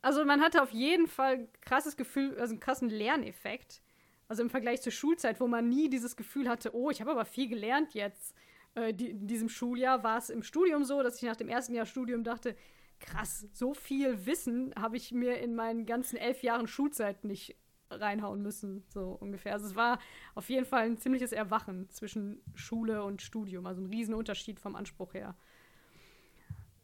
also 0.03 0.25
man 0.25 0.41
hatte 0.41 0.63
auf 0.63 0.71
jeden 0.71 1.07
Fall 1.07 1.35
ein 1.35 1.49
krasses 1.63 1.97
Gefühl, 1.97 2.39
also 2.39 2.53
einen 2.53 2.61
krassen 2.61 2.89
Lerneffekt. 2.89 3.83
Also 4.27 4.43
im 4.43 4.51
Vergleich 4.51 4.81
zur 4.81 4.93
Schulzeit, 4.93 5.39
wo 5.41 5.47
man 5.47 5.69
nie 5.69 5.91
dieses 5.91 6.17
Gefühl 6.17 6.49
hatte, 6.49 6.75
oh, 6.75 6.91
ich 6.91 7.01
habe 7.01 7.11
aber 7.11 7.25
viel 7.27 7.49
gelernt 7.49 7.93
jetzt. 7.95 8.35
Äh, 8.75 8.91
in 8.91 9.27
diesem 9.27 9.49
Schuljahr 9.49 10.03
war 10.03 10.19
es 10.19 10.31
im 10.31 10.43
Studium 10.43 10.85
so, 10.85 11.03
dass 11.03 11.17
ich 11.17 11.23
nach 11.23 11.37
dem 11.37 11.49
ersten 11.49 11.75
Jahr 11.75 11.87
Studium 11.87 12.25
dachte, 12.25 12.57
krass, 13.01 13.47
so 13.53 13.75
viel 13.75 14.27
Wissen 14.27 14.73
habe 14.77 14.97
ich 14.97 15.13
mir 15.13 15.39
in 15.39 15.55
meinen 15.55 15.87
ganzen 15.87 16.17
elf 16.17 16.43
Jahren 16.43 16.67
Schulzeit 16.67 17.25
nicht 17.25 17.57
reinhauen 17.91 18.43
müssen, 18.43 18.85
so 18.89 19.17
ungefähr. 19.21 19.53
Also 19.53 19.67
es 19.67 19.77
war 19.77 19.99
auf 20.35 20.49
jeden 20.49 20.65
Fall 20.65 20.87
ein 20.87 20.99
ziemliches 20.99 21.33
Erwachen 21.33 21.89
zwischen 21.91 22.43
Schule 22.55 23.05
und 23.05 23.23
Studium, 23.23 23.67
also 23.67 23.83
ein 23.83 23.87
Riesenunterschied 23.87 24.59
vom 24.59 24.75
Anspruch 24.75 25.15
her. 25.15 25.35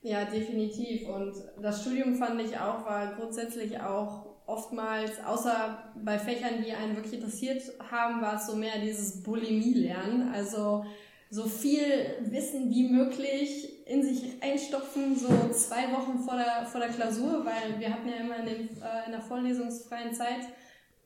Ja, 0.03 0.24
definitiv. 0.24 1.09
Und 1.09 1.35
das 1.61 1.83
Studium 1.83 2.14
fand 2.14 2.40
ich 2.40 2.59
auch, 2.59 2.87
war 2.87 3.14
grundsätzlich 3.14 3.81
auch 3.81 4.26
oftmals, 4.46 5.22
außer 5.22 5.92
bei 6.03 6.18
Fächern, 6.18 6.62
die 6.64 6.72
einen 6.72 6.96
wirklich 6.96 7.14
interessiert 7.14 7.62
haben, 7.90 8.22
war 8.22 8.37
es 8.37 8.46
so 8.46 8.57
mehr 8.57 8.79
dieses 8.81 9.22
Bulimie-Lernen. 9.22 10.33
Also 10.33 10.85
so 11.31 11.45
viel 11.47 12.16
Wissen 12.23 12.71
wie 12.71 12.88
möglich 12.88 13.87
in 13.87 14.03
sich 14.03 14.43
einstopfen, 14.43 15.16
so 15.16 15.29
zwei 15.53 15.93
Wochen 15.93 16.19
vor 16.19 16.37
der, 16.37 16.66
vor 16.66 16.81
der 16.81 16.90
Klausur, 16.90 17.45
weil 17.45 17.79
wir 17.79 17.93
hatten 17.93 18.09
ja 18.09 18.16
immer 18.16 18.37
in, 18.38 18.47
den, 18.47 18.69
äh, 18.83 19.07
in 19.07 19.12
der 19.12 19.21
vorlesungsfreien 19.21 20.12
Zeit 20.12 20.47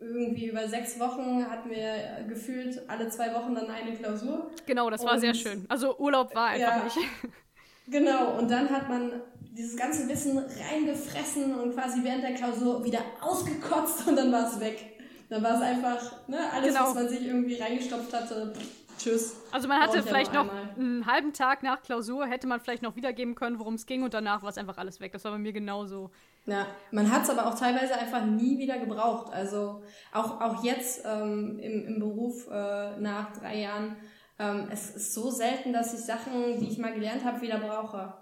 irgendwie 0.01 0.47
über 0.49 0.67
sechs 0.67 0.99
Wochen 0.99 1.45
hatten 1.49 1.71
wir 1.71 2.25
gefühlt 2.29 2.83
alle 2.89 3.09
zwei 3.09 3.33
Wochen 3.35 3.55
dann 3.55 3.71
eine 3.71 3.97
Klausur. 3.97 4.51
Genau, 4.67 4.91
das 4.91 5.05
war 5.05 5.15
und, 5.15 5.21
sehr 5.21 5.35
schön. 5.35 5.65
Also 5.69 5.97
Urlaub 5.99 6.35
war 6.35 6.49
einfach 6.49 6.77
ja, 6.77 6.85
nicht. 6.85 6.99
Genau, 7.87 8.39
und 8.39 8.51
dann 8.51 8.71
hat 8.71 8.89
man 8.89 9.13
dieses 9.37 9.77
ganze 9.77 10.09
Wissen 10.09 10.39
reingefressen 10.39 11.55
und 11.55 11.75
quasi 11.75 12.03
während 12.03 12.25
der 12.25 12.33
Klausur 12.33 12.83
wieder 12.83 13.01
ausgekotzt 13.21 14.09
und 14.09 14.17
dann 14.17 14.33
war 14.33 14.51
es 14.51 14.59
weg. 14.59 14.97
Dann 15.29 15.43
war 15.43 15.57
es 15.57 15.61
einfach, 15.61 16.27
ne, 16.27 16.39
alles, 16.51 16.69
genau. 16.69 16.87
was 16.87 16.95
man 16.95 17.09
sich 17.11 17.27
irgendwie 17.27 17.57
reingestopft 17.57 18.11
hatte, 18.13 18.55
Tschüss. 18.99 19.37
Also 19.51 19.69
man 19.69 19.81
hatte 19.81 20.03
vielleicht 20.03 20.33
noch 20.33 20.49
einmal. 20.49 20.69
einen 20.77 21.07
halben 21.07 21.33
Tag 21.33 21.63
nach 21.63 21.83
Klausur, 21.83 22.27
hätte 22.27 22.47
man 22.47 22.61
vielleicht 22.61 22.83
noch 22.83 22.97
wiedergeben 22.97 23.35
können, 23.35 23.59
worum 23.59 23.75
es 23.75 23.87
ging 23.87 24.03
und 24.03 24.15
danach 24.15 24.43
war 24.43 24.51
es 24.51 24.59
einfach 24.59 24.79
alles 24.79 25.01
weg. 25.01 25.13
Das 25.13 25.25
war 25.25 25.33
bei 25.33 25.39
mir 25.39 25.53
genauso. 25.53 26.11
Ja, 26.47 26.67
man 26.91 27.11
hat 27.11 27.23
es 27.23 27.31
aber 27.31 27.47
auch 27.47 27.59
teilweise 27.59 27.95
einfach 27.95 28.25
nie 28.25 28.59
wieder 28.59 28.79
gebraucht. 28.79 29.33
Also 29.33 29.83
auch, 30.13 30.41
auch 30.41 30.65
jetzt 30.65 31.05
ähm, 31.07 31.59
im, 31.59 31.87
im 31.87 31.99
Beruf 31.99 32.49
äh, 32.51 32.97
nach 32.99 33.33
drei 33.33 33.61
Jahren, 33.61 33.97
ähm, 34.39 34.69
es 34.71 34.95
ist 34.95 35.15
so 35.15 35.31
selten, 35.31 35.73
dass 35.73 35.95
ich 35.95 36.01
Sachen, 36.01 36.59
die 36.61 36.69
ich 36.69 36.79
mal 36.79 36.93
gelernt 36.93 37.25
habe, 37.25 37.41
wieder 37.41 37.59
brauche. 37.59 38.15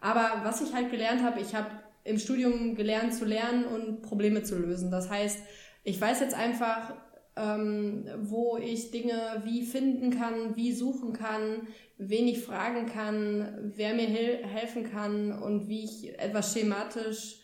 Aber 0.00 0.40
was 0.42 0.60
ich 0.60 0.74
halt 0.74 0.90
gelernt 0.90 1.22
habe, 1.22 1.40
ich 1.40 1.54
habe 1.54 1.70
im 2.04 2.18
Studium 2.18 2.74
gelernt 2.74 3.14
zu 3.14 3.24
lernen 3.24 3.64
und 3.64 4.02
Probleme 4.02 4.42
zu 4.42 4.58
lösen. 4.58 4.90
Das 4.90 5.08
heißt, 5.08 5.38
ich 5.84 6.00
weiß 6.00 6.20
jetzt 6.20 6.34
einfach, 6.34 6.94
ähm, 7.36 8.04
wo 8.22 8.58
ich 8.58 8.90
Dinge 8.90 9.42
wie 9.44 9.64
finden 9.64 10.10
kann, 10.10 10.56
wie 10.56 10.72
suchen 10.72 11.12
kann, 11.12 11.66
wen 11.98 12.28
ich 12.28 12.44
fragen 12.44 12.86
kann, 12.86 13.72
wer 13.74 13.94
mir 13.94 14.06
hel 14.06 14.44
helfen 14.44 14.90
kann 14.90 15.32
und 15.32 15.68
wie 15.68 15.84
ich 15.84 16.18
etwas 16.18 16.52
schematisch 16.52 17.40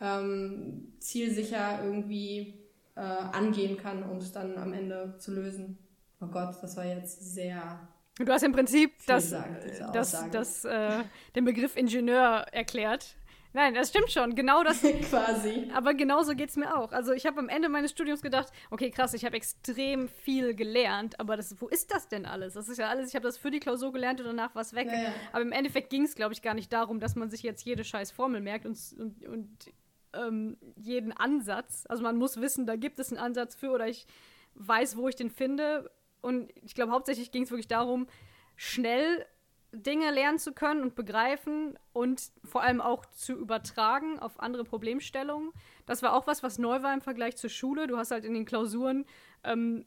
ähm, 0.00 0.92
zielsicher 0.98 1.80
irgendwie 1.84 2.54
äh, 2.96 3.00
angehen 3.00 3.76
kann, 3.76 4.02
um 4.02 4.18
es 4.18 4.32
dann 4.32 4.56
am 4.56 4.72
Ende 4.72 5.16
zu 5.18 5.32
lösen. 5.32 5.78
Oh 6.20 6.26
Gott, 6.26 6.54
das 6.60 6.76
war 6.76 6.84
jetzt 6.84 7.34
sehr. 7.34 7.88
Du 8.18 8.30
hast 8.30 8.42
im 8.42 8.52
Prinzip 8.52 8.92
das, 9.06 9.34
das, 9.92 10.24
das, 10.30 10.64
äh, 10.66 11.02
den 11.34 11.46
Begriff 11.46 11.76
Ingenieur 11.76 12.44
erklärt. 12.52 13.16
Nein, 13.52 13.74
das 13.74 13.88
stimmt 13.88 14.10
schon. 14.12 14.34
Genau 14.34 14.62
das. 14.62 14.80
Quasi. 15.10 15.70
Aber 15.74 15.94
genauso 15.94 16.34
geht 16.34 16.50
es 16.50 16.56
mir 16.56 16.76
auch. 16.76 16.92
Also 16.92 17.12
ich 17.12 17.26
habe 17.26 17.40
am 17.40 17.48
Ende 17.48 17.68
meines 17.68 17.90
Studiums 17.90 18.22
gedacht, 18.22 18.52
okay, 18.70 18.90
krass, 18.90 19.12
ich 19.14 19.24
habe 19.24 19.36
extrem 19.36 20.08
viel 20.08 20.54
gelernt, 20.54 21.18
aber 21.18 21.36
das, 21.36 21.60
wo 21.60 21.68
ist 21.68 21.92
das 21.92 22.08
denn 22.08 22.26
alles? 22.26 22.54
Das 22.54 22.68
ist 22.68 22.78
ja 22.78 22.88
alles, 22.88 23.08
ich 23.08 23.14
habe 23.14 23.26
das 23.26 23.36
für 23.36 23.50
die 23.50 23.60
Klausur 23.60 23.92
gelernt 23.92 24.20
und 24.20 24.26
danach 24.26 24.54
war 24.54 24.62
es 24.62 24.72
weg. 24.72 24.86
Ja, 24.86 25.02
ja. 25.02 25.12
Aber 25.32 25.42
im 25.42 25.52
Endeffekt 25.52 25.90
ging 25.90 26.04
es, 26.04 26.14
glaube 26.14 26.32
ich, 26.32 26.42
gar 26.42 26.54
nicht 26.54 26.72
darum, 26.72 27.00
dass 27.00 27.16
man 27.16 27.30
sich 27.30 27.42
jetzt 27.42 27.64
jede 27.64 27.84
scheiß 27.84 28.12
Formel 28.12 28.40
merkt 28.40 28.66
und, 28.66 28.78
und, 28.98 29.26
und 29.26 29.72
ähm, 30.12 30.56
jeden 30.76 31.12
Ansatz. 31.12 31.84
Also 31.88 32.02
man 32.02 32.16
muss 32.16 32.40
wissen, 32.40 32.66
da 32.66 32.76
gibt 32.76 32.98
es 32.98 33.10
einen 33.10 33.20
Ansatz 33.20 33.54
für 33.54 33.70
oder 33.70 33.88
ich 33.88 34.06
weiß, 34.54 34.96
wo 34.96 35.08
ich 35.08 35.16
den 35.16 35.30
finde. 35.30 35.90
Und 36.20 36.52
ich 36.62 36.74
glaube, 36.74 36.92
hauptsächlich 36.92 37.30
ging 37.30 37.44
es 37.44 37.50
wirklich 37.50 37.68
darum, 37.68 38.06
schnell 38.56 39.26
Dinge 39.72 40.10
lernen 40.10 40.38
zu 40.38 40.52
können 40.52 40.82
und 40.82 40.94
begreifen 40.94 41.78
und 41.92 42.30
vor 42.44 42.62
allem 42.62 42.80
auch 42.80 43.06
zu 43.06 43.34
übertragen 43.34 44.18
auf 44.18 44.40
andere 44.40 44.64
Problemstellungen. 44.64 45.52
Das 45.86 46.02
war 46.02 46.14
auch 46.14 46.26
was, 46.26 46.42
was 46.42 46.58
neu 46.58 46.82
war 46.82 46.92
im 46.92 47.00
Vergleich 47.00 47.36
zur 47.36 47.50
Schule. 47.50 47.86
Du 47.86 47.96
hast 47.96 48.10
halt 48.10 48.24
in 48.24 48.34
den 48.34 48.44
Klausuren, 48.44 49.04
ähm, 49.44 49.84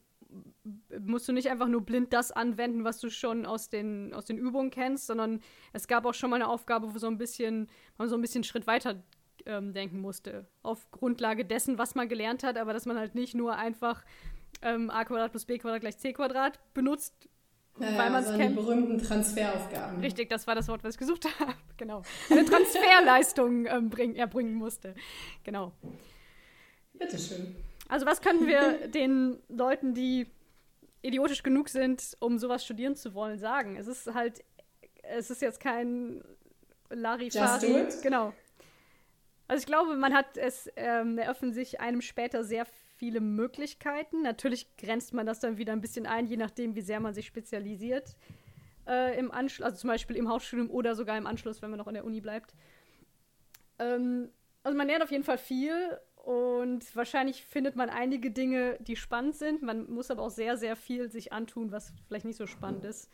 musst 1.00 1.28
du 1.28 1.32
nicht 1.32 1.50
einfach 1.50 1.68
nur 1.68 1.82
blind 1.82 2.12
das 2.12 2.32
anwenden, 2.32 2.84
was 2.84 2.98
du 2.98 3.10
schon 3.10 3.46
aus 3.46 3.68
den, 3.68 4.12
aus 4.14 4.24
den 4.24 4.38
Übungen 4.38 4.70
kennst, 4.70 5.06
sondern 5.06 5.40
es 5.72 5.86
gab 5.86 6.06
auch 6.06 6.14
schon 6.14 6.30
mal 6.30 6.36
eine 6.36 6.48
Aufgabe, 6.48 6.92
wo 6.94 6.98
so 6.98 7.06
ein 7.06 7.18
bisschen, 7.18 7.68
man 7.98 8.08
so 8.08 8.16
ein 8.16 8.22
bisschen 8.22 8.42
Schritt 8.42 8.66
weiter 8.66 9.02
ähm, 9.46 9.72
denken 9.72 10.00
musste. 10.00 10.46
Auf 10.62 10.90
Grundlage 10.90 11.44
dessen, 11.44 11.78
was 11.78 11.94
man 11.94 12.08
gelernt 12.08 12.42
hat, 12.42 12.56
aber 12.56 12.72
dass 12.72 12.86
man 12.86 12.98
halt 12.98 13.14
nicht 13.14 13.34
nur 13.34 13.56
einfach 13.56 14.02
ähm, 14.62 14.90
a 14.90 15.04
Quadrat 15.04 15.30
plus 15.30 15.44
b 15.44 15.58
Quadrat 15.58 15.82
gleich 15.82 15.98
c 15.98 16.12
Quadrat 16.12 16.58
benutzt, 16.72 17.28
ja, 17.78 17.98
weil 17.98 18.10
man 18.10 18.22
es 18.22 18.28
also 18.28 18.38
kennt. 18.38 18.50
Die 18.52 18.62
berühmten 18.62 18.98
Transferaufgaben. 18.98 20.00
Richtig, 20.00 20.28
das 20.28 20.46
war 20.46 20.54
das 20.54 20.68
Wort, 20.68 20.84
was 20.84 20.94
ich 20.94 20.98
gesucht 20.98 21.26
habe. 21.40 21.54
genau. 21.76 22.02
Eine 22.30 22.44
Transferleistung 22.44 23.66
ähm, 23.66 23.90
bring, 23.90 24.14
erbringen 24.14 24.54
musste. 24.54 24.94
Genau. 25.42 25.72
Bitteschön. 26.94 27.56
Also, 27.88 28.06
was 28.06 28.20
können 28.20 28.46
wir 28.46 28.88
den 28.88 29.38
Leuten, 29.48 29.94
die 29.94 30.26
idiotisch 31.02 31.42
genug 31.42 31.68
sind, 31.68 32.16
um 32.20 32.38
sowas 32.38 32.64
studieren 32.64 32.96
zu 32.96 33.14
wollen, 33.14 33.38
sagen? 33.38 33.76
Es 33.76 33.88
ist 33.88 34.14
halt, 34.14 34.44
es 35.02 35.30
ist 35.30 35.42
jetzt 35.42 35.60
kein 35.60 36.22
Larifari. 36.90 37.44
Just 37.44 37.62
do 37.62 37.78
it. 37.78 38.02
Genau. 38.02 38.32
Also 39.46 39.60
ich 39.60 39.66
glaube, 39.66 39.96
man 39.96 40.14
hat 40.14 40.36
es 40.36 40.70
ähm, 40.76 41.18
eröffnen 41.18 41.52
sich 41.52 41.80
einem 41.80 42.00
später 42.00 42.44
sehr 42.44 42.64
viele 43.04 43.20
Möglichkeiten. 43.20 44.22
Natürlich 44.22 44.78
grenzt 44.78 45.12
man 45.12 45.26
das 45.26 45.40
dann 45.40 45.58
wieder 45.58 45.74
ein 45.74 45.82
bisschen 45.82 46.06
ein, 46.06 46.26
je 46.26 46.38
nachdem, 46.38 46.74
wie 46.74 46.80
sehr 46.80 47.00
man 47.00 47.12
sich 47.12 47.26
spezialisiert 47.26 48.16
äh, 48.86 49.18
im 49.18 49.30
Anschluss, 49.30 49.66
also 49.66 49.76
zum 49.76 49.88
Beispiel 49.88 50.16
im 50.16 50.30
Hausstudium 50.30 50.70
oder 50.70 50.94
sogar 50.94 51.18
im 51.18 51.26
Anschluss, 51.26 51.60
wenn 51.60 51.68
man 51.68 51.78
noch 51.78 51.86
in 51.86 51.92
der 51.92 52.06
Uni 52.06 52.22
bleibt. 52.22 52.54
Ähm, 53.78 54.30
also 54.62 54.78
man 54.78 54.86
lernt 54.86 55.02
auf 55.02 55.10
jeden 55.10 55.22
Fall 55.22 55.36
viel 55.36 55.98
und 56.14 56.96
wahrscheinlich 56.96 57.44
findet 57.44 57.76
man 57.76 57.90
einige 57.90 58.30
Dinge, 58.30 58.78
die 58.80 58.96
spannend 58.96 59.36
sind. 59.36 59.60
Man 59.60 59.90
muss 59.90 60.10
aber 60.10 60.22
auch 60.22 60.30
sehr, 60.30 60.56
sehr 60.56 60.74
viel 60.74 61.10
sich 61.10 61.30
antun, 61.30 61.72
was 61.72 61.92
vielleicht 62.06 62.24
nicht 62.24 62.38
so 62.38 62.46
spannend 62.46 62.86
ist. 62.86 63.10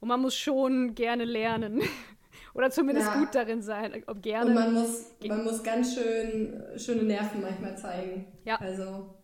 Und 0.00 0.08
man 0.08 0.22
muss 0.22 0.34
schon 0.34 0.94
gerne 0.94 1.26
lernen. 1.26 1.82
Oder 2.54 2.70
zumindest 2.70 3.08
ja. 3.08 3.18
gut 3.18 3.34
darin 3.34 3.60
sein. 3.60 4.02
Ob 4.06 4.22
gerne. 4.22 4.48
Und 4.48 4.54
man 4.54 4.72
muss, 4.72 5.14
man 5.26 5.44
muss 5.44 5.62
ganz 5.62 5.94
schön 5.94 6.62
schöne 6.78 7.02
Nerven 7.02 7.42
manchmal 7.42 7.76
zeigen. 7.76 8.26
Ja. 8.46 8.56
Also. 8.56 9.15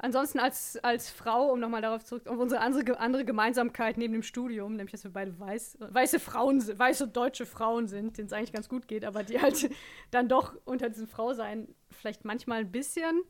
Ansonsten 0.00 0.38
als, 0.38 0.76
als 0.84 1.10
Frau, 1.10 1.52
um 1.52 1.58
nochmal 1.58 1.82
darauf 1.82 2.04
zurück, 2.04 2.30
um 2.30 2.38
unsere 2.38 2.60
andere, 2.60 3.00
andere 3.00 3.24
Gemeinsamkeit 3.24 3.98
neben 3.98 4.12
dem 4.12 4.22
Studium, 4.22 4.76
nämlich 4.76 4.92
dass 4.92 5.02
wir 5.02 5.12
beide 5.12 5.38
weiß, 5.38 5.78
weiße 5.80 6.20
Frauen, 6.20 6.62
weiße 6.78 7.08
deutsche 7.08 7.46
Frauen 7.46 7.88
sind, 7.88 8.16
denen 8.16 8.26
es 8.26 8.32
eigentlich 8.32 8.52
ganz 8.52 8.68
gut 8.68 8.86
geht, 8.86 9.04
aber 9.04 9.24
die 9.24 9.40
halt 9.40 9.68
dann 10.12 10.28
doch 10.28 10.54
unter 10.64 10.88
diesem 10.88 11.08
Frausein 11.08 11.74
vielleicht 11.90 12.24
manchmal 12.24 12.60
ein 12.60 12.70
bisschen. 12.70 13.22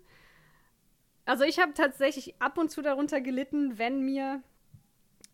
Also 1.25 1.45
ich 1.45 1.59
habe 1.59 1.73
tatsächlich 1.73 2.41
ab 2.41 2.59
und 2.59 2.71
zu 2.71 2.83
darunter 2.83 3.23
gelitten, 3.23 3.79
wenn 3.79 4.03
mir 4.03 4.43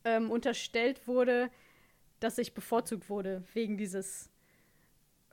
ähm, 0.05 0.31
unterstellt 0.31 1.09
wurde, 1.09 1.51
dass 2.21 2.39
ich 2.39 2.55
bevorzugt 2.55 3.09
wurde 3.11 3.43
wegen 3.55 3.77
dieses 3.77 4.31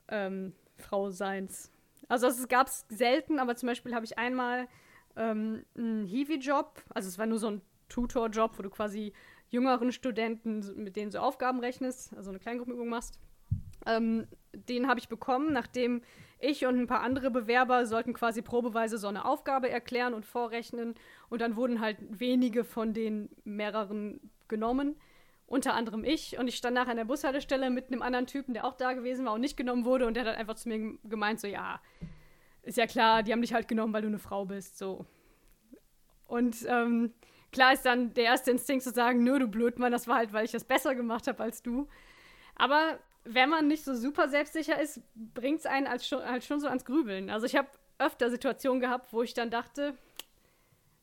ähm, 0.08 0.52
Frauseins. 0.78 1.70
Also 2.08 2.26
es 2.26 2.48
gab 2.48 2.66
es 2.66 2.86
selten, 2.88 3.38
aber 3.38 3.54
zum 3.54 3.68
Beispiel 3.68 3.94
habe 3.94 4.04
ich 4.04 4.18
einmal 4.18 4.66
ähm, 5.16 5.64
einen 5.76 6.06
Hiwi-Job, 6.06 6.82
also 6.94 7.08
es 7.08 7.18
war 7.18 7.26
nur 7.26 7.38
so 7.38 7.48
ein 7.48 7.62
Tutor-Job, 7.88 8.58
wo 8.58 8.62
du 8.62 8.70
quasi 8.70 9.12
jüngeren 9.50 9.92
Studenten, 9.92 10.82
mit 10.82 10.96
denen 10.96 11.10
du 11.10 11.20
Aufgaben 11.20 11.60
rechnest, 11.60 12.14
also 12.16 12.30
eine 12.30 12.38
Kleingruppenübung 12.38 12.88
machst. 12.88 13.18
Ähm, 13.86 14.26
den 14.52 14.88
habe 14.88 15.00
ich 15.00 15.08
bekommen, 15.08 15.52
nachdem 15.52 16.02
ich 16.38 16.66
und 16.66 16.78
ein 16.78 16.86
paar 16.86 17.02
andere 17.02 17.30
Bewerber 17.30 17.86
sollten 17.86 18.14
quasi 18.14 18.42
probeweise 18.42 18.98
so 18.98 19.08
eine 19.08 19.24
Aufgabe 19.24 19.70
erklären 19.70 20.14
und 20.14 20.26
vorrechnen. 20.26 20.94
Und 21.28 21.40
dann 21.40 21.56
wurden 21.56 21.80
halt 21.80 21.98
wenige 22.08 22.64
von 22.64 22.94
den 22.94 23.28
mehreren 23.44 24.30
genommen 24.48 24.96
unter 25.52 25.74
anderem 25.74 26.02
ich. 26.02 26.38
Und 26.38 26.48
ich 26.48 26.56
stand 26.56 26.74
nachher 26.74 26.92
an 26.92 26.96
der 26.96 27.04
Bushaltestelle 27.04 27.68
mit 27.68 27.88
einem 27.88 28.00
anderen 28.00 28.26
Typen, 28.26 28.54
der 28.54 28.64
auch 28.64 28.74
da 28.74 28.94
gewesen 28.94 29.26
war 29.26 29.34
und 29.34 29.42
nicht 29.42 29.56
genommen 29.56 29.84
wurde. 29.84 30.06
Und 30.06 30.14
der 30.14 30.24
hat 30.24 30.36
einfach 30.36 30.54
zu 30.54 30.68
mir 30.68 30.98
gemeint, 31.04 31.40
so, 31.40 31.46
ja, 31.46 31.80
ist 32.62 32.78
ja 32.78 32.86
klar, 32.86 33.22
die 33.22 33.32
haben 33.32 33.42
dich 33.42 33.54
halt 33.54 33.68
genommen, 33.68 33.92
weil 33.92 34.02
du 34.02 34.08
eine 34.08 34.18
Frau 34.18 34.44
bist, 34.44 34.78
so. 34.78 35.04
Und 36.26 36.64
ähm, 36.66 37.12
klar 37.50 37.72
ist 37.72 37.84
dann 37.84 38.14
der 38.14 38.24
erste 38.24 38.50
Instinkt 38.50 38.84
zu 38.84 38.90
sagen, 38.90 39.22
nö, 39.22 39.38
du 39.38 39.48
Blödmann, 39.48 39.92
das 39.92 40.08
war 40.08 40.16
halt, 40.16 40.32
weil 40.32 40.44
ich 40.44 40.52
das 40.52 40.64
besser 40.64 40.94
gemacht 40.94 41.26
habe 41.26 41.42
als 41.42 41.62
du. 41.62 41.88
Aber 42.56 42.98
wenn 43.24 43.50
man 43.50 43.68
nicht 43.68 43.84
so 43.84 43.94
super 43.94 44.28
selbstsicher 44.28 44.80
ist, 44.80 45.00
bringt 45.14 45.60
es 45.60 45.66
einen 45.66 45.86
als 45.86 46.06
schon, 46.06 46.24
halt 46.24 46.44
schon 46.44 46.60
so 46.60 46.68
ans 46.68 46.84
Grübeln. 46.84 47.30
Also 47.30 47.46
ich 47.46 47.56
habe 47.56 47.68
öfter 47.98 48.30
Situationen 48.30 48.80
gehabt, 48.80 49.12
wo 49.12 49.22
ich 49.22 49.34
dann 49.34 49.50
dachte, 49.50 49.96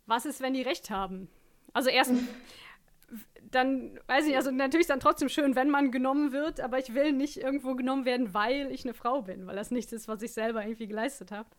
was 0.05 0.25
ist, 0.25 0.41
wenn 0.41 0.53
die 0.53 0.61
recht 0.61 0.89
haben? 0.89 1.29
Also 1.73 1.89
erst, 1.89 2.11
dann, 3.51 3.99
weiß 4.07 4.23
ich 4.23 4.29
nicht, 4.29 4.37
also 4.37 4.51
natürlich 4.51 4.83
ist 4.83 4.89
dann 4.89 4.99
trotzdem 4.99 5.29
schön, 5.29 5.55
wenn 5.55 5.69
man 5.69 5.91
genommen 5.91 6.31
wird, 6.31 6.59
aber 6.59 6.79
ich 6.79 6.93
will 6.93 7.11
nicht 7.11 7.37
irgendwo 7.37 7.75
genommen 7.75 8.05
werden, 8.05 8.33
weil 8.33 8.71
ich 8.71 8.85
eine 8.85 8.93
Frau 8.93 9.21
bin, 9.23 9.47
weil 9.47 9.55
das 9.55 9.71
nichts 9.71 9.91
ist, 9.91 10.07
was 10.07 10.21
ich 10.21 10.33
selber 10.33 10.63
irgendwie 10.63 10.87
geleistet 10.87 11.31
habe. 11.31 11.49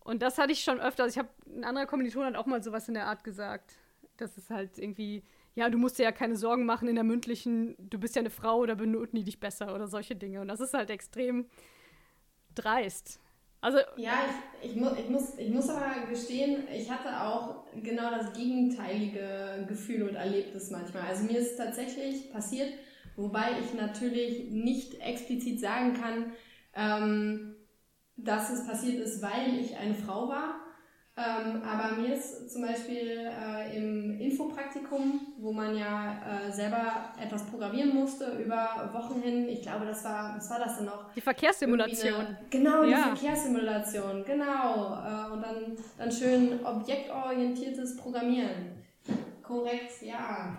Und 0.00 0.22
das 0.22 0.38
hatte 0.38 0.52
ich 0.52 0.64
schon 0.64 0.80
öfter. 0.80 1.04
Also 1.04 1.14
ich 1.14 1.18
habe, 1.18 1.28
ein 1.46 1.64
anderer 1.64 1.86
Kommiliton 1.86 2.24
hat 2.24 2.36
auch 2.36 2.46
mal 2.46 2.62
sowas 2.62 2.88
in 2.88 2.94
der 2.94 3.06
Art 3.06 3.22
gesagt. 3.22 3.76
Das 4.16 4.36
ist 4.36 4.50
halt 4.50 4.78
irgendwie, 4.78 5.22
ja, 5.54 5.70
du 5.70 5.78
musst 5.78 5.98
dir 5.98 6.04
ja 6.04 6.12
keine 6.12 6.36
Sorgen 6.36 6.66
machen 6.66 6.88
in 6.88 6.96
der 6.96 7.04
mündlichen, 7.04 7.76
du 7.78 7.98
bist 7.98 8.16
ja 8.16 8.20
eine 8.20 8.30
Frau 8.30 8.58
oder 8.58 8.74
benoten 8.74 9.16
die 9.16 9.24
dich 9.24 9.38
besser 9.38 9.74
oder 9.74 9.86
solche 9.86 10.16
Dinge. 10.16 10.40
Und 10.40 10.48
das 10.48 10.60
ist 10.60 10.74
halt 10.74 10.90
extrem 10.90 11.46
dreist. 12.54 13.20
Also 13.62 13.78
ja, 13.96 14.24
ich, 14.60 14.70
ich, 14.70 14.76
mu 14.76 14.88
ich, 14.98 15.08
muss, 15.08 15.38
ich 15.38 15.48
muss 15.48 15.68
aber 15.68 16.06
gestehen, 16.10 16.64
ich 16.74 16.90
hatte 16.90 17.22
auch 17.22 17.64
genau 17.80 18.10
das 18.10 18.32
gegenteilige 18.32 19.64
Gefühl 19.68 20.08
und 20.08 20.16
Erlebnis 20.16 20.70
manchmal. 20.70 21.04
Also 21.04 21.22
mir 21.22 21.38
ist 21.38 21.56
tatsächlich 21.56 22.32
passiert, 22.32 22.70
wobei 23.14 23.52
ich 23.60 23.72
natürlich 23.72 24.50
nicht 24.50 25.00
explizit 25.00 25.60
sagen 25.60 25.94
kann, 25.94 26.32
ähm, 26.74 27.54
dass 28.16 28.50
es 28.50 28.66
passiert 28.66 29.00
ist, 29.00 29.22
weil 29.22 29.60
ich 29.60 29.76
eine 29.76 29.94
Frau 29.94 30.28
war. 30.28 30.61
Ähm, 31.14 31.62
aber 31.62 31.94
mir 31.94 32.14
ist 32.14 32.50
zum 32.50 32.62
Beispiel 32.62 33.28
äh, 33.28 33.76
im 33.76 34.18
Infopraktikum, 34.18 35.34
wo 35.38 35.52
man 35.52 35.76
ja 35.76 36.46
äh, 36.46 36.50
selber 36.50 37.12
etwas 37.22 37.44
programmieren 37.44 37.94
musste 37.94 38.38
über 38.42 38.88
Wochen 38.94 39.20
hin, 39.20 39.46
ich 39.46 39.60
glaube, 39.60 39.84
das 39.84 40.02
war, 40.04 40.34
was 40.36 40.48
war 40.48 40.60
das 40.60 40.78
denn 40.78 40.86
noch? 40.86 41.12
Die 41.12 41.20
Verkehrssimulation. 41.20 42.14
Eine, 42.14 42.38
genau, 42.48 42.82
die 42.84 42.94
Verkehrssimulation, 42.94 44.24
genau. 44.24 44.94
Äh, 44.94 45.32
und 45.32 45.42
dann, 45.42 45.76
dann 45.98 46.10
schön 46.10 46.64
objektorientiertes 46.64 47.98
Programmieren. 47.98 48.81
Korrekt, 49.52 50.00
ja. 50.00 50.56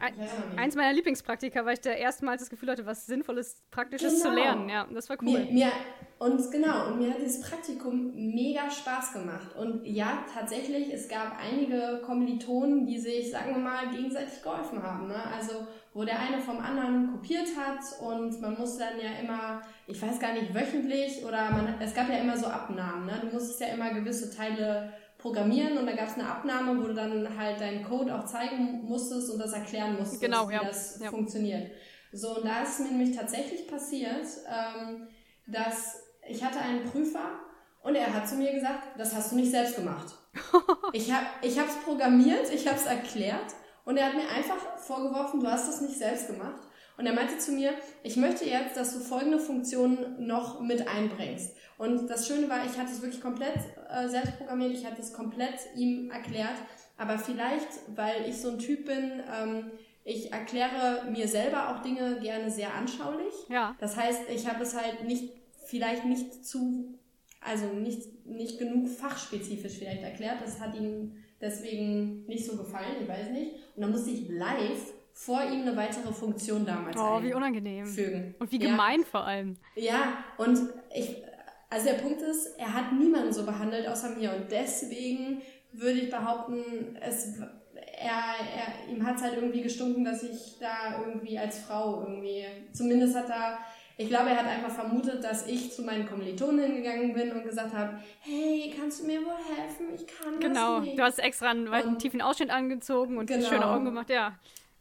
Eins 0.55 0.75
meiner 0.75 0.93
Lieblingspraktika, 0.93 1.65
weil 1.65 1.73
ich 1.73 1.81
da 1.81 1.89
erstmals 1.89 2.41
das 2.41 2.49
Gefühl 2.51 2.69
hatte, 2.69 2.85
was 2.85 3.07
Sinnvolles, 3.07 3.63
Praktisches 3.71 4.21
genau. 4.21 4.29
zu 4.29 4.35
lernen. 4.35 4.69
Ja, 4.69 4.87
das 4.93 5.09
war 5.09 5.17
cool. 5.23 5.39
Mir, 5.39 5.51
mir, 5.51 5.71
und 6.19 6.51
genau, 6.51 6.87
und 6.87 6.99
mir 6.99 7.09
hat 7.09 7.19
dieses 7.19 7.41
Praktikum 7.41 8.13
mega 8.13 8.69
Spaß 8.69 9.13
gemacht. 9.13 9.55
Und 9.57 9.83
ja, 9.83 10.25
tatsächlich, 10.31 10.93
es 10.93 11.07
gab 11.07 11.37
einige 11.41 12.01
Kommilitonen, 12.05 12.85
die 12.85 12.99
sich, 12.99 13.31
sagen 13.31 13.55
wir 13.55 13.61
mal, 13.61 13.89
gegenseitig 13.89 14.43
geholfen 14.43 14.83
haben. 14.83 15.07
Ne? 15.07 15.15
Also, 15.35 15.67
wo 15.95 16.03
der 16.03 16.19
eine 16.19 16.39
vom 16.39 16.59
anderen 16.59 17.11
kopiert 17.11 17.47
hat 17.57 17.79
und 17.99 18.39
man 18.41 18.57
muss 18.57 18.77
dann 18.77 18.99
ja 19.01 19.19
immer, 19.21 19.61
ich 19.87 19.99
weiß 19.99 20.19
gar 20.19 20.33
nicht, 20.33 20.53
wöchentlich 20.53 21.25
oder 21.25 21.49
man, 21.49 21.75
es 21.79 21.95
gab 21.95 22.09
ja 22.09 22.17
immer 22.17 22.37
so 22.37 22.45
Abnahmen. 22.45 23.07
Ne? 23.07 23.13
Du 23.21 23.27
musstest 23.27 23.59
ja 23.59 23.67
immer 23.67 23.91
gewisse 23.93 24.35
Teile 24.35 24.93
programmieren 25.23 25.77
und 25.77 25.85
da 25.85 25.93
gab 25.93 26.09
es 26.09 26.15
eine 26.15 26.29
Abnahme, 26.29 26.83
wo 26.83 26.87
du 26.87 26.93
dann 26.93 27.37
halt 27.37 27.61
deinen 27.61 27.81
Code 27.81 28.13
auch 28.13 28.25
zeigen 28.25 28.83
musstest 28.83 29.31
und 29.31 29.39
das 29.39 29.53
erklären 29.53 29.95
musstest, 29.97 30.21
genau, 30.21 30.49
wie 30.49 30.53
ja. 30.53 30.63
das 30.65 30.99
ja. 30.99 31.09
funktioniert. 31.09 31.71
So, 32.11 32.37
und 32.37 32.45
da 32.45 32.61
ist 32.61 32.81
mir 32.81 32.89
nämlich 32.89 33.15
tatsächlich 33.15 33.65
passiert, 33.65 34.27
ähm, 34.47 35.07
dass 35.47 36.03
ich 36.27 36.43
hatte 36.43 36.59
einen 36.59 36.83
Prüfer 36.83 37.39
und 37.83 37.95
er 37.95 38.13
hat 38.13 38.27
zu 38.27 38.35
mir 38.35 38.51
gesagt, 38.51 38.83
das 38.97 39.15
hast 39.15 39.31
du 39.31 39.37
nicht 39.37 39.49
selbst 39.49 39.77
gemacht. 39.77 40.13
ich 40.93 41.11
habe 41.11 41.25
ich 41.41 41.57
es 41.57 41.75
programmiert, 41.85 42.53
ich 42.53 42.67
habe 42.67 42.77
es 42.77 42.85
erklärt 42.85 43.55
und 43.85 43.95
er 43.95 44.07
hat 44.07 44.15
mir 44.15 44.27
einfach 44.29 44.77
vorgeworfen, 44.77 45.39
du 45.39 45.47
hast 45.47 45.69
das 45.69 45.79
nicht 45.79 45.97
selbst 45.97 46.27
gemacht. 46.27 46.61
Und 46.97 47.05
er 47.05 47.13
meinte 47.13 47.37
zu 47.37 47.51
mir, 47.51 47.73
ich 48.03 48.17
möchte 48.17 48.45
jetzt, 48.45 48.77
dass 48.77 48.93
du 48.93 48.99
folgende 48.99 49.39
Funktionen 49.39 50.25
noch 50.25 50.61
mit 50.61 50.87
einbringst. 50.87 51.55
Und 51.77 52.07
das 52.07 52.27
Schöne 52.27 52.49
war, 52.49 52.65
ich 52.65 52.77
hatte 52.77 52.91
es 52.91 53.01
wirklich 53.01 53.21
komplett 53.21 53.57
äh, 53.89 54.07
selbst 54.07 54.37
programmiert, 54.37 54.73
ich 54.73 54.85
hatte 54.85 55.01
es 55.01 55.11
komplett 55.11 55.55
ihm 55.75 56.11
erklärt. 56.11 56.55
Aber 56.97 57.17
vielleicht, 57.17 57.67
weil 57.95 58.29
ich 58.29 58.37
so 58.37 58.51
ein 58.51 58.59
Typ 58.59 58.85
bin, 58.85 59.23
ähm, 59.35 59.71
ich 60.05 60.31
erkläre 60.31 61.05
mir 61.11 61.27
selber 61.27 61.69
auch 61.69 61.81
Dinge 61.81 62.19
gerne 62.19 62.51
sehr 62.51 62.73
anschaulich. 62.73 63.33
Ja. 63.49 63.75
Das 63.79 63.97
heißt, 63.97 64.29
ich 64.29 64.47
habe 64.47 64.63
es 64.63 64.75
halt 64.75 65.05
nicht, 65.05 65.33
vielleicht 65.65 66.05
nicht 66.05 66.45
zu, 66.45 66.99
also 67.41 67.65
nicht, 67.67 68.25
nicht 68.25 68.59
genug 68.59 68.89
fachspezifisch 68.89 69.77
vielleicht 69.79 70.03
erklärt. 70.03 70.41
Das 70.43 70.59
hat 70.59 70.75
ihm 70.75 71.15
deswegen 71.41 72.25
nicht 72.25 72.45
so 72.45 72.57
gefallen, 72.57 72.97
ich 73.01 73.07
weiß 73.07 73.29
nicht. 73.31 73.55
Und 73.75 73.81
dann 73.81 73.91
musste 73.91 74.11
ich 74.11 74.29
live 74.29 74.93
vor 75.13 75.43
ihm 75.43 75.61
eine 75.61 75.77
weitere 75.77 76.11
Funktion 76.11 76.65
damals 76.65 76.97
Oh, 76.97 77.21
wie 77.21 77.33
unangenehm. 77.33 77.85
Fügen. 77.85 78.35
Und 78.39 78.51
wie 78.51 78.59
gemein 78.59 79.01
ja. 79.01 79.05
vor 79.05 79.23
allem. 79.23 79.57
Ja, 79.75 80.23
und 80.37 80.59
ich, 80.93 81.23
also 81.69 81.85
der 81.87 81.95
Punkt 81.95 82.21
ist, 82.21 82.57
er 82.57 82.73
hat 82.73 82.91
niemanden 82.93 83.31
so 83.31 83.45
behandelt 83.45 83.87
außer 83.87 84.09
mir 84.09 84.31
und 84.33 84.51
deswegen 84.51 85.41
würde 85.71 85.99
ich 85.99 86.09
behaupten, 86.09 86.97
es, 86.99 87.39
er, 87.75 88.35
er, 88.55 88.91
ihm 88.91 89.05
hat 89.05 89.17
es 89.17 89.23
halt 89.23 89.35
irgendwie 89.35 89.61
gestunken, 89.61 90.03
dass 90.03 90.23
ich 90.23 90.57
da 90.59 90.99
irgendwie 90.99 91.37
als 91.37 91.59
Frau 91.59 92.01
irgendwie, 92.01 92.45
zumindest 92.71 93.15
hat 93.15 93.29
er, 93.29 93.59
ich 93.97 94.09
glaube, 94.09 94.31
er 94.31 94.37
hat 94.37 94.47
einfach 94.47 94.71
vermutet, 94.71 95.23
dass 95.23 95.47
ich 95.47 95.71
zu 95.71 95.83
meinen 95.83 96.07
Kommilitonen 96.07 96.65
hingegangen 96.65 97.13
bin 97.13 97.31
und 97.31 97.43
gesagt 97.43 97.73
habe, 97.73 97.99
hey, 98.21 98.73
kannst 98.77 99.01
du 99.01 99.07
mir 99.07 99.23
wohl 99.23 99.33
helfen? 99.55 99.87
Ich 99.95 100.07
kann 100.07 100.39
genau. 100.39 100.75
das 100.77 100.81
nicht. 100.81 100.91
Genau, 100.91 100.95
du 100.95 101.03
hast 101.03 101.19
extra 101.19 101.51
einen 101.51 101.67
und, 101.67 101.99
tiefen 101.99 102.21
Ausschnitt 102.21 102.49
angezogen 102.49 103.17
und 103.17 103.27
genau. 103.27 103.47
schöne 103.47 103.67
Augen 103.67 103.85
gemacht, 103.85 104.09
ja. 104.09 104.33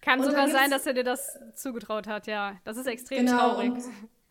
Kann 0.03 0.21
und 0.21 0.27
sogar 0.27 0.49
sein, 0.49 0.71
dass 0.71 0.85
er 0.85 0.95
dir 0.95 1.05
das 1.05 1.39
zugetraut 1.55 2.07
hat, 2.07 2.27
ja. 2.27 2.57
Das 2.65 2.77
ist 2.77 2.87
extrem 2.87 3.25
genau, 3.25 3.55
traurig. 3.55 3.73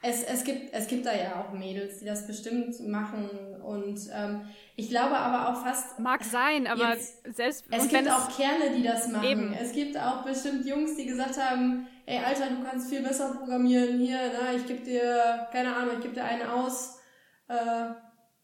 Es, 0.03 0.24
es, 0.24 0.43
gibt, 0.43 0.74
es 0.74 0.88
gibt 0.88 1.05
da 1.05 1.13
ja 1.15 1.39
auch 1.39 1.53
Mädels, 1.53 1.99
die 1.99 2.05
das 2.05 2.28
bestimmt 2.28 2.80
machen. 2.88 3.30
Und 3.63 3.99
ähm, 4.13 4.41
ich 4.76 4.89
glaube 4.89 5.15
aber 5.15 5.49
auch 5.49 5.63
fast. 5.63 5.99
Mag 5.99 6.24
sein, 6.24 6.67
aber 6.67 6.93
jetzt, 6.93 7.24
selbst. 7.36 7.65
Es 7.69 7.88
gibt 7.88 8.09
auch 8.09 8.36
Kerle, 8.36 8.76
die 8.76 8.84
das 8.84 9.07
machen. 9.09 9.26
Eben. 9.26 9.53
Es 9.53 9.72
gibt 9.72 9.97
auch 9.97 10.24
bestimmt 10.24 10.65
Jungs, 10.65 10.97
die 10.97 11.05
gesagt 11.05 11.39
haben: 11.39 11.88
Ey, 12.05 12.17
Alter, 12.17 12.47
du 12.49 12.63
kannst 12.63 12.89
viel 12.89 13.03
besser 13.03 13.34
programmieren. 13.34 13.99
Hier, 13.99 14.19
na, 14.34 14.55
ich 14.55 14.65
gebe 14.65 14.82
dir, 14.82 15.47
keine 15.51 15.76
Ahnung, 15.76 15.95
ich 15.97 16.01
gebe 16.01 16.15
dir 16.15 16.26
einen 16.26 16.49
aus. 16.49 16.99
Äh, 17.47 17.91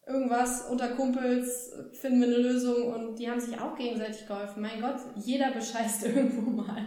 irgendwas 0.06 0.70
unter 0.70 0.90
Kumpels, 0.90 1.74
finden 1.92 2.22
wir 2.22 2.28
eine 2.28 2.38
Lösung. 2.38 2.94
Und 2.94 3.16
die 3.16 3.30
haben 3.30 3.40
sich 3.40 3.60
auch 3.60 3.76
gegenseitig 3.76 4.28
geholfen. 4.28 4.62
Mein 4.62 4.80
Gott, 4.80 4.98
jeder 5.16 5.52
bescheißt 5.52 6.04
irgendwo 6.06 6.52
mal. 6.52 6.86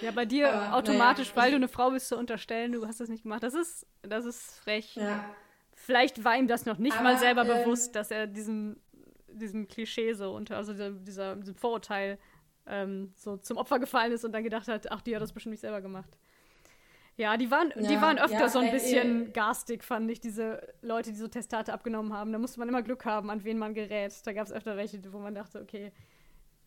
Ja, 0.00 0.10
bei 0.12 0.24
dir 0.24 0.52
Aber, 0.52 0.76
automatisch, 0.76 1.28
naja, 1.28 1.42
weil 1.42 1.50
du 1.50 1.56
eine 1.56 1.68
Frau 1.68 1.90
bist, 1.90 2.08
zu 2.08 2.16
unterstellen, 2.16 2.72
du 2.72 2.86
hast 2.86 3.00
das 3.00 3.08
nicht 3.08 3.22
gemacht. 3.22 3.42
Das 3.42 3.54
ist, 3.54 3.86
das 4.02 4.24
ist 4.24 4.58
frech. 4.60 4.96
Ja. 4.96 5.24
Vielleicht 5.74 6.24
war 6.24 6.36
ihm 6.36 6.48
das 6.48 6.66
noch 6.66 6.78
nicht 6.78 6.94
Aber, 6.94 7.04
mal 7.04 7.18
selber 7.18 7.44
äh, 7.44 7.60
bewusst, 7.62 7.94
dass 7.94 8.10
er 8.10 8.26
diesem, 8.26 8.76
diesem 9.28 9.68
Klischee 9.68 10.12
so 10.12 10.34
unter, 10.34 10.56
also 10.56 10.72
dieser, 10.72 11.36
diesem 11.36 11.54
Vorurteil 11.54 12.18
ähm, 12.66 13.12
so 13.16 13.36
zum 13.36 13.56
Opfer 13.56 13.78
gefallen 13.78 14.12
ist 14.12 14.24
und 14.24 14.32
dann 14.32 14.44
gedacht 14.44 14.68
hat, 14.68 14.90
ach, 14.90 15.00
die 15.00 15.14
hat 15.14 15.22
das 15.22 15.32
bestimmt 15.32 15.52
nicht 15.52 15.60
selber 15.60 15.80
gemacht. 15.80 16.16
Ja, 17.16 17.36
die 17.36 17.50
waren, 17.50 17.72
ja, 17.74 17.88
die 17.88 18.00
waren 18.00 18.16
öfter 18.16 18.42
ja, 18.42 18.48
so 18.48 18.60
ein 18.60 18.70
bisschen 18.70 19.26
äh, 19.26 19.30
garstig, 19.30 19.82
fand 19.82 20.08
ich, 20.08 20.20
diese 20.20 20.62
Leute, 20.82 21.10
die 21.10 21.16
so 21.16 21.26
Testate 21.26 21.72
abgenommen 21.72 22.12
haben. 22.12 22.32
Da 22.32 22.38
musste 22.38 22.60
man 22.60 22.68
immer 22.68 22.82
Glück 22.82 23.04
haben, 23.04 23.28
an 23.30 23.42
wen 23.42 23.58
man 23.58 23.74
gerät. 23.74 24.14
Da 24.24 24.32
gab 24.32 24.46
es 24.46 24.52
öfter 24.52 24.76
welche, 24.76 25.00
wo 25.12 25.18
man 25.18 25.34
dachte, 25.34 25.60
okay, 25.60 25.90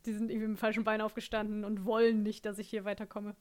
die 0.06 0.14
sind 0.14 0.30
irgendwie 0.30 0.48
mit 0.48 0.58
dem 0.58 0.60
falschen 0.60 0.84
Bein 0.84 1.02
aufgestanden 1.02 1.66
und 1.66 1.86
wollen 1.86 2.24
nicht, 2.24 2.46
dass 2.46 2.58
ich 2.58 2.70
hier 2.70 2.86
weiterkomme. 2.86 3.36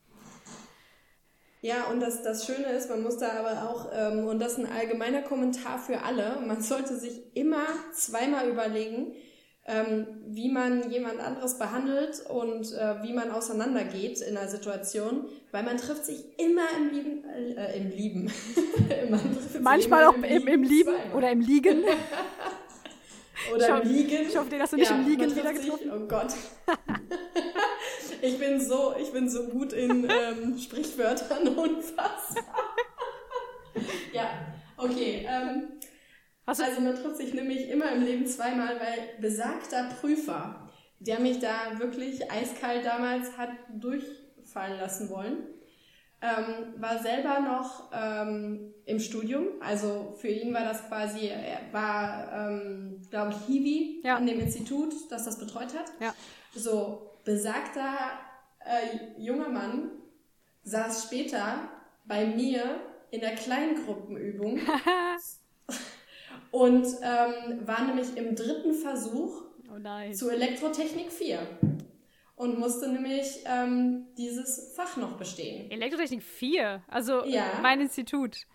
Ja, 1.63 1.85
und 1.91 2.01
das, 2.01 2.23
das 2.23 2.47
Schöne 2.47 2.73
ist, 2.73 2.89
man 2.89 3.03
muss 3.03 3.19
da 3.19 3.33
aber 3.33 3.69
auch, 3.69 3.91
ähm, 3.95 4.27
und 4.27 4.39
das 4.39 4.53
ist 4.53 4.59
ein 4.59 4.73
allgemeiner 4.73 5.23
Kommentar 5.23 5.79
für 5.79 6.03
alle, 6.03 6.41
man 6.47 6.63
sollte 6.63 6.97
sich 6.97 7.21
immer 7.35 7.67
zweimal 7.93 8.49
überlegen, 8.49 9.13
ähm, 9.67 10.07
wie 10.27 10.51
man 10.51 10.91
jemand 10.91 11.21
anderes 11.21 11.59
behandelt 11.59 12.25
und 12.31 12.73
äh, 12.73 13.03
wie 13.03 13.13
man 13.13 13.31
auseinandergeht 13.31 14.23
in 14.23 14.39
einer 14.39 14.49
Situation, 14.49 15.27
weil 15.53 15.63
man 15.63 15.77
trifft 15.77 16.07
sich 16.07 16.25
immer 16.39 16.65
im 16.79 16.91
Lieben, 16.91 17.25
äh, 17.29 17.77
im 17.79 17.91
Lieben. 17.91 18.33
Manchmal 19.61 20.07
auch 20.07 20.15
im, 20.15 20.25
im, 20.25 20.49
im 20.49 20.63
Lieben 20.63 20.95
oder 21.15 21.31
im 21.31 21.41
Liegen. 21.41 21.85
Oder 23.55 23.67
ich 23.67 23.73
hoffe, 23.73 23.89
Liegen. 23.89 24.29
Ich 24.29 24.37
hoffe, 24.37 24.51
den 24.51 24.63
hast 24.63 24.73
du 24.73 24.77
nicht 24.77 24.91
ja, 24.91 24.97
im 24.97 25.09
Liegen 25.09 25.35
wieder 25.35 25.53
getroffen. 25.53 25.91
oh 25.93 26.07
Gott. 26.07 26.35
ich, 28.23 28.39
bin 28.39 28.61
so, 28.61 28.95
ich 29.01 29.13
bin 29.13 29.29
so 29.29 29.49
gut 29.49 29.73
in 29.73 30.09
ähm, 30.09 30.59
Sprichwörtern, 30.59 31.49
unfassbar. 31.49 32.75
ja, 34.13 34.31
okay. 34.77 35.27
Ähm, 35.29 35.81
also 36.47 36.81
man 36.81 36.97
trifft 36.97 37.17
sich 37.17 37.33
nämlich 37.33 37.69
immer 37.69 37.93
im 37.93 38.03
Leben 38.03 38.27
zweimal, 38.27 38.81
weil 38.81 39.21
besagter 39.21 39.89
Prüfer, 40.01 40.69
der 40.99 41.21
mich 41.21 41.39
da 41.39 41.79
wirklich 41.79 42.31
eiskalt 42.31 42.85
damals 42.85 43.37
hat 43.39 43.51
durchfallen 43.73 44.79
lassen 44.79 45.11
wollen, 45.11 45.60
ähm, 46.23 46.75
war 46.81 46.99
selber 46.99 47.41
noch 47.41 47.91
ähm, 47.93 48.75
im 48.85 49.01
Studium. 49.01 49.47
Also 49.61 50.15
für 50.19 50.29
ihn 50.29 50.53
war 50.53 50.65
das 50.65 50.87
quasi, 50.87 51.29
er 51.29 51.61
war, 51.73 52.33
ähm, 52.33 53.01
glaube 53.11 53.33
ich, 53.33 53.47
Hiwi 53.47 54.01
ja. 54.05 54.17
an 54.17 54.27
dem 54.27 54.41
Institut, 54.41 54.93
das 55.11 55.25
das 55.25 55.39
betreut 55.39 55.75
hat. 55.75 55.87
Ja. 56.01 56.15
So, 56.55 57.11
besagter 57.25 57.95
äh, 58.61 59.21
junger 59.21 59.49
Mann 59.49 59.91
saß 60.63 61.05
später 61.05 61.69
bei 62.05 62.27
mir 62.27 62.81
in 63.11 63.21
der 63.21 63.35
Kleingruppenübung 63.35 64.61
und 66.51 66.87
ähm, 67.03 67.67
war 67.67 67.87
nämlich 67.87 68.17
im 68.17 68.37
dritten 68.37 68.75
Versuch 68.75 69.43
oh 69.69 70.13
zu 70.13 70.31
Elektrotechnik 70.31 71.11
4 71.11 71.39
und 72.41 72.59
musste 72.59 72.89
nämlich 72.89 73.45
ähm, 73.45 74.07
dieses 74.17 74.73
Fach 74.75 74.97
noch 74.97 75.19
bestehen. 75.19 75.71
Elektrotechnik 75.71 76.23
4, 76.23 76.83
also 76.89 77.23
ja. 77.27 77.59
mein 77.61 77.83
Institut. 77.83 78.47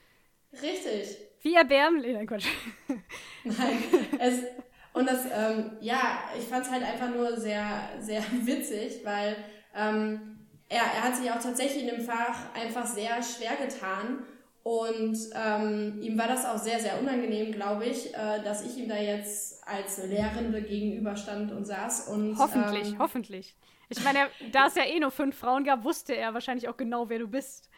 Richtig. 0.54 1.16
Wie 1.44 1.54
erbärmlich, 1.54 2.14
nein, 2.14 2.26
Quatsch. 2.26 2.48
Nein, 3.44 3.78
es, 4.18 4.40
und 4.94 5.08
das, 5.08 5.26
ähm, 5.26 5.74
ja, 5.82 6.24
ich 6.36 6.46
fand 6.46 6.66
es 6.66 6.72
halt 6.72 6.82
einfach 6.82 7.14
nur 7.14 7.38
sehr, 7.38 7.90
sehr 8.00 8.24
witzig, 8.42 9.02
weil 9.04 9.36
ähm, 9.76 10.40
er, 10.68 10.82
er 10.82 11.04
hat 11.04 11.16
sich 11.16 11.30
auch 11.30 11.40
tatsächlich 11.40 11.84
in 11.84 11.96
dem 11.96 12.02
Fach 12.02 12.56
einfach 12.56 12.88
sehr 12.88 13.22
schwer 13.22 13.56
getan 13.56 14.26
Und 14.64 15.16
ähm, 15.36 16.02
ihm 16.02 16.18
war 16.18 16.28
das 16.28 16.44
auch 16.44 16.58
sehr, 16.58 16.80
sehr 16.80 17.00
unangenehm, 17.00 17.52
glaube 17.52 17.86
ich, 17.86 18.16
äh, 18.16 18.42
dass 18.44 18.66
ich 18.66 18.76
ihm 18.80 18.90
da 18.90 18.98
jetzt 18.98 19.62
als 19.68 20.04
Lehrende 20.08 20.64
gegenüberstand 20.64 21.52
und 21.52 21.66
saß. 21.66 22.08
Und, 22.08 22.36
hoffentlich, 22.40 22.94
ähm, 22.94 22.98
hoffentlich. 22.98 23.56
Ich 23.90 24.04
meine, 24.04 24.28
da 24.52 24.68
es 24.68 24.76
ja 24.76 24.84
eh 24.84 25.00
nur 25.00 25.12
fünf 25.12 25.38
Frauen 25.38 25.64
gab, 25.64 25.84
wusste 25.84 26.16
er 26.16 26.34
wahrscheinlich 26.34 26.68
auch 26.68 26.78
genau, 26.78 27.10
wer 27.10 27.20
du 27.20 27.28
bist. 27.28 27.70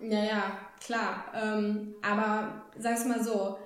Ja, 0.00 0.22
ja, 0.22 0.58
klar. 0.84 1.24
Ähm, 1.34 1.94
aber 2.02 2.66
sag's 2.76 3.04
mal 3.04 3.22
so, 3.22 3.58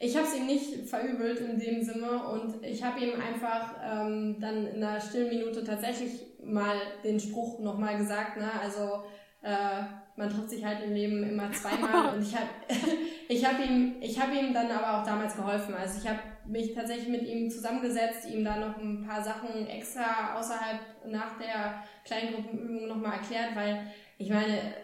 ich 0.00 0.16
habe 0.16 0.26
es 0.26 0.36
ihm 0.36 0.46
nicht 0.46 0.88
verübelt 0.88 1.40
in 1.40 1.58
dem 1.58 1.82
Sinne 1.82 2.22
und 2.28 2.64
ich 2.64 2.82
habe 2.82 3.00
ihm 3.00 3.20
einfach 3.20 3.74
ähm, 3.82 4.38
dann 4.40 4.66
in 4.66 4.82
einer 4.82 5.00
stillen 5.00 5.28
Minute 5.28 5.64
tatsächlich 5.64 6.22
mal 6.42 6.76
den 7.02 7.18
Spruch 7.18 7.58
nochmal 7.60 7.98
gesagt, 7.98 8.36
ne? 8.36 8.50
Also 8.60 9.04
äh, 9.42 9.82
man 10.16 10.30
trifft 10.30 10.50
sich 10.50 10.64
halt 10.64 10.84
im 10.84 10.94
Leben 10.94 11.22
immer 11.22 11.50
zweimal 11.52 12.14
und 12.14 12.22
ich 12.22 12.34
habe 12.34 12.48
ich 13.28 13.44
hab 13.44 13.58
ihm, 13.64 13.96
ich 14.00 14.20
hab 14.20 14.32
ihm 14.32 14.52
dann 14.52 14.70
aber 14.70 15.00
auch 15.00 15.04
damals 15.04 15.36
geholfen. 15.36 15.74
Also 15.74 16.00
ich 16.00 16.08
habe 16.08 16.20
mich 16.48 16.74
tatsächlich 16.74 17.08
mit 17.08 17.22
ihm 17.22 17.50
zusammengesetzt, 17.50 18.28
ihm 18.28 18.44
da 18.44 18.56
noch 18.56 18.78
ein 18.78 19.06
paar 19.06 19.22
Sachen 19.22 19.66
extra 19.66 20.38
außerhalb 20.38 20.80
nach 21.06 21.38
der 21.38 21.84
Kleingruppenübung 22.04 22.88
nochmal 22.88 23.18
erklärt, 23.18 23.54
weil 23.54 23.86
ich 24.16 24.30
meine, 24.30 24.74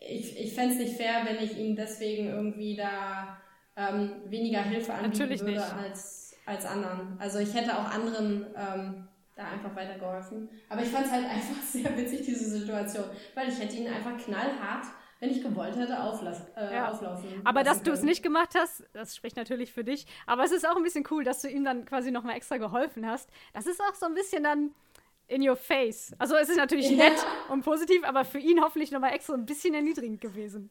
ich, 0.00 0.38
ich 0.38 0.54
fände 0.54 0.74
es 0.74 0.80
nicht 0.80 0.96
fair, 0.96 1.22
wenn 1.24 1.42
ich 1.42 1.56
ihm 1.56 1.76
deswegen 1.76 2.28
irgendwie 2.28 2.76
da 2.76 3.38
ähm, 3.76 4.22
weniger 4.26 4.62
Hilfe 4.62 4.92
anbieten 4.94 5.18
Natürlich 5.18 5.40
würde 5.40 5.52
nicht. 5.52 5.74
als, 5.74 6.36
als 6.44 6.64
anderen. 6.64 7.16
Also 7.18 7.38
ich 7.38 7.54
hätte 7.54 7.76
auch 7.76 7.90
anderen 7.90 8.46
ähm, 8.56 9.08
da 9.36 9.44
einfach 9.48 9.74
weitergeholfen. 9.76 10.48
Aber 10.68 10.82
ich 10.82 10.88
fand 10.88 11.06
es 11.06 11.12
halt 11.12 11.24
einfach 11.30 11.62
sehr 11.62 11.96
witzig, 11.96 12.22
diese 12.26 12.58
Situation, 12.58 13.04
weil 13.34 13.48
ich 13.48 13.60
hätte 13.60 13.76
ihn 13.76 13.88
einfach 13.88 14.16
knallhart, 14.16 14.86
wenn 15.20 15.30
ich 15.30 15.42
gewollt 15.42 15.76
hätte, 15.76 16.02
auflass, 16.02 16.42
äh, 16.56 16.74
Ja. 16.74 16.90
auflaufen. 16.90 17.28
Aber 17.44 17.62
dass 17.64 17.82
du 17.82 17.90
es 17.92 18.02
nicht 18.02 18.22
gemacht 18.22 18.54
hast, 18.54 18.84
das 18.92 19.16
spricht 19.16 19.36
natürlich 19.36 19.72
für 19.72 19.82
dich. 19.84 20.06
Aber 20.26 20.44
es 20.44 20.52
ist 20.52 20.68
auch 20.68 20.76
ein 20.76 20.82
bisschen 20.82 21.04
cool, 21.10 21.24
dass 21.24 21.40
du 21.42 21.48
ihm 21.48 21.64
dann 21.64 21.84
quasi 21.86 22.10
nochmal 22.10 22.36
extra 22.36 22.58
geholfen 22.58 23.06
hast. 23.06 23.30
Das 23.54 23.66
ist 23.66 23.80
auch 23.80 23.94
so 23.94 24.06
ein 24.06 24.14
bisschen 24.14 24.44
dann 24.44 24.74
in 25.28 25.46
your 25.48 25.56
face. 25.56 26.12
Also 26.18 26.36
es 26.36 26.48
ist 26.48 26.56
natürlich 26.56 26.90
Ja. 26.90 26.96
nett 27.08 27.24
und 27.48 27.64
positiv, 27.64 28.04
aber 28.04 28.24
für 28.24 28.38
ihn 28.38 28.60
hoffentlich 28.62 28.90
nochmal 28.90 29.12
extra 29.14 29.34
ein 29.34 29.46
bisschen 29.46 29.74
erniedrigend 29.74 30.20
gewesen. 30.20 30.70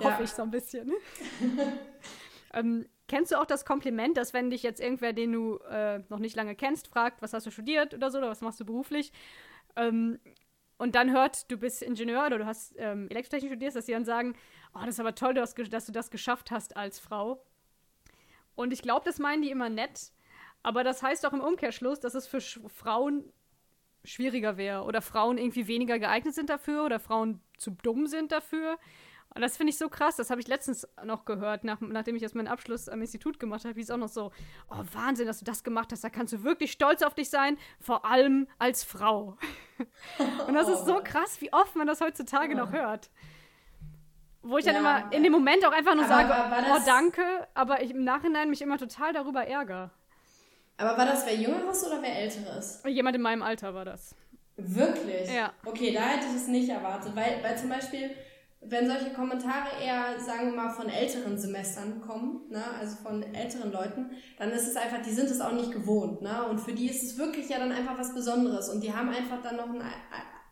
Ja. 0.00 0.10
Hoffe 0.12 0.22
ich 0.24 0.30
so 0.30 0.42
ein 0.42 0.50
bisschen. 0.50 0.92
ähm, 2.52 2.86
kennst 3.08 3.32
du 3.32 3.40
auch 3.40 3.46
das 3.46 3.64
Kompliment, 3.64 4.16
dass 4.16 4.32
wenn 4.32 4.50
dich 4.50 4.62
jetzt 4.62 4.80
irgendwer, 4.80 5.12
den 5.12 5.32
du 5.32 5.58
äh, 5.70 6.00
noch 6.08 6.18
nicht 6.18 6.36
lange 6.36 6.54
kennst, 6.54 6.88
fragt, 6.88 7.22
was 7.22 7.32
hast 7.32 7.46
du 7.46 7.50
studiert 7.50 7.94
oder 7.94 8.10
so, 8.10 8.18
oder 8.18 8.28
was 8.28 8.40
machst 8.40 8.60
du 8.60 8.64
beruflich, 8.64 9.12
ähm, 9.76 10.18
und 10.76 10.94
dann 10.94 11.12
hört, 11.12 11.50
du 11.50 11.56
bist 11.56 11.82
Ingenieur 11.82 12.26
oder 12.26 12.38
du 12.38 12.46
hast 12.46 12.74
ähm, 12.78 13.08
Elektrotechnik 13.08 13.52
studiert, 13.52 13.76
dass 13.76 13.86
sie 13.86 13.92
dann 13.92 14.04
sagen, 14.04 14.34
oh, 14.74 14.80
das 14.80 14.90
ist 14.90 15.00
aber 15.00 15.14
toll, 15.14 15.34
dass, 15.34 15.54
du 15.54 15.92
das 15.92 16.10
geschafft 16.10 16.50
hast 16.50 16.76
als 16.76 16.98
Frau. 16.98 17.44
Und 18.54 18.72
ich 18.72 18.82
glaube, 18.82 19.04
das 19.04 19.18
meinen 19.18 19.42
die 19.42 19.50
immer 19.50 19.68
nett, 19.68 20.12
aber 20.62 20.84
das 20.84 21.02
heißt 21.02 21.26
auch 21.26 21.32
im 21.32 21.40
Umkehrschluss, 21.40 22.00
dass 22.00 22.14
es 22.14 22.26
für 22.26 22.40
Sch 22.40 22.60
Frauen 22.68 23.32
schwieriger 24.04 24.56
wäre 24.56 24.82
oder 24.84 25.00
Frauen 25.00 25.38
irgendwie 25.38 25.66
weniger 25.66 25.98
geeignet 25.98 26.34
sind 26.34 26.50
dafür 26.50 26.84
oder 26.84 27.00
Frauen 27.00 27.40
zu 27.56 27.70
dumm 27.70 28.06
sind 28.06 28.32
dafür. 28.32 28.78
Und 29.34 29.42
das 29.42 29.56
finde 29.56 29.72
ich 29.72 29.78
so 29.78 29.88
krass, 29.88 30.14
das 30.14 30.30
habe 30.30 30.40
ich 30.40 30.46
letztens 30.46 30.86
noch 31.04 31.24
gehört, 31.24 31.64
nach, 31.64 31.80
nachdem 31.80 32.14
ich 32.14 32.22
jetzt 32.22 32.36
meinen 32.36 32.46
Abschluss 32.46 32.88
am 32.88 33.00
Institut 33.00 33.40
gemacht 33.40 33.64
habe, 33.64 33.74
wie 33.74 33.80
es 33.80 33.90
auch 33.90 33.96
noch 33.96 34.08
so, 34.08 34.30
oh 34.70 34.84
Wahnsinn, 34.92 35.26
dass 35.26 35.40
du 35.40 35.44
das 35.44 35.64
gemacht 35.64 35.90
hast, 35.90 36.04
da 36.04 36.08
kannst 36.08 36.32
du 36.32 36.44
wirklich 36.44 36.70
stolz 36.70 37.02
auf 37.02 37.14
dich 37.14 37.30
sein, 37.30 37.58
vor 37.80 38.04
allem 38.04 38.46
als 38.58 38.84
Frau. 38.84 39.36
Und 40.46 40.54
das 40.54 40.68
ist 40.68 40.86
so 40.86 41.00
krass, 41.02 41.40
wie 41.40 41.52
oft 41.52 41.74
man 41.74 41.88
das 41.88 42.00
heutzutage 42.00 42.54
noch 42.54 42.70
hört. 42.70 43.10
Wo 44.42 44.58
ich 44.58 44.64
dann 44.64 44.74
Ja, 44.74 44.80
immer 44.80 45.12
in 45.12 45.22
dem 45.24 45.32
Moment 45.32 45.66
auch 45.66 45.72
einfach 45.72 45.94
nur 45.96 46.04
aber 46.04 46.14
sage, 46.14 46.28
war 46.28 46.76
oh 46.76 46.82
danke, 46.86 47.48
aber 47.54 47.82
ich 47.82 47.90
im 47.90 48.04
Nachhinein 48.04 48.50
mich 48.50 48.62
immer 48.62 48.78
total 48.78 49.12
darüber 49.12 49.44
ärgere. 49.44 49.90
Aber 50.76 50.96
war 50.98 51.06
das 51.06 51.26
wer 51.26 51.34
Jüngeres 51.34 51.84
oder 51.86 52.02
wer 52.02 52.16
Älteres? 52.20 52.82
Jemand 52.86 53.16
in 53.16 53.22
meinem 53.22 53.42
Alter 53.42 53.74
war 53.74 53.84
das. 53.84 54.14
Wirklich? 54.56 55.32
Ja. 55.32 55.52
Okay, 55.64 55.92
da 55.92 56.02
hätte 56.02 56.26
ich 56.26 56.36
es 56.36 56.46
nicht 56.46 56.68
erwartet, 56.68 57.16
weil, 57.16 57.42
weil 57.42 57.56
zum 57.58 57.70
Beispiel, 57.70 58.10
wenn 58.68 58.86
solche 58.86 59.12
Kommentare 59.12 59.68
eher, 59.82 60.18
sagen 60.18 60.50
wir 60.50 60.56
mal, 60.56 60.70
von 60.70 60.88
älteren 60.88 61.38
Semestern 61.38 62.00
kommen, 62.00 62.48
ne, 62.50 62.64
also 62.78 62.96
von 62.96 63.22
älteren 63.22 63.72
Leuten, 63.72 64.10
dann 64.38 64.50
ist 64.50 64.68
es 64.68 64.76
einfach, 64.76 65.02
die 65.02 65.10
sind 65.10 65.30
es 65.30 65.40
auch 65.40 65.52
nicht 65.52 65.72
gewohnt, 65.72 66.22
ne, 66.22 66.44
und 66.48 66.60
für 66.60 66.72
die 66.72 66.88
ist 66.88 67.02
es 67.02 67.18
wirklich 67.18 67.48
ja 67.48 67.58
dann 67.58 67.72
einfach 67.72 67.98
was 67.98 68.14
Besonderes 68.14 68.68
und 68.68 68.82
die 68.82 68.92
haben 68.94 69.08
einfach 69.08 69.42
dann 69.42 69.56
noch 69.56 69.68
ein 69.68 69.82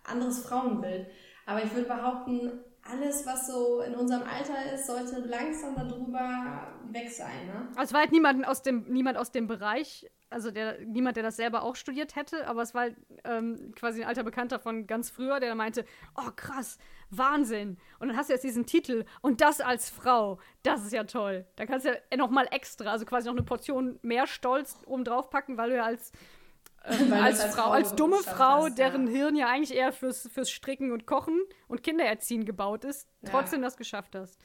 anderes 0.04 0.40
Frauenbild. 0.40 1.06
Aber 1.46 1.62
ich 1.64 1.74
würde 1.74 1.88
behaupten, 1.88 2.52
alles, 2.84 3.26
was 3.26 3.46
so 3.46 3.80
in 3.80 3.94
unserem 3.94 4.22
Alter 4.22 4.74
ist, 4.74 4.86
sollte 4.86 5.20
langsam 5.20 5.76
darüber 5.76 6.80
weg 6.90 7.10
sein, 7.10 7.46
ne? 7.46 7.68
Also 7.76 7.82
es 7.82 7.92
war 7.92 8.00
halt 8.00 8.12
niemand 8.12 8.46
aus 8.46 8.62
dem, 8.62 8.84
niemand 8.88 9.16
aus 9.16 9.30
dem 9.30 9.46
Bereich, 9.46 10.10
also 10.30 10.50
der, 10.50 10.80
niemand, 10.80 11.16
der 11.16 11.22
das 11.22 11.36
selber 11.36 11.62
auch 11.62 11.76
studiert 11.76 12.16
hätte, 12.16 12.46
aber 12.48 12.62
es 12.62 12.74
war 12.74 12.82
halt, 12.82 12.96
ähm, 13.24 13.72
quasi 13.76 14.02
ein 14.02 14.08
alter 14.08 14.24
Bekannter 14.24 14.58
von 14.58 14.86
ganz 14.86 15.10
früher, 15.10 15.38
der 15.38 15.54
meinte, 15.54 15.84
oh 16.16 16.30
krass, 16.34 16.78
Wahnsinn. 17.16 17.78
Und 17.98 18.08
dann 18.08 18.16
hast 18.16 18.28
du 18.28 18.34
jetzt 18.34 18.42
diesen 18.44 18.66
Titel 18.66 19.04
und 19.20 19.40
das 19.40 19.60
als 19.60 19.90
Frau, 19.90 20.38
das 20.62 20.84
ist 20.84 20.92
ja 20.92 21.04
toll. 21.04 21.46
Da 21.56 21.66
kannst 21.66 21.86
du 21.86 21.90
ja 21.90 22.16
noch 22.16 22.30
mal 22.30 22.46
extra, 22.50 22.90
also 22.90 23.04
quasi 23.04 23.28
noch 23.28 23.34
eine 23.34 23.42
Portion 23.44 23.98
mehr 24.02 24.26
Stolz 24.26 24.76
oben 24.86 25.04
drauf 25.04 25.30
packen, 25.30 25.56
weil 25.56 25.70
du 25.70 25.76
ja 25.76 25.84
als 25.84 26.12
ähm, 26.84 27.12
als, 27.12 27.40
als 27.40 27.54
Frau, 27.54 27.62
Frau 27.64 27.70
als 27.70 27.94
dumme 27.94 28.16
Frau, 28.24 28.64
hast, 28.64 28.78
deren 28.78 29.06
ja. 29.06 29.12
Hirn 29.12 29.36
ja 29.36 29.46
eigentlich 29.48 29.76
eher 29.76 29.92
fürs, 29.92 30.28
fürs 30.32 30.50
Stricken 30.50 30.90
und 30.92 31.06
Kochen 31.06 31.40
und 31.68 31.82
Kindererziehen 31.82 32.44
gebaut 32.44 32.84
ist, 32.84 33.08
Ja. 33.22 33.30
trotzdem 33.30 33.62
das 33.62 33.76
geschafft 33.76 34.14
hast. 34.16 34.40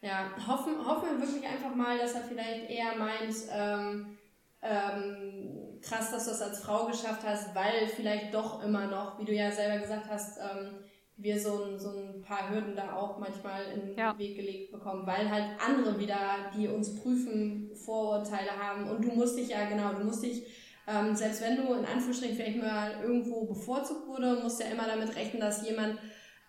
Ja, 0.00 0.32
hoffen, 0.48 0.84
hoffen 0.84 1.10
wir 1.10 1.20
wirklich 1.28 1.46
einfach 1.46 1.74
mal, 1.74 1.96
dass 1.98 2.14
er 2.14 2.22
vielleicht 2.22 2.68
eher 2.70 2.96
meint, 2.96 3.34
ähm, 3.50 4.18
ähm, 4.62 5.78
krass, 5.80 6.10
dass 6.10 6.24
du 6.24 6.30
es 6.32 6.42
als 6.42 6.60
Frau 6.60 6.86
geschafft 6.86 7.22
hast, 7.24 7.54
weil 7.54 7.86
vielleicht 7.88 8.34
doch 8.34 8.62
immer 8.64 8.86
noch, 8.86 9.18
wie 9.18 9.24
du 9.24 9.32
ja 9.32 9.50
selber 9.52 9.78
gesagt 9.78 10.08
hast, 10.08 10.38
ähm, 10.38 10.74
wir 11.16 11.38
so 11.38 11.64
ein, 11.64 11.78
so 11.78 11.90
ein 11.90 12.22
paar 12.22 12.50
Hürden 12.50 12.74
da 12.74 12.94
auch 12.96 13.18
manchmal 13.18 13.64
in 13.74 13.88
den 13.88 13.98
Ja. 13.98 14.18
Weg 14.18 14.36
gelegt 14.36 14.72
bekommen, 14.72 15.06
weil 15.06 15.30
halt 15.30 15.44
andere 15.64 15.98
wieder, 15.98 16.50
die 16.56 16.66
uns 16.68 17.00
prüfen, 17.00 17.70
Vorurteile 17.74 18.50
haben. 18.58 18.88
Und 18.88 19.04
du 19.04 19.12
musst 19.12 19.38
dich 19.38 19.48
ja, 19.50 19.68
genau, 19.68 19.92
du 19.92 20.04
musst 20.04 20.22
dich, 20.24 20.46
ähm, 20.88 21.14
selbst 21.14 21.42
wenn 21.42 21.56
du 21.56 21.74
in 21.74 21.84
Anführungsstrichen 21.84 22.36
vielleicht 22.36 22.60
mal 22.60 23.00
irgendwo 23.02 23.44
bevorzugt 23.44 24.06
wurde, 24.08 24.40
musst 24.42 24.60
ja 24.60 24.66
immer 24.66 24.86
damit 24.86 25.14
rechnen, 25.14 25.40
dass 25.40 25.66
jemand 25.68 25.98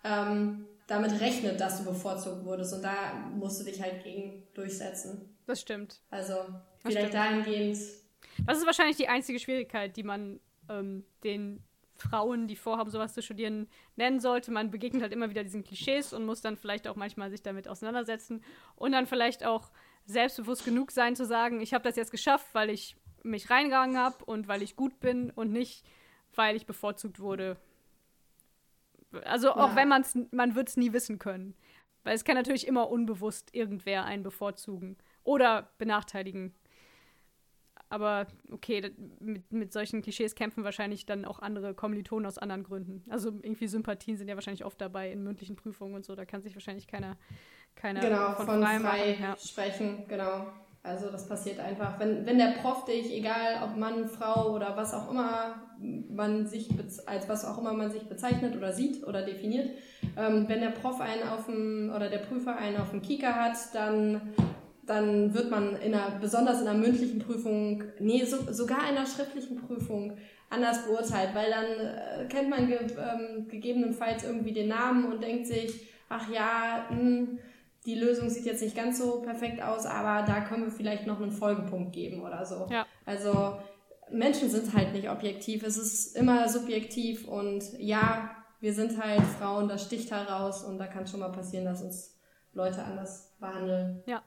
ähm, 0.02 0.66
damit 0.86 1.20
rechnet, 1.20 1.60
dass 1.60 1.78
du 1.78 1.84
bevorzugt 1.90 2.44
wurdest. 2.44 2.74
Und 2.74 2.82
da 2.82 3.14
musst 3.34 3.60
du 3.60 3.64
dich 3.64 3.80
halt 3.80 4.02
gegen 4.02 4.42
durchsetzen. 4.54 5.36
Das 5.46 5.60
stimmt. 5.60 6.00
Also 6.10 6.34
Das 6.34 6.52
vielleicht 6.82 6.98
stimmt. 7.08 7.14
dahingehend. 7.14 7.78
Das 8.46 8.58
ist 8.58 8.66
wahrscheinlich 8.66 8.96
die 8.96 9.08
einzige 9.08 9.38
Schwierigkeit, 9.38 9.96
die 9.96 10.02
man 10.02 10.40
ähm, 10.68 11.04
den 11.22 11.62
Frauen, 12.08 12.46
die 12.48 12.56
vorhaben, 12.56 12.90
sowas 12.90 13.14
zu 13.14 13.22
studieren, 13.22 13.68
nennen 13.96 14.20
sollte. 14.20 14.50
Man 14.50 14.70
begegnet 14.70 15.02
halt 15.02 15.12
immer 15.12 15.30
wieder 15.30 15.42
diesen 15.44 15.64
Klischees 15.64 16.12
und 16.12 16.26
muss 16.26 16.40
dann 16.40 16.56
vielleicht 16.56 16.86
auch 16.88 16.96
manchmal 16.96 17.30
sich 17.30 17.42
damit 17.42 17.66
auseinandersetzen 17.68 18.42
und 18.76 18.92
dann 18.92 19.06
vielleicht 19.06 19.44
auch 19.44 19.70
selbstbewusst 20.06 20.64
genug 20.64 20.90
sein 20.90 21.16
zu 21.16 21.24
sagen, 21.24 21.60
ich 21.60 21.72
habe 21.74 21.84
das 21.84 21.96
jetzt 21.96 22.10
geschafft, 22.10 22.46
weil 22.52 22.70
ich 22.70 22.96
mich 23.22 23.48
reingegangen 23.50 23.96
habe 23.98 24.24
und 24.26 24.48
weil 24.48 24.62
ich 24.62 24.76
gut 24.76 25.00
bin 25.00 25.30
und 25.30 25.50
nicht, 25.50 25.84
weil 26.34 26.56
ich 26.56 26.66
bevorzugt 26.66 27.20
wurde. 27.20 27.56
Also 29.24 29.52
auch 29.52 29.70
Ja. 29.70 29.76
wenn 29.76 29.88
man 29.88 30.02
es, 30.02 30.16
man 30.30 30.54
wird 30.54 30.68
es 30.68 30.76
nie 30.76 30.92
wissen 30.92 31.18
können. 31.18 31.54
Weil 32.02 32.14
es 32.14 32.24
kann 32.24 32.34
natürlich 32.36 32.66
immer 32.66 32.90
unbewusst 32.90 33.54
irgendwer 33.54 34.04
einen 34.04 34.22
bevorzugen 34.22 34.98
oder 35.22 35.70
benachteiligen. 35.78 36.54
Aber 37.94 38.26
okay, 38.50 38.90
mit, 39.20 39.52
mit 39.52 39.72
solchen 39.72 40.02
Klischees 40.02 40.34
kämpfen 40.34 40.64
wahrscheinlich 40.64 41.06
dann 41.06 41.24
auch 41.24 41.38
andere 41.38 41.74
Kommilitonen 41.74 42.26
aus 42.26 42.38
anderen 42.38 42.64
Gründen. 42.64 43.04
Also 43.08 43.28
irgendwie 43.28 43.68
Sympathien 43.68 44.16
sind 44.16 44.26
ja 44.26 44.34
wahrscheinlich 44.34 44.64
oft 44.64 44.80
dabei 44.80 45.12
in 45.12 45.22
mündlichen 45.22 45.54
Prüfungen 45.54 45.94
und 45.94 46.04
so. 46.04 46.16
Da 46.16 46.24
kann 46.24 46.42
sich 46.42 46.56
wahrscheinlich 46.56 46.88
keiner, 46.88 47.16
keiner 47.76 48.00
genau, 48.00 48.32
von, 48.32 48.46
von, 48.46 48.62
frei 48.64 48.80
frei. 48.80 49.18
Ja. 49.20 49.36
sprechen, 49.36 50.06
genau. 50.08 50.48
Also 50.82 51.08
das 51.08 51.28
passiert 51.28 51.60
einfach. 51.60 52.00
Wenn, 52.00 52.26
wenn 52.26 52.36
der 52.36 52.56
Prof 52.60 52.84
dich, 52.84 53.12
egal 53.12 53.62
ob 53.62 53.76
Mann, 53.76 54.08
Frau 54.08 54.56
oder 54.56 54.76
was 54.76 54.92
auch 54.92 55.08
immer 55.08 55.62
man 55.78 56.48
sich 56.48 56.68
als 57.06 57.28
was 57.28 57.44
auch 57.44 57.58
immer 57.58 57.74
man 57.74 57.92
sich 57.92 58.02
bezeichnet 58.02 58.56
oder 58.56 58.72
sieht 58.72 59.06
oder 59.06 59.22
definiert, 59.22 59.70
ähm, 60.16 60.48
wenn 60.48 60.60
der 60.60 60.70
Prof 60.70 61.00
einen 61.00 61.22
auf 61.28 61.46
dem 61.46 61.92
oder 61.94 62.10
der 62.10 62.18
Prüfer 62.18 62.56
einen 62.56 62.76
auf 62.78 62.90
dem 62.90 63.02
Kieker 63.02 63.36
hat, 63.36 63.56
dann 63.72 64.34
dann 64.86 65.32
wird 65.34 65.50
man 65.50 65.76
in 65.76 65.94
einer, 65.94 66.18
besonders 66.18 66.60
in 66.60 66.68
einer 66.68 66.78
mündlichen 66.78 67.18
Prüfung, 67.18 67.84
nee, 67.98 68.24
so, 68.24 68.52
sogar 68.52 68.88
in 68.90 68.96
einer 68.96 69.06
schriftlichen 69.06 69.56
Prüfung 69.56 70.16
anders 70.50 70.84
beurteilt, 70.84 71.34
weil 71.34 71.50
dann 71.50 71.64
äh, 71.64 72.28
kennt 72.28 72.50
man 72.50 72.66
ge, 72.66 72.78
ähm, 72.78 73.48
gegebenenfalls 73.48 74.24
irgendwie 74.24 74.52
den 74.52 74.68
Namen 74.68 75.06
und 75.06 75.22
denkt 75.22 75.46
sich, 75.46 75.88
ach 76.08 76.28
ja, 76.30 76.86
mh, 76.90 77.38
die 77.86 77.96
Lösung 77.96 78.30
sieht 78.30 78.46
jetzt 78.46 78.62
nicht 78.62 78.76
ganz 78.76 78.98
so 78.98 79.20
perfekt 79.20 79.60
aus, 79.62 79.84
aber 79.84 80.26
da 80.26 80.40
können 80.40 80.64
wir 80.64 80.70
vielleicht 80.70 81.06
noch 81.06 81.20
einen 81.20 81.30
Folgepunkt 81.30 81.92
geben 81.92 82.22
oder 82.22 82.44
so. 82.44 82.66
Ja. 82.70 82.86
Also 83.04 83.58
Menschen 84.10 84.48
sind 84.48 84.72
halt 84.74 84.92
nicht 84.92 85.10
objektiv, 85.10 85.62
es 85.64 85.76
ist 85.76 86.16
immer 86.16 86.48
subjektiv 86.48 87.28
und 87.28 87.62
ja, 87.78 88.30
wir 88.60 88.72
sind 88.72 89.02
halt 89.02 89.22
Frauen, 89.38 89.68
das 89.68 89.84
sticht 89.84 90.10
heraus 90.10 90.64
und 90.64 90.78
da 90.78 90.86
kann 90.86 91.06
schon 91.06 91.20
mal 91.20 91.32
passieren, 91.32 91.66
dass 91.66 91.82
uns 91.82 92.18
Leute 92.54 92.82
anders 92.82 93.34
behandeln. 93.38 94.02
Ja. 94.06 94.22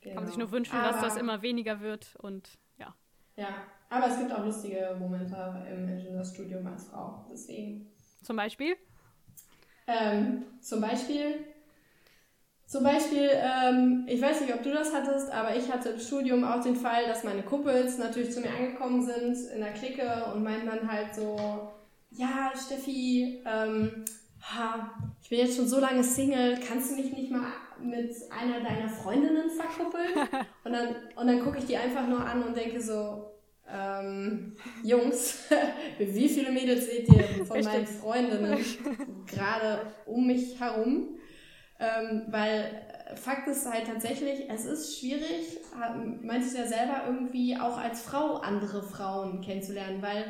Genau. 0.00 0.14
Kann 0.14 0.22
man 0.24 0.26
sich 0.26 0.38
nur 0.38 0.50
wünschen, 0.50 0.76
aber, 0.76 0.92
dass 0.92 1.00
das 1.00 1.16
immer 1.16 1.42
weniger 1.42 1.80
wird 1.80 2.16
und 2.16 2.58
ja. 2.78 2.94
Ja, 3.36 3.48
aber 3.88 4.08
es 4.08 4.18
gibt 4.18 4.32
auch 4.32 4.44
lustige 4.44 4.96
Momente 4.98 5.36
im 5.70 5.88
Ingenieurstudium 5.88 6.66
als 6.66 6.86
Frau. 6.88 7.26
Deswegen. 7.30 7.90
Zum 8.22 8.36
Beispiel? 8.36 8.76
Ähm, 9.86 10.44
zum 10.60 10.80
Beispiel 10.80 11.44
zum 12.70 12.84
Beispiel, 12.84 13.28
ähm, 13.32 14.04
ich 14.06 14.22
weiß 14.22 14.42
nicht, 14.42 14.54
ob 14.54 14.62
du 14.62 14.70
das 14.70 14.94
hattest, 14.94 15.28
aber 15.32 15.56
ich 15.56 15.72
hatte 15.72 15.88
im 15.88 15.98
Studium 15.98 16.44
auch 16.44 16.62
den 16.62 16.76
Fall, 16.76 17.04
dass 17.08 17.24
meine 17.24 17.42
Kumpels 17.42 17.98
natürlich 17.98 18.30
zu 18.32 18.40
mir 18.40 18.50
angekommen 18.50 19.02
sind 19.04 19.36
in 19.52 19.60
der 19.60 19.72
Clique 19.72 20.08
und 20.32 20.44
meinen 20.44 20.66
dann 20.66 20.88
halt 20.88 21.12
so, 21.12 21.72
ja, 22.12 22.52
Steffi, 22.54 23.42
ähm, 23.44 24.04
ha, 24.40 24.88
ich 25.20 25.30
bin 25.30 25.40
jetzt 25.40 25.56
schon 25.56 25.66
so 25.66 25.80
lange 25.80 26.04
Single, 26.04 26.60
kannst 26.60 26.92
du 26.92 26.94
mich 26.94 27.12
nicht 27.12 27.32
mal 27.32 27.48
mit 27.82 28.14
einer 28.30 28.60
deiner 28.60 28.88
Freundinnen 28.88 29.50
verkuppeln? 29.50 30.28
Und 30.64 30.72
dann, 30.72 30.96
und 31.16 31.26
dann 31.26 31.42
gucke 31.42 31.58
ich 31.58 31.64
die 31.64 31.76
einfach 31.76 32.06
nur 32.06 32.24
an 32.24 32.42
und 32.42 32.56
denke 32.56 32.80
so, 32.80 33.30
ähm, 33.72 34.56
Jungs, 34.82 35.48
wie 35.98 36.28
viele 36.28 36.50
Mädels 36.52 36.86
seht 36.86 37.08
ihr 37.08 37.44
von 37.46 37.62
meinen 37.62 37.86
Freundinnen 37.86 38.58
gerade 39.26 39.92
um 40.06 40.26
mich 40.26 40.60
herum? 40.60 41.18
Ähm, 41.78 42.24
weil 42.28 42.82
äh, 43.06 43.16
Fakt 43.16 43.48
ist 43.48 43.70
halt 43.70 43.86
tatsächlich, 43.86 44.50
es 44.50 44.66
ist 44.66 44.98
schwierig, 44.98 45.58
meintest 46.22 46.56
ja 46.56 46.66
selber 46.66 47.04
irgendwie 47.06 47.56
auch 47.56 47.78
als 47.78 48.02
Frau 48.02 48.36
andere 48.36 48.82
Frauen 48.82 49.40
kennenzulernen, 49.40 50.02
weil 50.02 50.26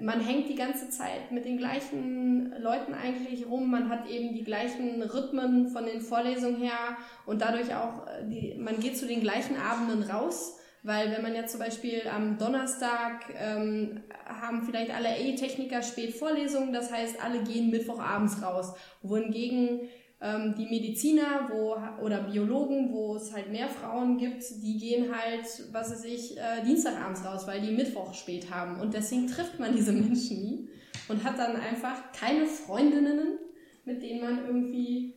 man 0.00 0.20
hängt 0.20 0.48
die 0.48 0.56
ganze 0.56 0.90
Zeit 0.90 1.30
mit 1.30 1.44
den 1.44 1.56
gleichen 1.56 2.52
Leuten 2.60 2.94
eigentlich 2.94 3.48
rum, 3.48 3.70
man 3.70 3.88
hat 3.88 4.08
eben 4.08 4.34
die 4.34 4.42
gleichen 4.42 5.02
Rhythmen 5.02 5.68
von 5.68 5.86
den 5.86 6.00
Vorlesungen 6.00 6.56
her 6.56 6.96
und 7.26 7.42
dadurch 7.42 7.74
auch, 7.74 8.06
äh, 8.06 8.28
die, 8.28 8.54
man 8.58 8.80
geht 8.80 8.96
zu 8.96 9.06
den 9.06 9.20
gleichen 9.20 9.56
Abenden 9.56 10.02
raus. 10.02 10.58
Weil 10.84 11.12
wenn 11.12 11.22
man 11.22 11.36
jetzt 11.36 11.52
zum 11.52 11.60
Beispiel 11.60 12.02
am 12.12 12.38
Donnerstag 12.38 13.32
ähm, 13.38 14.02
haben 14.26 14.64
vielleicht 14.64 14.92
alle 14.92 15.16
E-Techniker 15.16 15.80
spät 15.80 16.12
Vorlesungen, 16.12 16.72
das 16.72 16.92
heißt, 16.92 17.22
alle 17.22 17.44
gehen 17.44 17.70
Mittwochabends 17.70 18.42
raus. 18.42 18.74
Wohingegen 19.00 19.82
ähm, 20.22 20.54
die 20.54 20.66
Mediziner 20.66 21.50
wo, 21.50 21.76
oder 22.00 22.22
Biologen, 22.22 22.92
wo 22.92 23.16
es 23.16 23.32
halt 23.32 23.50
mehr 23.50 23.68
Frauen 23.68 24.18
gibt, 24.18 24.44
die 24.62 24.78
gehen 24.78 25.12
halt, 25.12 25.44
was 25.72 25.90
weiß 25.90 26.04
ich, 26.04 26.38
äh, 26.38 26.62
Dienstagabends 26.64 27.24
raus, 27.24 27.46
weil 27.48 27.60
die 27.60 27.72
Mittwoch 27.72 28.14
spät 28.14 28.48
haben. 28.48 28.80
Und 28.80 28.94
deswegen 28.94 29.26
trifft 29.26 29.58
man 29.58 29.74
diese 29.74 29.92
Menschen 29.92 30.40
nie 30.40 30.68
und 31.08 31.24
hat 31.24 31.38
dann 31.38 31.56
einfach 31.56 32.12
keine 32.12 32.46
Freundinnen, 32.46 33.38
mit 33.84 34.00
denen 34.00 34.20
man 34.20 34.46
irgendwie 34.46 35.14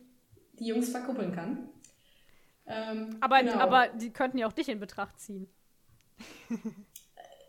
die 0.58 0.66
Jungs 0.66 0.88
verkuppeln 0.88 1.32
kann. 1.32 1.68
Ähm, 2.66 3.16
aber, 3.20 3.44
genau. 3.44 3.58
aber 3.58 3.88
die 3.88 4.10
könnten 4.10 4.38
ja 4.38 4.48
auch 4.48 4.52
dich 4.52 4.68
in 4.68 4.80
Betracht 4.80 5.20
ziehen. 5.20 5.46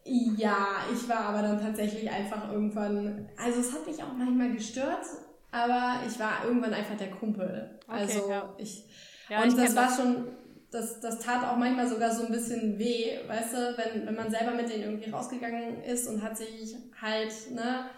Ja, 0.05 0.83
ich 0.93 1.09
war 1.09 1.21
aber 1.21 1.41
dann 1.41 1.59
tatsächlich 1.59 2.09
einfach 2.09 2.51
irgendwann, 2.51 3.27
also 3.35 3.59
es 3.59 3.73
hat 3.73 3.87
mich 3.87 4.01
auch 4.01 4.13
manchmal 4.13 4.53
gestört, 4.53 5.05
aber 5.51 6.01
ich 6.07 6.19
war 6.19 6.45
irgendwann 6.45 6.73
einfach 6.73 6.97
der 6.97 7.11
Kumpel. 7.11 7.79
Okay, 7.87 7.99
also 7.99 8.29
ja. 8.29 8.53
ich 8.57 8.83
ja, 9.29 9.41
und 9.41 9.49
ich 9.49 9.55
das 9.55 9.75
war 9.75 9.87
das. 9.87 9.97
schon, 9.97 10.27
das, 10.71 10.99
das 10.99 11.19
tat 11.19 11.43
auch 11.43 11.57
manchmal 11.57 11.87
sogar 11.87 12.13
so 12.13 12.25
ein 12.25 12.31
bisschen 12.31 12.77
weh, 12.77 13.17
weißt 13.27 13.53
du, 13.53 13.77
wenn, 13.77 14.05
wenn 14.05 14.15
man 14.15 14.29
selber 14.29 14.51
mit 14.51 14.69
denen 14.69 14.83
irgendwie 14.83 15.09
rausgegangen 15.09 15.83
ist 15.83 16.07
und 16.07 16.21
hat 16.21 16.37
sich 16.37 16.75
halt, 17.01 17.33
ne, 17.51 17.89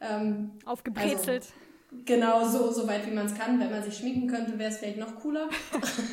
ähm, 0.00 0.52
aufgebrezelt. 0.64 1.44
Also, 1.90 2.04
genau 2.04 2.44
so, 2.44 2.70
so 2.72 2.88
weit 2.88 3.06
wie 3.06 3.14
man 3.14 3.26
es 3.26 3.34
kann. 3.34 3.60
Wenn 3.60 3.70
man 3.70 3.82
sich 3.82 3.96
schminken 3.96 4.26
könnte, 4.26 4.58
wäre 4.58 4.70
es 4.70 4.78
vielleicht 4.78 4.98
noch 4.98 5.20
cooler. 5.20 5.48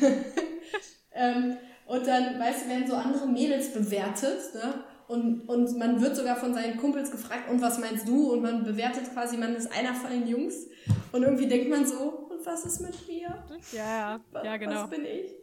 ähm, 1.12 1.56
und 1.86 2.06
dann, 2.06 2.38
weißt 2.38 2.64
du, 2.64 2.68
werden 2.68 2.86
so 2.86 2.94
andere 2.94 3.26
Mädels 3.26 3.72
bewertet, 3.72 4.54
ne? 4.54 4.84
Und, 5.10 5.40
und 5.48 5.76
man 5.76 6.00
wird 6.00 6.14
sogar 6.14 6.36
von 6.36 6.54
seinen 6.54 6.76
Kumpels 6.76 7.10
gefragt, 7.10 7.50
und 7.50 7.60
was 7.60 7.80
meinst 7.80 8.06
du? 8.06 8.32
Und 8.32 8.42
man 8.42 8.62
bewertet 8.62 9.12
quasi, 9.12 9.36
man 9.36 9.56
ist 9.56 9.66
einer 9.76 9.92
von 9.92 10.08
den 10.08 10.28
Jungs. 10.28 10.68
Und 11.10 11.24
irgendwie 11.24 11.48
denkt 11.48 11.68
man 11.68 11.84
so, 11.84 12.28
und 12.30 12.46
was 12.46 12.64
ist 12.64 12.80
mit 12.80 13.08
mir? 13.08 13.42
Ja, 13.72 14.20
ja, 14.32 14.44
ja 14.44 14.56
genau. 14.56 14.84
Was 14.84 14.90
bin 14.90 15.04
ich? 15.04 15.34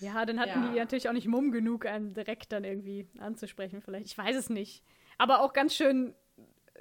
Ja, 0.00 0.26
dann 0.26 0.40
hatten 0.40 0.64
ja. 0.64 0.68
die 0.72 0.78
natürlich 0.80 1.08
auch 1.08 1.12
nicht 1.12 1.28
Mumm 1.28 1.52
genug, 1.52 1.86
einen 1.86 2.12
direkt 2.12 2.50
dann 2.50 2.64
irgendwie 2.64 3.06
anzusprechen, 3.20 3.80
vielleicht. 3.80 4.06
Ich 4.06 4.18
weiß 4.18 4.34
es 4.34 4.50
nicht. 4.50 4.82
Aber 5.16 5.40
auch 5.40 5.52
ganz 5.52 5.76
schön, 5.76 6.12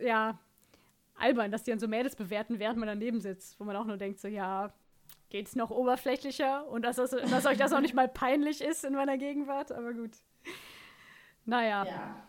ja, 0.04 0.40
albern, 1.14 1.52
dass 1.52 1.62
die 1.62 1.70
dann 1.70 1.80
so 1.80 1.88
Mädels 1.88 2.16
bewerten, 2.16 2.58
während 2.58 2.80
man 2.80 2.88
daneben 2.88 3.22
sitzt, 3.22 3.60
wo 3.60 3.64
man 3.64 3.76
auch 3.76 3.86
nur 3.86 3.98
denkt, 3.98 4.20
so, 4.20 4.28
ja, 4.28 4.74
geht's 5.30 5.56
noch 5.56 5.70
oberflächlicher 5.70 6.68
und 6.68 6.82
dass, 6.82 6.96
das, 6.96 7.12
dass 7.12 7.46
euch 7.46 7.60
das 7.60 7.74
auch 7.74 7.80
nicht 7.80 7.94
mal 7.94 8.08
peinlich 8.08 8.60
ist 8.60 8.84
in 8.84 8.94
meiner 8.94 9.20
Gegenwart, 9.20 9.72
aber 9.72 9.94
gut. 9.94 10.18
Naja. 11.46 11.86
Ja, 11.86 12.28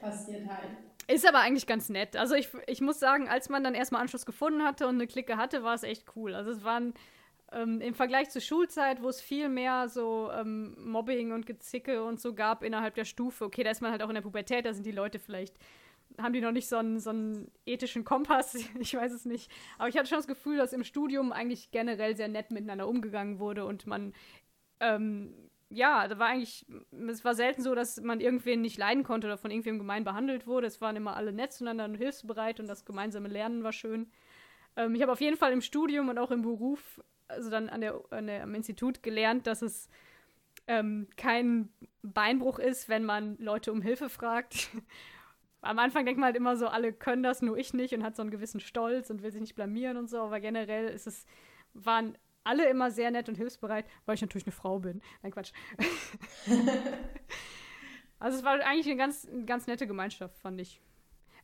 passiert 0.00 0.48
halt. 0.48 0.70
Ist 1.08 1.26
aber 1.26 1.38
eigentlich 1.38 1.66
ganz 1.66 1.88
nett. 1.88 2.16
Also 2.16 2.34
ich, 2.34 2.50
ich 2.66 2.82
muss 2.82 3.00
sagen, 3.00 3.28
als 3.28 3.48
man 3.48 3.64
dann 3.64 3.74
erstmal 3.74 4.02
Anschluss 4.02 4.26
gefunden 4.26 4.62
hatte 4.62 4.86
und 4.86 4.96
eine 4.96 5.06
Clique 5.06 5.38
hatte, 5.38 5.62
war 5.62 5.74
es 5.74 5.82
echt 5.82 6.04
cool. 6.16 6.34
Also 6.34 6.50
es 6.50 6.64
waren 6.64 6.92
ähm, 7.50 7.80
im 7.80 7.94
Vergleich 7.94 8.28
zur 8.28 8.42
Schulzeit, 8.42 9.02
wo 9.02 9.08
es 9.08 9.20
viel 9.20 9.48
mehr 9.48 9.88
so 9.88 10.30
ähm, 10.32 10.76
Mobbing 10.78 11.32
und 11.32 11.46
Gezicke 11.46 12.04
und 12.04 12.20
so 12.20 12.34
gab 12.34 12.62
innerhalb 12.62 12.94
der 12.94 13.06
Stufe. 13.06 13.46
Okay, 13.46 13.64
da 13.64 13.70
ist 13.70 13.80
man 13.80 13.90
halt 13.90 14.02
auch 14.02 14.08
in 14.10 14.16
der 14.16 14.22
Pubertät, 14.22 14.66
da 14.66 14.74
sind 14.74 14.84
die 14.84 14.92
Leute 14.92 15.18
vielleicht, 15.18 15.56
haben 16.20 16.34
die 16.34 16.42
noch 16.42 16.52
nicht 16.52 16.68
so 16.68 16.76
einen, 16.76 17.00
so 17.00 17.08
einen 17.10 17.50
ethischen 17.64 18.04
Kompass, 18.04 18.54
ich 18.78 18.94
weiß 18.94 19.12
es 19.12 19.24
nicht. 19.24 19.50
Aber 19.78 19.88
ich 19.88 19.96
hatte 19.96 20.08
schon 20.08 20.18
das 20.18 20.26
Gefühl, 20.26 20.58
dass 20.58 20.74
im 20.74 20.84
Studium 20.84 21.32
eigentlich 21.32 21.70
generell 21.70 22.16
sehr 22.16 22.28
nett 22.28 22.50
miteinander 22.50 22.86
umgegangen 22.86 23.38
wurde 23.38 23.64
und 23.64 23.86
man 23.86 24.12
ähm, 24.80 25.32
ja, 25.70 26.08
da 26.08 26.18
war 26.18 26.28
eigentlich, 26.28 26.66
es 27.08 27.24
war 27.24 27.34
selten 27.34 27.62
so, 27.62 27.74
dass 27.74 28.00
man 28.00 28.20
irgendwen 28.20 28.62
nicht 28.62 28.78
leiden 28.78 29.04
konnte 29.04 29.26
oder 29.26 29.36
von 29.36 29.50
irgendwem 29.50 29.78
gemein 29.78 30.04
behandelt 30.04 30.46
wurde. 30.46 30.66
Es 30.66 30.80
waren 30.80 30.96
immer 30.96 31.16
alle 31.16 31.32
nett 31.32 31.52
zueinander 31.52 31.84
und 31.84 31.94
hilfsbereit 31.94 32.58
und 32.58 32.66
das 32.66 32.84
gemeinsame 32.84 33.28
Lernen 33.28 33.62
war 33.62 33.72
schön. 33.72 34.10
Ähm, 34.76 34.94
ich 34.94 35.02
habe 35.02 35.12
auf 35.12 35.20
jeden 35.20 35.36
Fall 35.36 35.52
im 35.52 35.60
Studium 35.60 36.08
und 36.08 36.18
auch 36.18 36.30
im 36.30 36.42
Beruf, 36.42 37.02
also 37.26 37.50
dann 37.50 37.68
an 37.68 37.82
der, 37.82 38.00
an 38.10 38.26
der 38.26 38.44
am 38.44 38.54
Institut 38.54 39.02
gelernt, 39.02 39.46
dass 39.46 39.60
es 39.60 39.90
ähm, 40.66 41.08
kein 41.16 41.68
Beinbruch 42.02 42.58
ist, 42.58 42.88
wenn 42.88 43.04
man 43.04 43.36
Leute 43.38 43.72
um 43.72 43.82
Hilfe 43.82 44.08
fragt. 44.08 44.70
Am 45.60 45.80
Anfang 45.80 46.04
denkt 46.04 46.20
man 46.20 46.26
halt 46.26 46.36
immer 46.36 46.56
so, 46.56 46.68
alle 46.68 46.92
können 46.92 47.24
das, 47.24 47.42
nur 47.42 47.58
ich 47.58 47.74
nicht 47.74 47.92
und 47.92 48.04
hat 48.04 48.14
so 48.14 48.22
einen 48.22 48.30
gewissen 48.30 48.60
Stolz 48.60 49.10
und 49.10 49.22
will 49.22 49.32
sich 49.32 49.40
nicht 49.40 49.56
blamieren 49.56 49.96
und 49.96 50.08
so, 50.08 50.20
aber 50.20 50.38
generell 50.38 50.88
ist 50.88 51.08
es, 51.08 51.26
waren 51.74 52.16
alle 52.48 52.68
immer 52.68 52.90
sehr 52.90 53.10
nett 53.10 53.28
und 53.28 53.36
hilfsbereit, 53.36 53.84
weil 54.06 54.14
ich 54.14 54.22
natürlich 54.22 54.46
eine 54.46 54.52
Frau 54.52 54.78
bin. 54.78 55.02
Nein, 55.22 55.32
Quatsch. 55.32 55.52
also 58.18 58.38
es 58.38 58.44
war 58.44 58.54
eigentlich 58.64 58.86
eine 58.86 58.96
ganz, 58.96 59.26
eine 59.26 59.44
ganz 59.44 59.66
nette 59.66 59.86
Gemeinschaft, 59.86 60.38
fand 60.38 60.60
ich. 60.60 60.80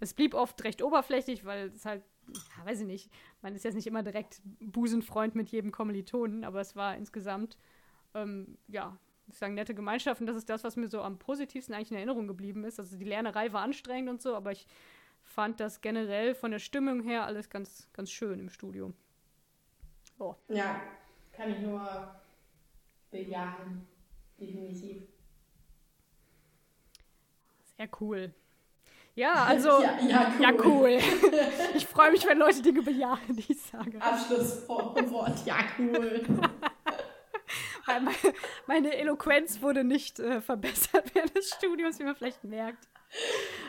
Es 0.01 0.15
blieb 0.15 0.35
oft 0.35 0.65
recht 0.65 0.83
oberflächlich, 0.83 1.45
weil 1.45 1.69
es 1.69 1.85
halt, 1.85 2.03
ja, 2.29 2.67
weiß 2.67 2.81
ich 2.81 2.87
nicht, 2.87 3.11
man 3.43 3.55
ist 3.55 3.65
jetzt 3.65 3.75
nicht 3.75 3.87
immer 3.87 4.03
direkt 4.03 4.41
Busenfreund 4.61 5.35
mit 5.35 5.51
jedem 5.51 5.73
Kommilitonen, 5.73 6.43
aber 6.43 6.61
es 6.61 6.75
war 6.75 6.97
insgesamt, 6.97 7.59
ähm, 8.15 8.57
ja, 8.67 8.99
ich 9.29 9.37
sagen, 9.37 9.55
nette 9.55 9.75
Gemeinschaft 9.75 10.21
und 10.21 10.27
das 10.27 10.37
ist 10.37 10.49
das, 10.49 10.65
was 10.65 10.77
mir 10.77 10.89
so 10.89 11.03
am 11.03 11.19
positivsten 11.19 11.75
eigentlich 11.75 11.91
in 11.91 11.97
Erinnerung 11.97 12.27
geblieben 12.27 12.65
ist. 12.65 12.81
Also 12.81 12.97
die 12.97 13.05
Lernerei 13.05 13.53
war 13.53 13.63
anstrengend 13.63 14.11
und 14.11 14.23
so, 14.23 14.35
aber 14.35 14.53
ich 14.53 14.67
fand 15.23 15.61
das 15.61 15.81
generell 15.81 16.35
von 16.35 16.51
der 16.51 16.59
Stimmung 16.59 17.03
her 17.03 17.25
alles 17.25 17.51
ganz, 17.51 17.89
ganz 17.93 18.11
schön 18.11 18.41
im 18.41 18.49
Studium. 18.49 18.95
Oh. 20.19 20.35
Ja, 20.49 20.81
kann 21.33 21.51
ich 21.51 21.59
nur 21.59 22.15
bejahen. 23.11 23.87
Definitiv. 24.39 25.03
Sehr 27.77 27.89
cool. 28.01 28.33
Ja, 29.15 29.45
also. 29.45 29.69
ja, 29.83 29.99
ja, 30.01 30.33
cool. 30.39 30.43
Ja, 30.43 30.53
cool. 30.65 30.99
ich 31.75 31.87
freue 31.87 32.11
mich, 32.11 32.27
wenn 32.27 32.39
Leute 32.39 32.63
Dinge 32.63 32.83
bejahen, 32.83 33.37
die 33.37 33.53
ich 33.53 33.61
sage. 33.61 34.01
Abschlusswort, 34.01 35.47
ja, 35.47 35.59
cool. 35.79 36.23
meine 38.67 38.97
Eloquenz 38.97 39.63
wurde 39.63 39.85
nicht 39.85 40.19
äh, 40.19 40.41
verbessert 40.41 41.15
während 41.15 41.37
des 41.37 41.51
Studiums, 41.51 41.99
wie 41.99 42.05
man 42.05 42.17
vielleicht 42.17 42.43
merkt. 42.45 42.89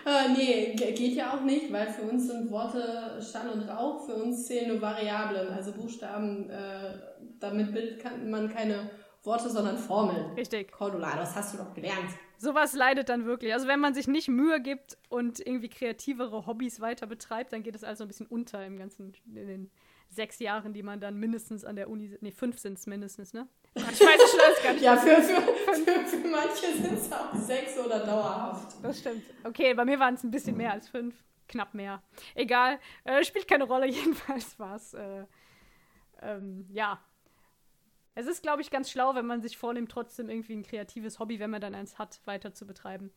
Äh, 0.15 0.29
nee, 0.37 0.75
geht 0.75 1.15
ja 1.15 1.33
auch 1.33 1.41
nicht, 1.41 1.73
weil 1.73 1.87
für 1.87 2.03
uns 2.03 2.27
sind 2.27 2.51
Worte 2.51 3.19
Schall 3.19 3.49
und 3.49 3.67
Rauch, 3.67 4.05
für 4.05 4.13
uns 4.13 4.45
zählen 4.45 4.67
nur 4.67 4.79
Variablen, 4.79 5.51
also 5.51 5.71
Buchstaben, 5.71 6.47
äh, 6.47 6.93
damit 7.39 7.73
bildet 7.73 8.03
man 8.29 8.47
keine 8.47 8.91
Worte, 9.23 9.49
sondern 9.49 9.77
Formeln. 9.77 10.33
Richtig. 10.35 10.71
Cordula, 10.71 11.15
das 11.15 11.35
hast 11.35 11.55
du 11.55 11.57
doch 11.57 11.73
gelernt. 11.73 12.11
Sowas 12.37 12.73
leidet 12.73 13.09
dann 13.09 13.25
wirklich. 13.25 13.53
Also 13.53 13.67
wenn 13.67 13.79
man 13.79 13.93
sich 13.95 14.07
nicht 14.07 14.27
Mühe 14.27 14.61
gibt 14.61 14.97
und 15.09 15.39
irgendwie 15.39 15.69
kreativere 15.69 16.45
Hobbys 16.45 16.79
weiter 16.81 17.07
betreibt, 17.07 17.53
dann 17.53 17.63
geht 17.63 17.75
es 17.75 17.83
also 17.83 18.03
ein 18.03 18.07
bisschen 18.07 18.27
unter 18.27 18.63
im 18.63 18.77
ganzen, 18.77 19.13
in 19.25 19.47
den 19.47 19.71
sechs 20.09 20.39
Jahren, 20.39 20.73
die 20.73 20.83
man 20.83 20.99
dann 20.99 21.17
mindestens 21.17 21.65
an 21.65 21.75
der 21.75 21.89
Uni, 21.89 22.15
nee, 22.21 22.31
fünf 22.31 22.59
sind 22.59 22.77
es 22.77 22.85
mindestens, 22.85 23.33
ne? 23.33 23.47
Ich 23.75 23.83
weiß 23.83 24.21
es 24.23 24.31
schon 24.31 24.63
gar 24.63 24.73
nicht. 24.73 24.83
ja, 24.83 24.95
für, 24.95 25.21
für, 25.21 25.41
für, 25.41 26.05
für 26.05 26.27
manche 26.27 26.73
sind 26.81 26.93
es 26.93 27.11
auch 27.11 27.33
sechs 27.35 27.77
oder 27.77 27.99
dauerhaft. 28.05 28.75
Das 28.81 28.99
stimmt. 28.99 29.23
Okay, 29.43 29.73
bei 29.73 29.83
mir 29.83 29.99
waren 29.99 30.15
es 30.15 30.23
ein 30.23 30.31
bisschen 30.31 30.55
mehr 30.55 30.71
als 30.71 30.87
fünf. 30.87 31.15
Knapp 31.47 31.73
mehr. 31.73 32.01
Egal. 32.33 32.79
Äh, 33.03 33.23
spielt 33.23 33.47
keine 33.47 33.65
Rolle. 33.65 33.85
Jedenfalls 33.89 34.57
war 34.57 34.75
es 34.75 34.93
äh, 34.93 35.25
ähm, 36.21 36.65
ja. 36.71 36.99
Es 38.15 38.27
ist, 38.27 38.43
glaube 38.43 38.61
ich, 38.61 38.71
ganz 38.71 38.89
schlau, 38.89 39.13
wenn 39.13 39.25
man 39.25 39.41
sich 39.41 39.57
vornimmt, 39.57 39.91
trotzdem 39.91 40.29
irgendwie 40.29 40.53
ein 40.53 40.63
kreatives 40.63 41.19
Hobby, 41.19 41.39
wenn 41.39 41.49
man 41.49 41.59
dann 41.59 41.75
eins 41.75 41.99
hat, 41.99 42.21
weiter 42.25 42.53
zu 42.53 42.65
betreiben. 42.65 43.11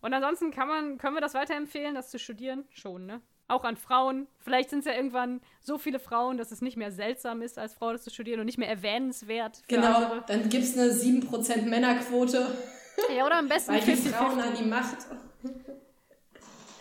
Und 0.00 0.14
ansonsten 0.14 0.52
kann 0.52 0.68
man, 0.68 0.98
können 0.98 1.16
wir 1.16 1.20
das 1.20 1.34
weiterempfehlen, 1.34 1.94
das 1.94 2.10
zu 2.10 2.18
studieren? 2.18 2.64
Schon, 2.70 3.06
ne? 3.06 3.20
Auch 3.46 3.64
an 3.64 3.76
Frauen. 3.76 4.26
Vielleicht 4.38 4.70
sind 4.70 4.80
es 4.80 4.84
ja 4.86 4.94
irgendwann 4.94 5.40
so 5.60 5.76
viele 5.76 5.98
Frauen, 5.98 6.38
dass 6.38 6.50
es 6.50 6.62
nicht 6.62 6.76
mehr 6.76 6.92
seltsam 6.92 7.42
ist, 7.42 7.58
als 7.58 7.74
Frau 7.74 7.92
das 7.92 8.04
zu 8.04 8.10
studieren 8.10 8.40
und 8.40 8.46
nicht 8.46 8.58
mehr 8.58 8.68
erwähnenswert. 8.68 9.62
genau, 9.68 9.96
andere. 9.96 10.24
dann 10.26 10.48
gibt 10.48 10.64
es 10.64 10.78
eine 10.78 10.90
7% 10.90 11.62
Männerquote. 11.62 12.46
Ja, 13.14 13.26
oder 13.26 13.36
am 13.38 13.48
besten 13.48 13.72
Weil 13.72 13.80
die 13.80 13.96
Frauen 13.96 14.40
an 14.40 14.54
die 14.56 14.64
Macht. 14.64 14.98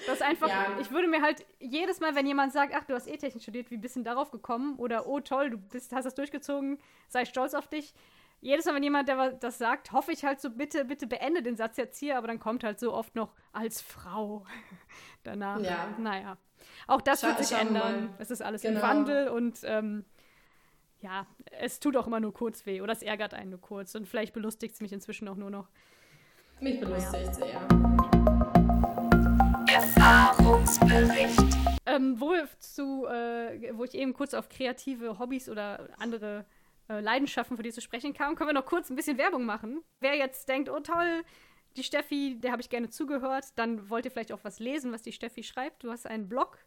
Das 0.06 0.22
einfach, 0.22 0.50
ja. 0.50 0.78
ich 0.82 0.92
würde 0.92 1.08
mir 1.08 1.22
halt 1.22 1.46
jedes 1.60 2.00
Mal, 2.00 2.16
wenn 2.16 2.28
jemand 2.28 2.52
sagt, 2.54 2.74
ach, 2.76 2.84
du 2.84 2.94
hast 2.94 3.08
E-Technik 3.08 3.42
studiert, 3.42 3.72
wie 3.72 3.78
bist 3.78 3.96
du 3.96 4.04
darauf 4.04 4.32
gekommen? 4.32 4.76
Oder, 4.78 5.08
oh 5.08 5.20
toll, 5.20 5.52
du 5.52 5.58
bist, 5.58 5.94
hast 5.94 6.06
das 6.06 6.16
durchgezogen, 6.16 6.80
sei 7.08 7.26
stolz 7.26 7.54
auf 7.54 7.68
dich. 7.68 7.94
Jedes 8.42 8.66
Mal, 8.66 8.76
wenn 8.76 8.84
jemand 8.84 9.08
der 9.08 9.32
das 9.32 9.58
sagt, 9.58 9.94
hoffe 9.94 10.12
ich 10.12 10.26
halt 10.26 10.42
so, 10.42 10.50
bitte, 10.50 10.84
bitte 10.84 11.08
beende 11.08 11.42
den 11.42 11.56
Satz 11.56 11.78
jetzt 11.78 11.98
hier, 11.98 12.18
aber 12.18 12.28
dann 12.28 12.40
kommt 12.40 12.64
halt 12.66 12.80
so 12.80 12.94
oft 12.94 13.16
noch 13.16 13.34
als 13.54 13.82
Frau 13.82 14.46
danach. 15.24 15.62
Ja. 15.62 15.96
Naja. 15.98 16.38
Auch 16.88 17.02
das 17.02 17.22
Scha 17.22 17.28
wird 17.28 17.46
sich 17.46 17.58
ändern. 17.58 18.14
Es 18.18 18.32
ist 18.32 18.42
alles 18.42 18.62
genau. 18.62 18.78
im 18.78 18.82
Wandel 18.82 19.28
und 19.30 19.60
ähm, 19.64 20.06
ja, 21.02 21.28
es 21.60 21.80
tut 21.80 21.98
auch 21.98 22.08
immer 22.08 22.20
nur 22.20 22.34
kurz 22.34 22.66
weh 22.66 22.82
oder 22.82 22.94
es 22.94 23.02
ärgert 23.02 23.34
einen 23.34 23.52
nur 23.52 23.62
kurz 23.62 23.96
und 23.96 24.08
vielleicht 24.08 24.34
belustigt 24.34 24.76
es 24.76 24.82
mich 24.82 24.94
inzwischen 24.94 25.28
auch 25.28 25.36
nur 25.36 25.50
noch. 25.50 25.70
Mich 26.60 26.80
belustigt 26.80 27.30
es 27.32 27.40
ja. 27.40 27.68
Erfahrungsbericht. 29.74 31.40
Ähm, 31.86 32.20
wo, 32.20 32.34
zu, 32.60 33.06
äh, 33.08 33.72
wo 33.74 33.84
ich 33.84 33.96
eben 33.96 34.14
kurz 34.14 34.34
auf 34.34 34.48
kreative 34.48 35.20
Hobbys 35.20 35.50
oder 35.50 35.90
andere 35.98 36.46
äh, 36.90 37.02
Leidenschaften, 37.02 37.58
für 37.58 37.64
die 37.64 37.72
zu 37.72 37.82
sprechen 37.82 38.14
kam, 38.14 38.36
können 38.36 38.50
wir 38.50 38.54
noch 38.54 38.66
kurz 38.66 38.90
ein 38.90 38.96
bisschen 38.96 39.18
Werbung 39.18 39.46
machen. 39.46 39.82
Wer 40.00 40.16
jetzt 40.16 40.48
denkt, 40.48 40.70
oh 40.70 40.80
toll, 40.80 41.24
die 41.76 41.84
Steffi, 41.84 42.38
der 42.40 42.52
habe 42.52 42.62
ich 42.62 42.70
gerne 42.70 42.90
zugehört, 42.90 43.46
dann 43.56 43.90
wollt 43.90 44.06
ihr 44.06 44.12
vielleicht 44.12 44.32
auch 44.32 44.44
was 44.44 44.60
lesen, 44.60 44.92
was 44.92 45.02
die 45.02 45.12
Steffi 45.12 45.44
schreibt. 45.44 45.84
Du 45.84 45.92
hast 45.92 46.06
einen 46.06 46.30
Blog 46.30 46.58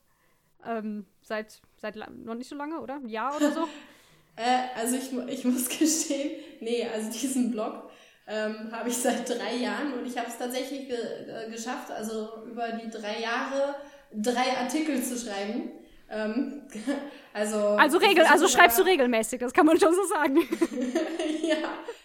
ähm, 0.65 1.07
seit, 1.23 1.61
seit 1.77 1.97
noch 1.97 2.35
nicht 2.35 2.49
so 2.49 2.57
lange, 2.57 2.81
oder? 2.81 2.95
Ein 2.95 3.09
Jahr 3.09 3.37
oder 3.37 3.53
so? 3.53 3.69
äh, 4.37 4.69
also 4.75 4.97
ich, 4.97 5.13
ich 5.29 5.45
muss 5.45 5.69
gestehen, 5.79 6.43
nee, 6.61 6.87
also 6.87 7.11
diesen 7.11 7.51
Blog 7.51 7.91
ähm, 8.27 8.73
habe 8.73 8.89
ich 8.89 8.97
seit 8.97 9.29
drei 9.29 9.55
Jahren 9.57 9.95
und 9.95 10.07
ich 10.07 10.19
habe 10.19 10.29
es 10.29 10.39
tatsächlich 10.39 10.89
ge 10.89 10.97
äh, 10.97 11.51
geschafft, 11.51 11.91
also 11.91 12.45
über 12.45 12.73
die 12.73 12.91
drei 12.91 13.21
Jahre 13.21 13.77
drei 14.13 14.57
Artikel 14.57 15.03
zu 15.03 15.17
schreiben. 15.17 15.71
Ähm, 16.09 16.63
also, 17.33 17.59
also, 17.59 17.99
regel, 17.99 18.25
also 18.25 18.49
schreibst 18.49 18.79
du 18.79 18.83
regelmäßig, 18.83 19.41
das 19.41 19.53
kann 19.53 19.67
man 19.67 19.79
schon 19.79 19.95
so 19.95 20.05
sagen. 20.05 20.37
ja. 21.43 21.57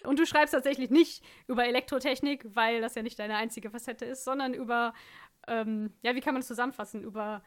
Und 0.03 0.19
du 0.19 0.25
schreibst 0.25 0.53
tatsächlich 0.53 0.89
nicht 0.89 1.23
über 1.47 1.65
Elektrotechnik, 1.65 2.45
weil 2.55 2.81
das 2.81 2.95
ja 2.95 3.03
nicht 3.03 3.19
deine 3.19 3.35
einzige 3.35 3.69
Facette 3.69 4.05
ist, 4.05 4.23
sondern 4.23 4.53
über, 4.53 4.93
ähm, 5.47 5.93
ja, 6.01 6.15
wie 6.15 6.21
kann 6.21 6.33
man 6.33 6.41
das 6.41 6.47
zusammenfassen? 6.47 7.03
Über 7.03 7.43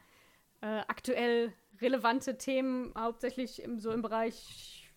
äh, 0.60 0.82
aktuell 0.88 1.52
relevante 1.80 2.38
Themen, 2.38 2.94
hauptsächlich 2.96 3.62
im, 3.62 3.80
so 3.80 3.90
im 3.90 4.02
Bereich 4.02 4.90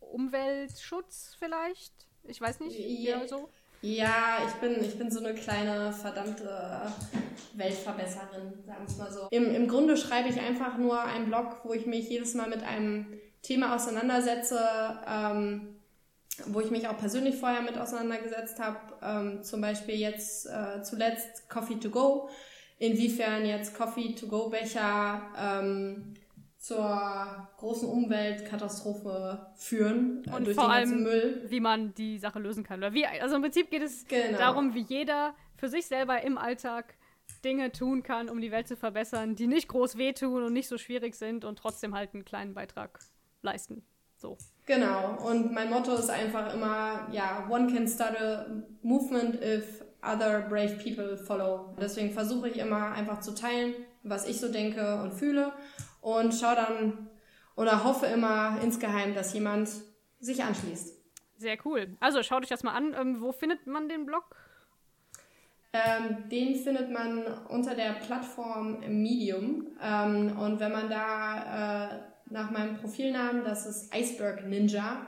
Umweltschutz 0.00 1.36
vielleicht? 1.38 1.92
Ich 2.24 2.40
weiß 2.40 2.60
nicht, 2.60 2.78
ja, 2.78 3.26
so. 3.26 3.48
Ja, 3.82 4.38
ich 4.46 4.54
bin, 4.54 4.82
ich 4.82 4.96
bin 4.96 5.10
so 5.10 5.18
eine 5.18 5.34
kleine 5.34 5.92
verdammte 5.92 6.82
Weltverbesserin, 7.54 8.62
sagen 8.64 8.78
wir 8.80 8.88
es 8.88 8.96
mal 8.96 9.10
so. 9.10 9.26
Im, 9.32 9.52
Im 9.52 9.66
Grunde 9.66 9.96
schreibe 9.96 10.28
ich 10.28 10.40
einfach 10.40 10.78
nur 10.78 11.02
einen 11.02 11.26
Blog, 11.26 11.60
wo 11.64 11.72
ich 11.72 11.84
mich 11.86 12.08
jedes 12.08 12.34
Mal 12.34 12.48
mit 12.48 12.62
einem 12.62 13.06
Thema 13.42 13.74
auseinandersetze, 13.74 14.60
ähm, 15.06 15.74
wo 16.46 16.60
ich 16.60 16.70
mich 16.70 16.86
auch 16.86 16.96
persönlich 16.96 17.36
vorher 17.36 17.60
mit 17.62 17.76
auseinandergesetzt 17.76 18.60
habe. 18.60 18.78
Ähm, 19.02 19.42
zum 19.42 19.60
Beispiel 19.60 19.96
jetzt 19.96 20.46
äh, 20.46 20.82
zuletzt 20.82 21.50
Coffee 21.50 21.80
to 21.80 21.90
Go. 21.90 22.28
Inwiefern 22.78 23.44
jetzt 23.44 23.76
Coffee 23.76 24.14
to 24.14 24.28
Go 24.28 24.48
Becher 24.48 25.22
ähm, 25.36 26.14
zur 26.62 27.48
großen 27.56 27.88
Umweltkatastrophe 27.88 29.48
führen 29.56 30.22
äh, 30.28 30.30
und 30.30 30.46
durch 30.46 30.54
vor 30.54 30.66
den 30.66 30.72
allem, 30.72 31.02
Müll. 31.02 31.42
wie 31.48 31.58
man 31.58 31.92
die 31.94 32.18
Sache 32.18 32.38
lösen 32.38 32.62
kann. 32.62 32.78
Oder 32.78 32.94
wie, 32.94 33.04
also 33.04 33.34
im 33.34 33.42
Prinzip 33.42 33.68
geht 33.68 33.82
es 33.82 34.06
genau. 34.06 34.38
darum, 34.38 34.72
wie 34.72 34.82
jeder 34.82 35.34
für 35.56 35.68
sich 35.68 35.86
selber 35.86 36.22
im 36.22 36.38
Alltag 36.38 36.94
Dinge 37.44 37.72
tun 37.72 38.04
kann, 38.04 38.28
um 38.28 38.40
die 38.40 38.52
Welt 38.52 38.68
zu 38.68 38.76
verbessern, 38.76 39.34
die 39.34 39.48
nicht 39.48 39.66
groß 39.66 39.98
wehtun 39.98 40.44
und 40.44 40.52
nicht 40.52 40.68
so 40.68 40.78
schwierig 40.78 41.16
sind 41.16 41.44
und 41.44 41.58
trotzdem 41.58 41.96
halt 41.96 42.14
einen 42.14 42.24
kleinen 42.24 42.54
Beitrag 42.54 43.00
leisten. 43.42 43.82
So. 44.16 44.38
Genau. 44.66 45.18
Und 45.28 45.52
mein 45.52 45.68
Motto 45.68 45.92
ist 45.94 46.10
einfach 46.10 46.54
immer, 46.54 47.08
ja, 47.10 47.48
one 47.50 47.74
can 47.74 47.88
start 47.88 48.16
a 48.20 48.46
movement 48.82 49.42
if 49.42 49.82
other 50.00 50.42
brave 50.42 50.76
people 50.76 51.16
follow. 51.16 51.74
Deswegen 51.80 52.12
versuche 52.12 52.50
ich 52.50 52.58
immer 52.58 52.92
einfach 52.92 53.18
zu 53.18 53.34
teilen, 53.34 53.74
was 54.04 54.28
ich 54.28 54.38
so 54.38 54.52
denke 54.52 55.02
und 55.02 55.12
fühle 55.12 55.52
und 56.02 56.34
schaue 56.34 56.56
dann 56.56 57.08
oder 57.56 57.84
hoffe 57.84 58.06
immer 58.06 58.58
insgeheim, 58.62 59.14
dass 59.14 59.32
jemand 59.32 59.70
sich 60.20 60.42
anschließt. 60.44 61.00
Sehr 61.38 61.56
cool. 61.64 61.96
Also 62.00 62.22
schaut 62.22 62.42
euch 62.42 62.48
das 62.48 62.62
mal 62.62 62.74
an. 62.74 62.94
Ähm, 62.98 63.20
wo 63.20 63.32
findet 63.32 63.66
man 63.66 63.88
den 63.88 64.04
Blog? 64.04 64.36
Ähm, 65.72 66.28
den 66.28 66.54
findet 66.54 66.90
man 66.90 67.24
unter 67.48 67.74
der 67.74 67.94
Plattform 67.94 68.80
Medium. 68.80 69.66
Ähm, 69.82 70.38
und 70.38 70.60
wenn 70.60 70.72
man 70.72 70.90
da 70.90 71.88
äh, 71.88 72.00
nach 72.26 72.50
meinem 72.50 72.76
Profilnamen, 72.76 73.44
das 73.44 73.66
ist 73.66 73.94
Iceberg 73.94 74.46
Ninja, 74.46 75.06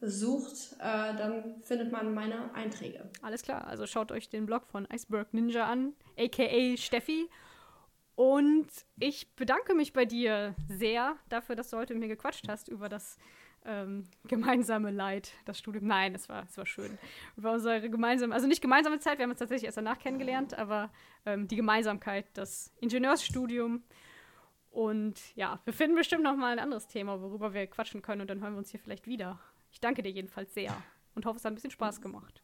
sucht, 0.00 0.76
äh, 0.78 1.14
dann 1.16 1.60
findet 1.62 1.92
man 1.92 2.12
meine 2.14 2.54
Einträge. 2.54 3.08
Alles 3.22 3.42
klar. 3.42 3.66
Also 3.66 3.86
schaut 3.86 4.12
euch 4.12 4.28
den 4.28 4.46
Blog 4.46 4.66
von 4.66 4.86
Iceberg 4.92 5.32
Ninja 5.32 5.66
an, 5.66 5.94
aka 6.18 6.76
Steffi. 6.76 7.28
Und 8.20 8.66
ich 8.98 9.34
bedanke 9.34 9.74
mich 9.74 9.94
bei 9.94 10.04
dir 10.04 10.54
sehr 10.68 11.16
dafür, 11.30 11.56
dass 11.56 11.70
du 11.70 11.78
heute 11.78 11.94
mit 11.94 12.02
mir 12.02 12.08
gequatscht 12.08 12.46
hast 12.50 12.68
über 12.68 12.90
das 12.90 13.16
ähm, 13.64 14.04
gemeinsame 14.28 14.90
Leid, 14.90 15.32
das 15.46 15.58
Studium. 15.58 15.86
Nein, 15.86 16.14
es 16.14 16.28
war, 16.28 16.44
es 16.44 16.58
war 16.58 16.66
schön. 16.66 16.98
Über 17.38 17.52
unsere 17.52 17.88
gemeinsame, 17.88 18.34
also 18.34 18.46
nicht 18.46 18.60
gemeinsame 18.60 18.98
Zeit, 18.98 19.16
wir 19.16 19.22
haben 19.22 19.30
uns 19.30 19.38
tatsächlich 19.38 19.64
erst 19.64 19.78
danach 19.78 19.98
kennengelernt, 19.98 20.52
aber 20.52 20.90
ähm, 21.24 21.48
die 21.48 21.56
Gemeinsamkeit, 21.56 22.26
das 22.34 22.74
Ingenieursstudium. 22.82 23.84
Und 24.70 25.34
ja, 25.34 25.58
wir 25.64 25.72
finden 25.72 25.96
bestimmt 25.96 26.22
noch 26.22 26.36
mal 26.36 26.52
ein 26.52 26.58
anderes 26.58 26.88
Thema, 26.88 27.22
worüber 27.22 27.54
wir 27.54 27.66
quatschen 27.68 28.02
können 28.02 28.20
und 28.20 28.28
dann 28.28 28.42
hören 28.42 28.52
wir 28.52 28.58
uns 28.58 28.70
hier 28.70 28.80
vielleicht 28.80 29.06
wieder. 29.06 29.40
Ich 29.72 29.80
danke 29.80 30.02
dir 30.02 30.10
jedenfalls 30.10 30.52
sehr 30.52 30.76
und 31.14 31.24
hoffe, 31.24 31.38
es 31.38 31.44
hat 31.46 31.52
ein 31.52 31.54
bisschen 31.54 31.70
Spaß 31.70 32.02
gemacht. 32.02 32.42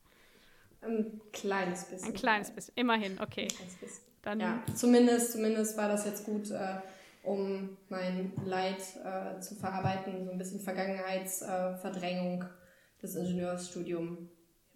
Ein 0.83 1.21
kleines 1.33 1.85
bisschen. 1.85 2.09
Ein 2.09 2.15
kleines 2.15 2.51
bisschen, 2.51 2.75
immerhin, 2.77 3.19
okay. 3.21 3.43
Ein 3.43 3.49
kleines 3.49 3.75
bisschen. 3.77 4.05
Dann 4.23 4.41
ja, 4.41 4.63
zumindest, 4.75 5.33
zumindest 5.33 5.77
war 5.77 5.89
das 5.89 6.05
jetzt 6.05 6.25
gut, 6.25 6.51
äh, 6.51 6.81
um 7.23 7.77
mein 7.89 8.33
Leid 8.45 8.81
äh, 9.05 9.41
zu 9.41 9.55
verarbeiten, 9.55 10.25
so 10.25 10.33
ein 10.33 10.39
bisschen 10.39 10.61
Vergangenheitsverdrängung 10.61 12.43
äh, 12.43 13.03
des 13.03 13.15
Ingenieursstudiums 13.15 14.19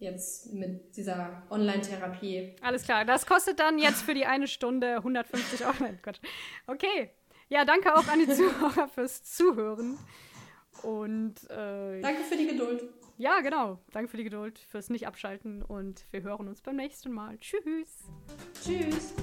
jetzt 0.01 0.51
mit 0.53 0.95
dieser 0.97 1.43
Online-Therapie. 1.49 2.55
Alles 2.61 2.83
klar, 2.83 3.05
das 3.05 3.25
kostet 3.25 3.59
dann 3.59 3.77
jetzt 3.77 4.01
für 4.01 4.13
die 4.13 4.25
eine 4.25 4.47
Stunde 4.47 4.97
150 4.97 5.65
Euro. 5.65 5.75
Nein, 5.79 5.99
Gott. 6.01 6.19
Okay. 6.67 7.11
Ja, 7.49 7.65
danke 7.65 7.93
auch 7.93 8.07
an 8.07 8.19
die 8.19 8.27
Zuhörer 8.27 8.87
fürs 8.87 9.23
Zuhören. 9.23 9.97
Und 10.83 11.35
äh, 11.49 12.01
danke 12.01 12.23
für 12.23 12.37
die 12.37 12.47
Geduld. 12.47 12.83
Ja, 13.17 13.39
genau. 13.41 13.79
Danke 13.91 14.09
für 14.09 14.17
die 14.17 14.23
Geduld, 14.23 14.59
fürs 14.59 14.89
Nicht-Abschalten 14.89 15.61
und 15.63 16.05
wir 16.11 16.23
hören 16.23 16.47
uns 16.47 16.61
beim 16.61 16.75
nächsten 16.75 17.11
Mal. 17.11 17.37
Tschüss. 17.39 18.09
Tschüss. 18.63 19.13